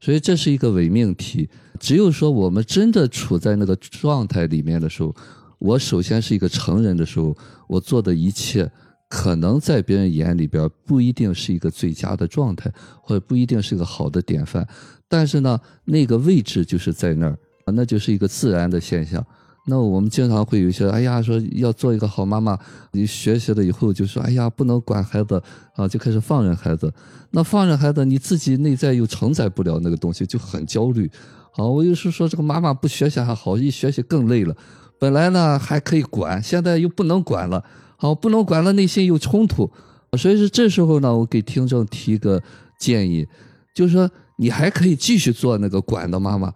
[0.00, 1.48] 所以这是一个伪命题。
[1.80, 5.14] 只有说我们真的处在那个状态里面的时候，
[5.58, 7.36] 我首先是一个成人的时候，
[7.66, 8.70] 我做的一切
[9.08, 14.66] 可能在别人眼里边不一定是一个最佳的状态，或者不一定是个好的典范。
[15.08, 19.24] 但是呢，那个位置就是在那儿，那就是一个自然的现象。
[19.66, 22.58] 那我们经常会有一些，哎呀，说要做一个好妈妈，
[22.92, 25.42] 你学习了以后就说，哎呀，不能管孩子
[25.74, 26.92] 啊，就开始放任孩子。
[27.30, 31.10] 那放任孩子，你自己内在又承载不了那个东西，就很焦虑。
[31.50, 34.54] 好，我有时说这个妈妈不学习还好，一学习更累了。
[34.98, 37.64] 本来呢还可以管，现在又不能管了。
[37.96, 39.70] 好，不能管了，内心有冲突。
[40.18, 42.42] 所以说这时候呢，我给听众提一个
[42.78, 43.26] 建议，
[43.74, 46.52] 就是说你还可以继续做那个管的妈妈。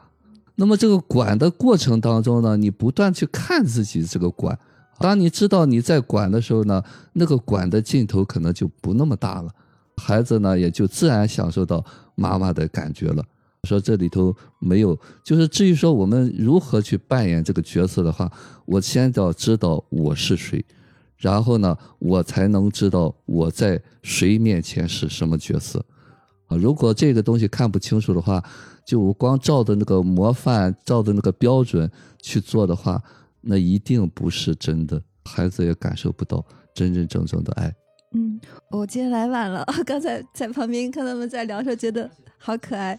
[0.60, 4.59] 那么这个管的过程当中呢，你不断去看自己这个管，
[4.98, 6.82] 当你知道你在管的时候呢，
[7.12, 9.48] 那个管的尽头可能就不那么大了，
[9.97, 11.85] 孩子呢也就自然享受到
[12.16, 13.24] 妈妈的感觉了。
[13.62, 18.28] 说这里头没有，就是至于说我们如何去扮演这个角色的话，
[18.66, 20.64] 我先要知道我是谁，
[21.16, 25.85] 然后呢，我才能知道我在谁面前是什么角色。
[26.47, 28.43] 啊，如果这个东西看不清楚的话，
[28.89, 31.90] 就我光照的那个模范、照的那个标准
[32.23, 32.98] 去做的话，
[33.43, 36.43] 那一定不是真的，孩子也感受不到
[36.73, 37.70] 真真正正的爱。
[38.15, 38.40] 嗯，
[38.70, 42.98] 我今天来晚了， 刚才在旁边看他们在聊的时候，觉得好可爱。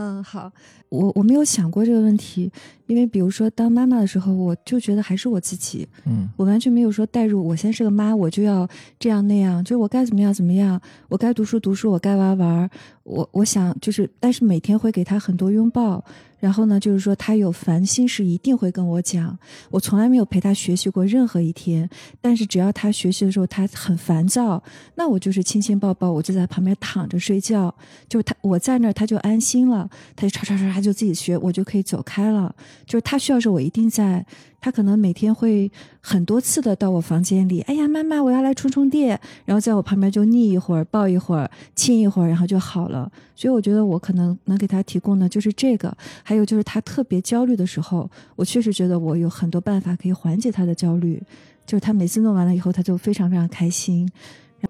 [0.00, 0.48] 嗯，好，
[0.90, 2.48] 我我没有想过这个问题，
[2.86, 6.30] 因为比如说当妈妈的时候，我就觉得还是我自己，嗯。
[6.36, 8.68] 我完全没有说代入，我现在是个妈，我就要
[9.00, 12.70] 这样那样，就是我该怎么样怎么样，我该读书读书，我该玩玩，
[13.02, 16.04] 我我想就是，但是每天会给他很多拥抱，
[16.38, 19.36] 然后呢，就是说他有烦心事一定会跟我讲，
[19.70, 21.88] 我从来没有陪他学习过任何一天，
[22.20, 24.62] 但是只要他学习的时候他很烦躁，
[24.94, 27.74] 那我就是亲亲抱抱，我就在旁边躺着睡觉，
[28.08, 32.54] 就是他我在那儿他就安心了，他就唰唰唰他就自己学，我就可以走开了，
[32.86, 34.24] 就是他需要时候我一定在。
[34.60, 35.70] 他可能每天会
[36.00, 43.10] 很多次的到我房间里，哎呀，妈妈，我要来充充电，然后在我旁边就腻一会儿，抱一会儿，亲一会儿，然后就好了。
[43.36, 51.22] 所以我觉得我可能能给他提供的就是这个，还有就是他特别焦虑的时候，我确实觉得我有很多办法可以缓解他的焦虑。
[51.64, 54.10] 就是他每次弄完了以后，他就非常非常开心，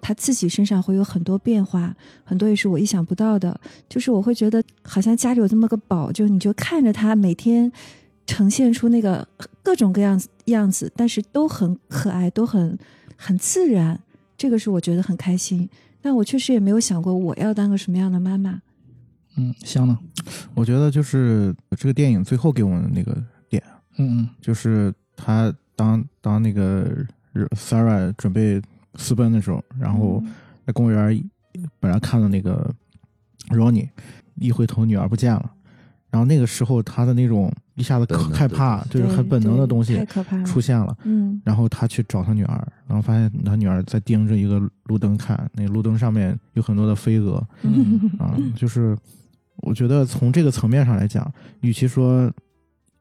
[0.01, 3.59] 他自己身上会有很多变化，很多也是我意想不到的。
[3.87, 7.71] 就是我会觉得好像家里有这么个宝，就你就看着他每天。
[8.29, 9.27] 呈现出那个
[9.63, 12.77] 各种各样子样子，但是都很可爱，都很
[13.17, 13.99] 很自然，
[14.37, 15.67] 这个是我觉得很开心。
[15.99, 18.61] 但我确实也没有想过我要当个什么样的妈妈。
[19.35, 19.97] 嗯，香呢？
[20.53, 23.11] 我觉得就是这个电影最后给我们的那个
[23.49, 23.63] 点，
[23.97, 26.87] 嗯嗯就是他当当那个
[27.55, 28.61] Sarah 准备
[28.93, 30.23] 私奔的时候，然后
[30.67, 31.19] 在公园
[31.79, 32.71] 本来看到那个
[33.49, 33.89] Ronnie，
[34.35, 35.51] 一回头女儿不见了，
[36.11, 40.05] 然后那个时候他的那种一下子可害怕，就是很本能的东西。
[40.45, 40.95] 出现了。
[41.05, 41.41] 嗯。
[41.45, 47.41] 然后他去找他女儿，然后发现他女儿在盯着一个路灯看，那路灯上面有很多的飞蛾。
[47.63, 48.11] 嗯。
[48.19, 48.95] 啊，就是
[49.61, 51.31] 我觉得从这个层面上来讲，
[51.61, 52.31] 与其说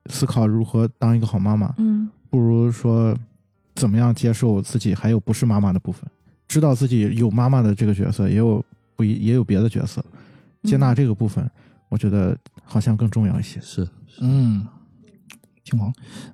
[0.06, 2.08] 思考如何当一个好妈妈，嗯。
[2.30, 3.16] 不如说
[3.74, 6.08] 怎么样接受自己还有不是妈妈的部分，
[6.46, 8.64] 知道自己有妈妈的这个角色，也有
[8.94, 10.04] 不一也有别的角色，
[10.62, 11.50] 接纳这个部分，
[11.88, 12.36] 我觉得
[12.68, 13.58] 好像更重要一些。
[13.60, 13.88] 是，
[14.20, 14.66] 嗯，
[15.64, 15.90] 挺好。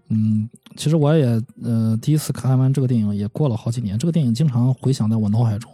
[0.09, 5.71] 嗯，其实我也呃第一次看完这个电影也过了好几年，这个电影经常回响在我脑海中。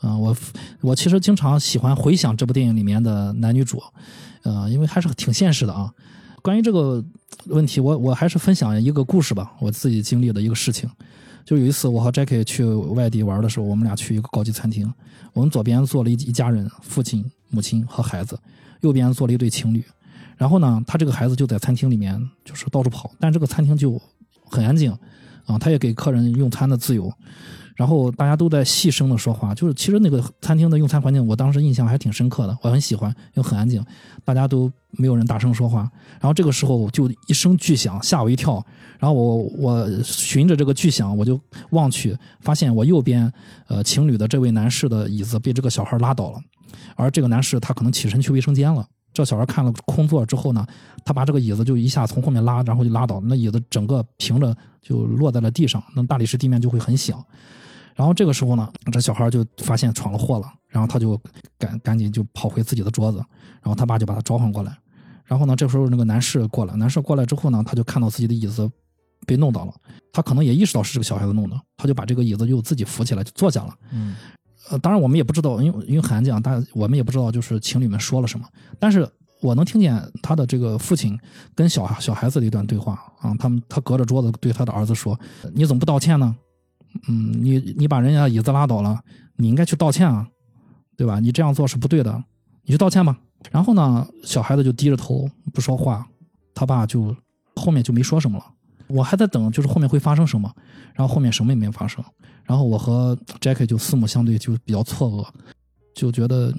[0.00, 0.36] 啊、我
[0.80, 3.82] 我其实经常喜欢回想这部电影里面的男女主，
[4.44, 5.92] 呃，因为还是挺现实的啊。
[6.40, 7.04] 关于这个
[7.46, 10.88] 问题，我我还是分享一个故事吧，我自己经历的一个事情。
[11.44, 14.88] 就有一次我和 Jackie 去外地玩的时候，我们俩去一个高级餐厅，
[15.32, 18.38] 我们左边坐了一一家人，父亲、母亲和孩子，
[18.82, 19.84] 右边坐了一对情侣。
[20.38, 24.00] 然后呢，他这个孩子就在餐厅里面就是到处跑，但这个餐厅就
[24.44, 24.90] 很安静，
[25.44, 27.12] 啊，他也给客人用餐的自由。
[27.74, 33.84] 然后大家都在细声的说话，就是其实那个餐厅的用餐环境，我当时印象还挺深刻的，我很喜欢，又很安静，
[34.24, 35.88] 大家都没有人大声说话。
[36.20, 38.64] 然后这个时候就一声巨响，吓我一跳。
[38.98, 41.40] 然后我我循着这个巨响，我就
[41.70, 43.32] 望去，发现我右边
[43.68, 46.40] 呃情侣的这位男士的椅子被这个小孩拉倒了，
[46.96, 48.84] 而这个男士他可能起身去卫生间了。
[49.18, 50.64] 这小孩看了空座之后呢，
[51.04, 57.20] 他把这个椅子就一下从后面拉，然后就拉倒，那椅子整个平着就落在了地上，那大理石地面就会很响。
[57.96, 61.20] 然后这个时候呢，这小孩就发现闯了祸了，然后他就
[61.58, 63.18] 赶赶紧就跑回自己的桌子，
[63.60, 64.72] 然后他爸就把他召唤过来。
[65.24, 68.70] 然后呢，这时候那个男士过来，男士过来之后呢，他就看到自己的椅子
[69.26, 69.74] 被弄倒了，
[70.12, 73.74] 他可能也意识到是这个小孩子弄的，他就把这个椅子又自己扶起来就坐下了。
[73.90, 74.14] 嗯
[74.70, 78.46] 呃，当然我们也不知道，因为因为很安静，但我们也不知道就是情侣们说了什么，
[78.78, 79.08] 但是
[79.40, 81.18] 我能听见他的这个父亲
[81.54, 85.18] 跟小小孩子的一段对话啊，他们他隔着桌子对他的儿子说
[85.54, 86.34] ：“你怎么不道歉呢？
[87.08, 89.00] 嗯，你你把人家椅子拉倒了，
[89.36, 90.26] 你应该去道歉啊，
[90.96, 91.20] 对吧？
[91.20, 92.24] 你这样做是不对的，
[92.64, 93.16] 你去道歉吧。”
[93.52, 96.04] 然后呢，小孩子就低着头不说话，
[96.54, 97.14] 他爸就
[97.54, 98.44] 后面就没说什么了。
[98.88, 100.52] 我还在等，就是后面会发生什么，
[100.94, 102.04] 然后后面什么也没发生。
[102.44, 105.26] 然后我和 Jackie 就四目相对，就比较错愕，
[105.94, 106.50] 就觉得，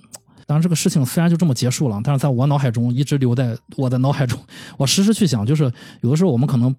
[0.46, 4.40] 当然这个事情虽然就这么结束了，但是在我脑海中一直留在我的脑海中，
[4.78, 6.76] 我时时去想，就是有的时候我们可能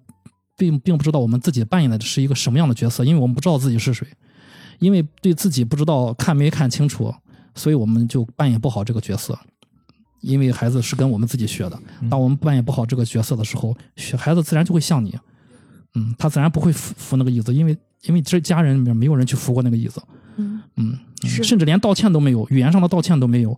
[0.57, 4.07] 并并不知道我们自己扮演的是一个什么样的角色，因为我们不知道自己是谁，
[4.79, 7.13] 因为对自己不知道看没看清楚，
[7.55, 9.37] 所以我们就扮演不好这个角色。
[10.21, 15.17] 因为孩子是跟我们自己学的，当我们扮演不好这个角色的时候，学孩子自然就会像你，
[15.95, 20.01] 嗯，他自然不会扶扶那个椅子，因为因为这家人里面没有人去扶过那个椅子，
[20.75, 20.97] 嗯。
[21.23, 23.55] 甚至连道歉都没有，语言上的道歉都没有，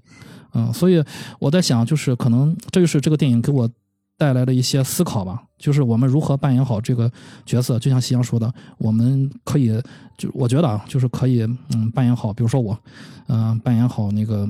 [0.54, 1.02] 嗯，所以
[1.40, 3.70] 我在想，就是可能这就是这个电影给我
[4.18, 7.10] 带来的一些思考吧，就是我们如何扮演好这个
[7.46, 7.80] 角色。
[7.80, 9.82] 就像夕阳说的，我们可以，
[10.18, 11.44] 就我觉得啊，就是可以，
[11.74, 12.78] 嗯，扮演好，比如说我，
[13.28, 14.46] 嗯、扮演好那个，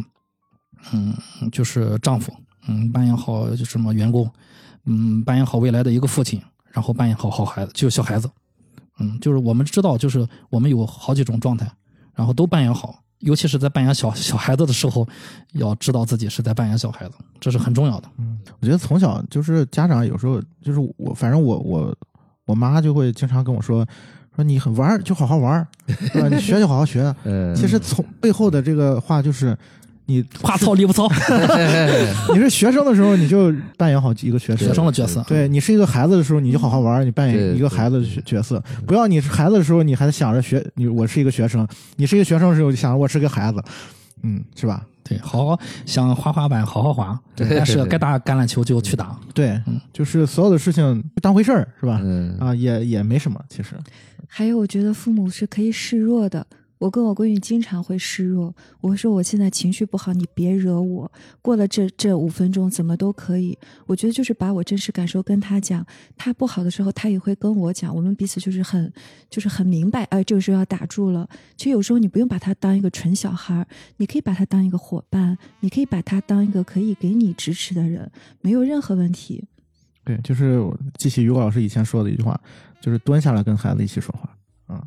[0.91, 1.14] 嗯，
[1.51, 2.34] 就是丈夫，
[2.68, 4.27] 嗯，扮演好就是什么员工，
[4.85, 6.41] 嗯，扮演好未来的一个父亲，
[6.74, 8.30] 然后扮演好好孩子，就小孩子。
[9.00, 11.66] 嗯，就是我们知道，就是我们有好几种状态，
[12.14, 15.08] 然后都扮演好，尤其是在扮演小小孩子的时候，
[15.54, 18.10] 要知道自己是在扮演小孩子，这是很重要的。
[18.18, 21.95] 嗯我觉得从小就是家长有时候就是我，反正我我
[22.45, 23.86] 我妈就会经常跟我说
[24.36, 26.28] 说你很玩就好好玩儿，是吧？
[26.30, 27.04] 你学就好好学。
[27.24, 29.58] 呃， 其实从背后的这个话就是，
[30.06, 31.08] 你话糙理不糙，
[32.34, 35.24] 你是学生的时候你就扮演好一个学生学生的角色。
[35.28, 41.66] 对你是一个孩子的时候，你就好好玩，你扮演一个孩子的角角色，不要你是孩子的时候，你还想着学你我是一个学生，
[41.96, 43.64] 你是一个学生的时候，就想着我是个孩子，
[44.24, 44.86] 嗯，是吧？
[45.06, 49.18] 对，好好想滑滑板，好好滑，但是该打橄榄球就去打。
[49.34, 52.00] 对，嗯就是所有的事情不当回事儿，是吧？
[52.02, 53.76] 嗯啊，也也没什么，其实，
[54.28, 56.46] 还有，我觉得父母是可以示弱的。
[56.84, 61.10] 我跟我闺女经常会示弱，我说我现在情绪不好，你别惹我。
[61.41, 63.57] 过了这这五分钟，怎么都可以。
[63.85, 65.85] 我觉得就是把我真实感受跟她讲，
[66.18, 68.91] 她不好的时候，她也会跟我讲，我们彼此就是很
[69.30, 71.26] 就是很明白，哎，这个时候要打住了。
[71.55, 73.65] 其实有时候你不用把她当一个纯小孩，
[73.95, 78.11] 你可以把她当一个伙伴，你可以把她当一个可以给你支持的人，
[78.41, 79.45] 没有任何问题。
[80.03, 80.61] 对，就是
[80.97, 82.38] 记起于果老师以前说的一句话，
[82.81, 84.30] 就是蹲下来跟孩子一起说话。
[84.68, 84.85] 啊、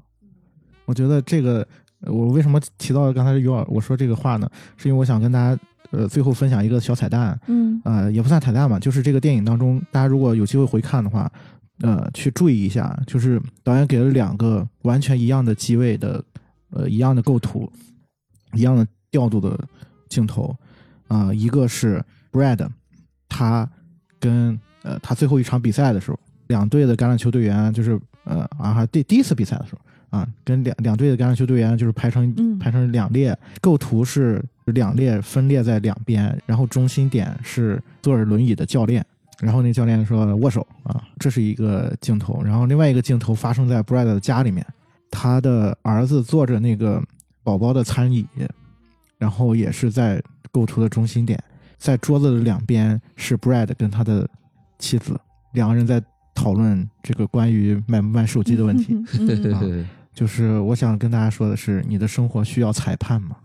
[0.84, 1.66] 我觉得这个，
[2.02, 4.48] 我为什么提到刚才于老我说这个话呢？
[4.76, 5.60] 是因为我想跟大家，
[5.90, 11.30] 呃，最后分享一个小彩蛋，嗯呃，也不算彩蛋吧，就是这个电影当中，大家如果有机会回看的话，
[11.80, 16.22] 呃，去注意一下，就是导演给了两个完全一样的机位的，
[16.70, 17.70] 呃，一样的构图，
[18.52, 19.58] 一样的调度的
[20.08, 20.54] 镜头，
[21.08, 22.68] 啊、一个是 Brad，
[23.28, 23.68] 他
[24.20, 26.18] 跟呃他最后一场比赛的时候，
[26.48, 29.80] 两队的橄榄球队员就是呃啊还第第一次比赛的时候
[30.10, 39.04] 啊，跟两两队的橄榄球队员就是排成、嗯排成两列，构图是两列分列在两边，然后中心点是坐着轮椅的教练。
[39.40, 42.42] 然后那教练说握手啊，这是一个镜头。
[42.42, 44.64] 然后另外一个镜头发生在 Brad 的家里面，
[45.10, 47.02] 他的儿子坐着那个
[47.42, 48.26] 宝宝的餐椅，
[49.18, 51.38] 然后也是在构图的中心点，
[51.76, 54.26] 在桌子的两边是 Brad 跟他的
[54.78, 55.20] 妻子，
[55.52, 56.02] 两个人在
[56.36, 58.94] 讨论这个关于卖不卖手机的问题。
[59.26, 63.36] 对对对就是我想跟大家说的是，你的生活需要裁判吗？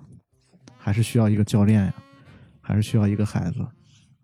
[0.78, 1.94] 还是需要一个教练呀？
[2.60, 3.66] 还是需要一个孩子？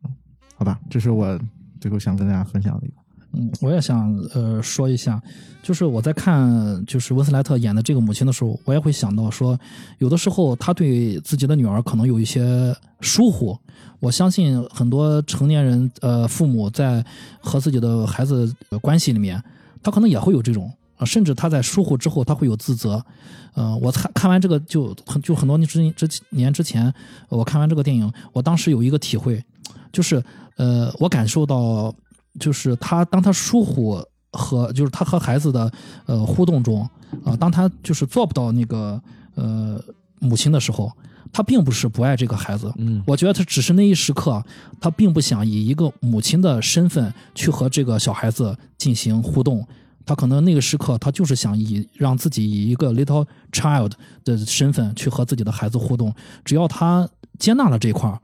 [0.04, 0.14] 嗯
[0.56, 1.40] 好吧，这是我
[1.80, 2.96] 最后想跟大家分享的一个。
[3.34, 5.22] 嗯，我也想呃说一下，
[5.62, 9.58] 就是我在看就是温斯莱特演的这个母亲的时候，我也会想到说，
[10.00, 13.58] 有的时候他对自己的女儿可能有一些疏忽。
[14.00, 17.04] 我相信很多成年人呃父母在
[17.40, 19.44] 和自己的孩子关系里面，
[19.82, 20.72] 他可能也会有这种。
[20.98, 23.06] 啊，甚至他在疏忽之后，他会有自责。
[23.54, 26.92] 呃，我看看完这个就很就很多年之之年之前，
[27.30, 29.44] 我看完这个电影，我当时有一个体会，
[29.92, 30.24] 就是
[30.56, 31.94] 呃，我感受到，
[32.40, 34.02] 就是他当他疏忽
[34.32, 35.72] 和就是他和孩子的
[36.06, 36.88] 呃互动中
[37.24, 39.02] 啊、当他就是做不到那个
[39.36, 39.82] 呃
[40.20, 40.92] 母亲的时候，
[41.32, 44.44] 他并不是不爱这个孩子，嗯我觉得他只是那一时刻，
[44.82, 49.66] 他并不想以一个母亲的身份去和这个小孩子进行互动。
[50.06, 53.92] 他可能那个时刻，他就是想以让自己以一个 little child
[54.24, 56.14] 的身份去和自己的孩子互动。
[56.46, 57.08] 只要他
[57.38, 58.18] 接纳了这一块儿，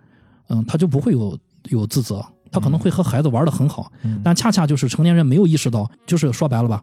[0.48, 1.38] 嗯，他就不会有
[1.70, 3.92] 有自责，他可能会和孩子玩的很好。
[4.04, 6.82] 嗯但恰恰就是成年人没有意识到，就是说白了吧，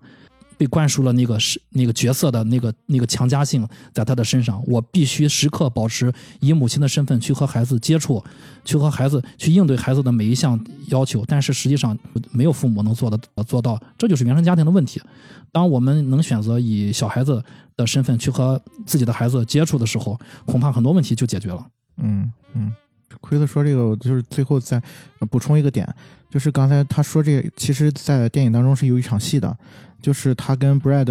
[0.59, 4.63] 被灌输了那个是那个角色的那个那个强加性在他的身上。
[4.67, 8.23] 我必须时刻保持以母亲的身份去和孩子接触，
[8.65, 11.25] 去和孩子去应对孩子的每一项要求。
[11.27, 11.97] 但是实际上
[12.33, 15.01] 没有父母能做的做到，这就是原生家庭的问题。
[15.53, 17.43] 当我们能选择以小孩子
[17.77, 21.67] 的身份去和自己的孩子接触的时候，恐怕很多问题就解决了。
[21.97, 22.73] 嗯嗯，
[23.21, 24.81] 奎子说这个，我就是最后再
[25.19, 25.89] 呃补充一个点，
[26.31, 29.57] 就是刚才他说这个，其实，在电影当中是有一场戏的，
[30.01, 31.05] 就是他跟 Brad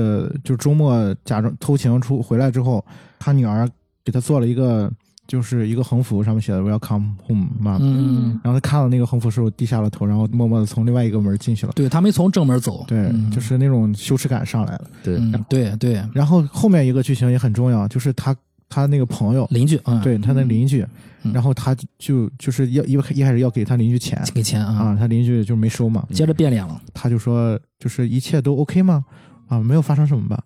[0.44, 2.84] 就周末假装偷情出回来之后，
[3.20, 3.70] 他女儿
[4.04, 4.92] 给他做了一个
[5.28, 7.78] 就是一个横幅，上面写的 Welcome Home Mom。
[7.82, 11.74] 嗯，然后他看到那个横幅时候低下了头，然后默默的从另外一个门进去了。
[11.76, 12.84] 对他没从正门走。
[12.88, 14.90] 对，嗯就是那种羞耻感上来了。
[15.04, 18.36] 对，嗯，对对，然后后面一个剧情也很重要，就是他
[18.70, 20.86] 他那个朋友，邻居，嗯，对他那邻居，
[21.24, 26.80] 嗯然后他就就是要一一开始要给他邻居钱给钱啊，啊，他邻居就没收嘛，接着变脸了。
[26.94, 29.04] 他就说就是一切都 OK 吗？
[29.48, 30.42] 啊，没有发生什么吧？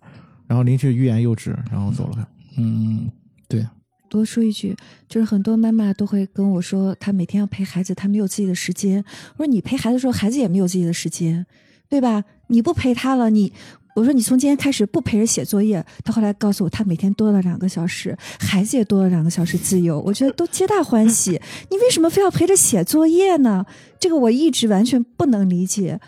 [0.46, 2.28] 然后邻居欲言又止，然后走了。
[2.56, 3.10] 嗯，
[3.48, 3.66] 对，
[4.08, 4.74] 多说一句，
[5.08, 9.04] 就是很多妈妈都会跟我说，她每天要陪孩子，她没有自己的时间。
[9.36, 11.44] 我说你陪孩子的时候，孩子也没有自己的时间，
[11.88, 12.24] 对吧？
[12.48, 13.52] 你不陪他了，你
[13.94, 15.84] 我说你从今天开始不陪着写作业。
[16.04, 21.40] 他后来告诉我，他每天多了两个小时，孩子也多了两个小时自由，我觉得都皆大欢喜。
[21.70, 23.64] 你为什么非要陪着写作业呢？
[24.00, 26.00] 这个我一直完全不能理解。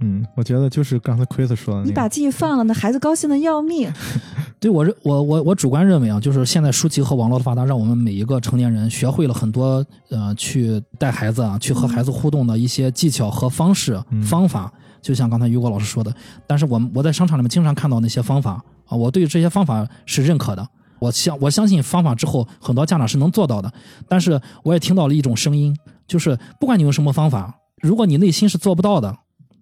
[0.00, 3.90] 嗯，我觉得就是刚才 Chris 说的那个，你把自己放了，那孩子高兴的要命。
[4.60, 14.70] 对我认我我我主观认为啊，就是现在书籍和网络的发达，让我们每一个成年人学会了很多呃去带孩子啊，去和孩子互动的一些技巧和方式、嗯方法。
[15.04, 16.10] 就像刚才于果老师说的，
[16.46, 18.52] 但是我们我在商场里面经常看到那些方法
[18.86, 20.66] 啊，我对这些方法是认可的。
[20.98, 23.70] 我相我相信方法之后，很多家长是能做到的。
[24.08, 25.76] 但是我也听到了一种声音，
[26.06, 29.14] 就是不管你用什么方法，如果你内心是做不到的，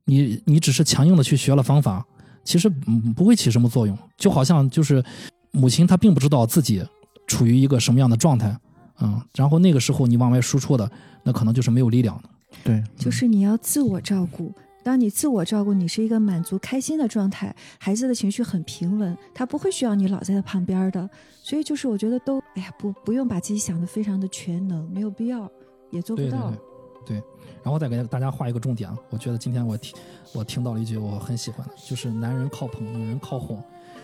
[0.05, 2.07] 你你只是强硬的去学了方法，
[2.45, 3.99] 其实嗯不会起什么作用。
[4.17, 5.03] 就好像就是
[5.51, 6.81] 母亲她并不知道自己
[7.27, 8.57] 处于一个什么样的状态，
[9.01, 10.89] 嗯，然后那个时候你往外输出的，
[11.25, 12.29] 那可能就是没有力量的。
[12.63, 14.55] 对，就是你要自我照顾。
[14.83, 21.09] 当你自我照顾，你是一个满足、开心的状态，孩子的情绪很平稳，他不会需要你老在他旁边的。
[21.43, 25.51] 所以就是我觉得都，哎呀，不不用把自己想的非常的全能，没有必要，
[25.91, 26.51] 也做不到。
[26.51, 26.59] 对对
[27.07, 27.23] 对对，
[27.63, 29.97] 然后再给大家画一个重点啊，我觉得今天我听
[30.33, 33.63] 我听到了一句我很喜欢的，就是男人靠捧，女人靠哄。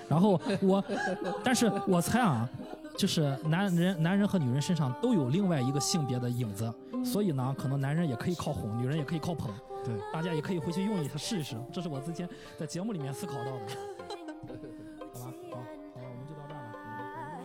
[0.09, 0.83] 然后我，
[1.45, 2.49] 但是我猜啊，
[2.97, 6.73] 就是男人男人和女人身上都有另外一个性别的影子，
[7.05, 9.51] 所以呢，可能男人也可以靠哄，女人也可以靠捧。
[9.89, 11.57] 对，大家也可以回去用一下试一试。
[11.73, 12.29] 这是我之前
[12.59, 13.51] 在节目里面思考到的。
[15.15, 17.45] 好吧，好，好，我们就到这儿了，拜拜。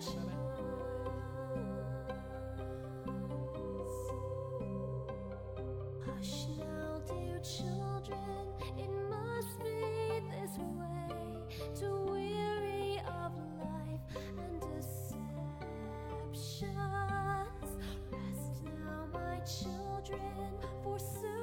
[19.46, 21.43] Children, for.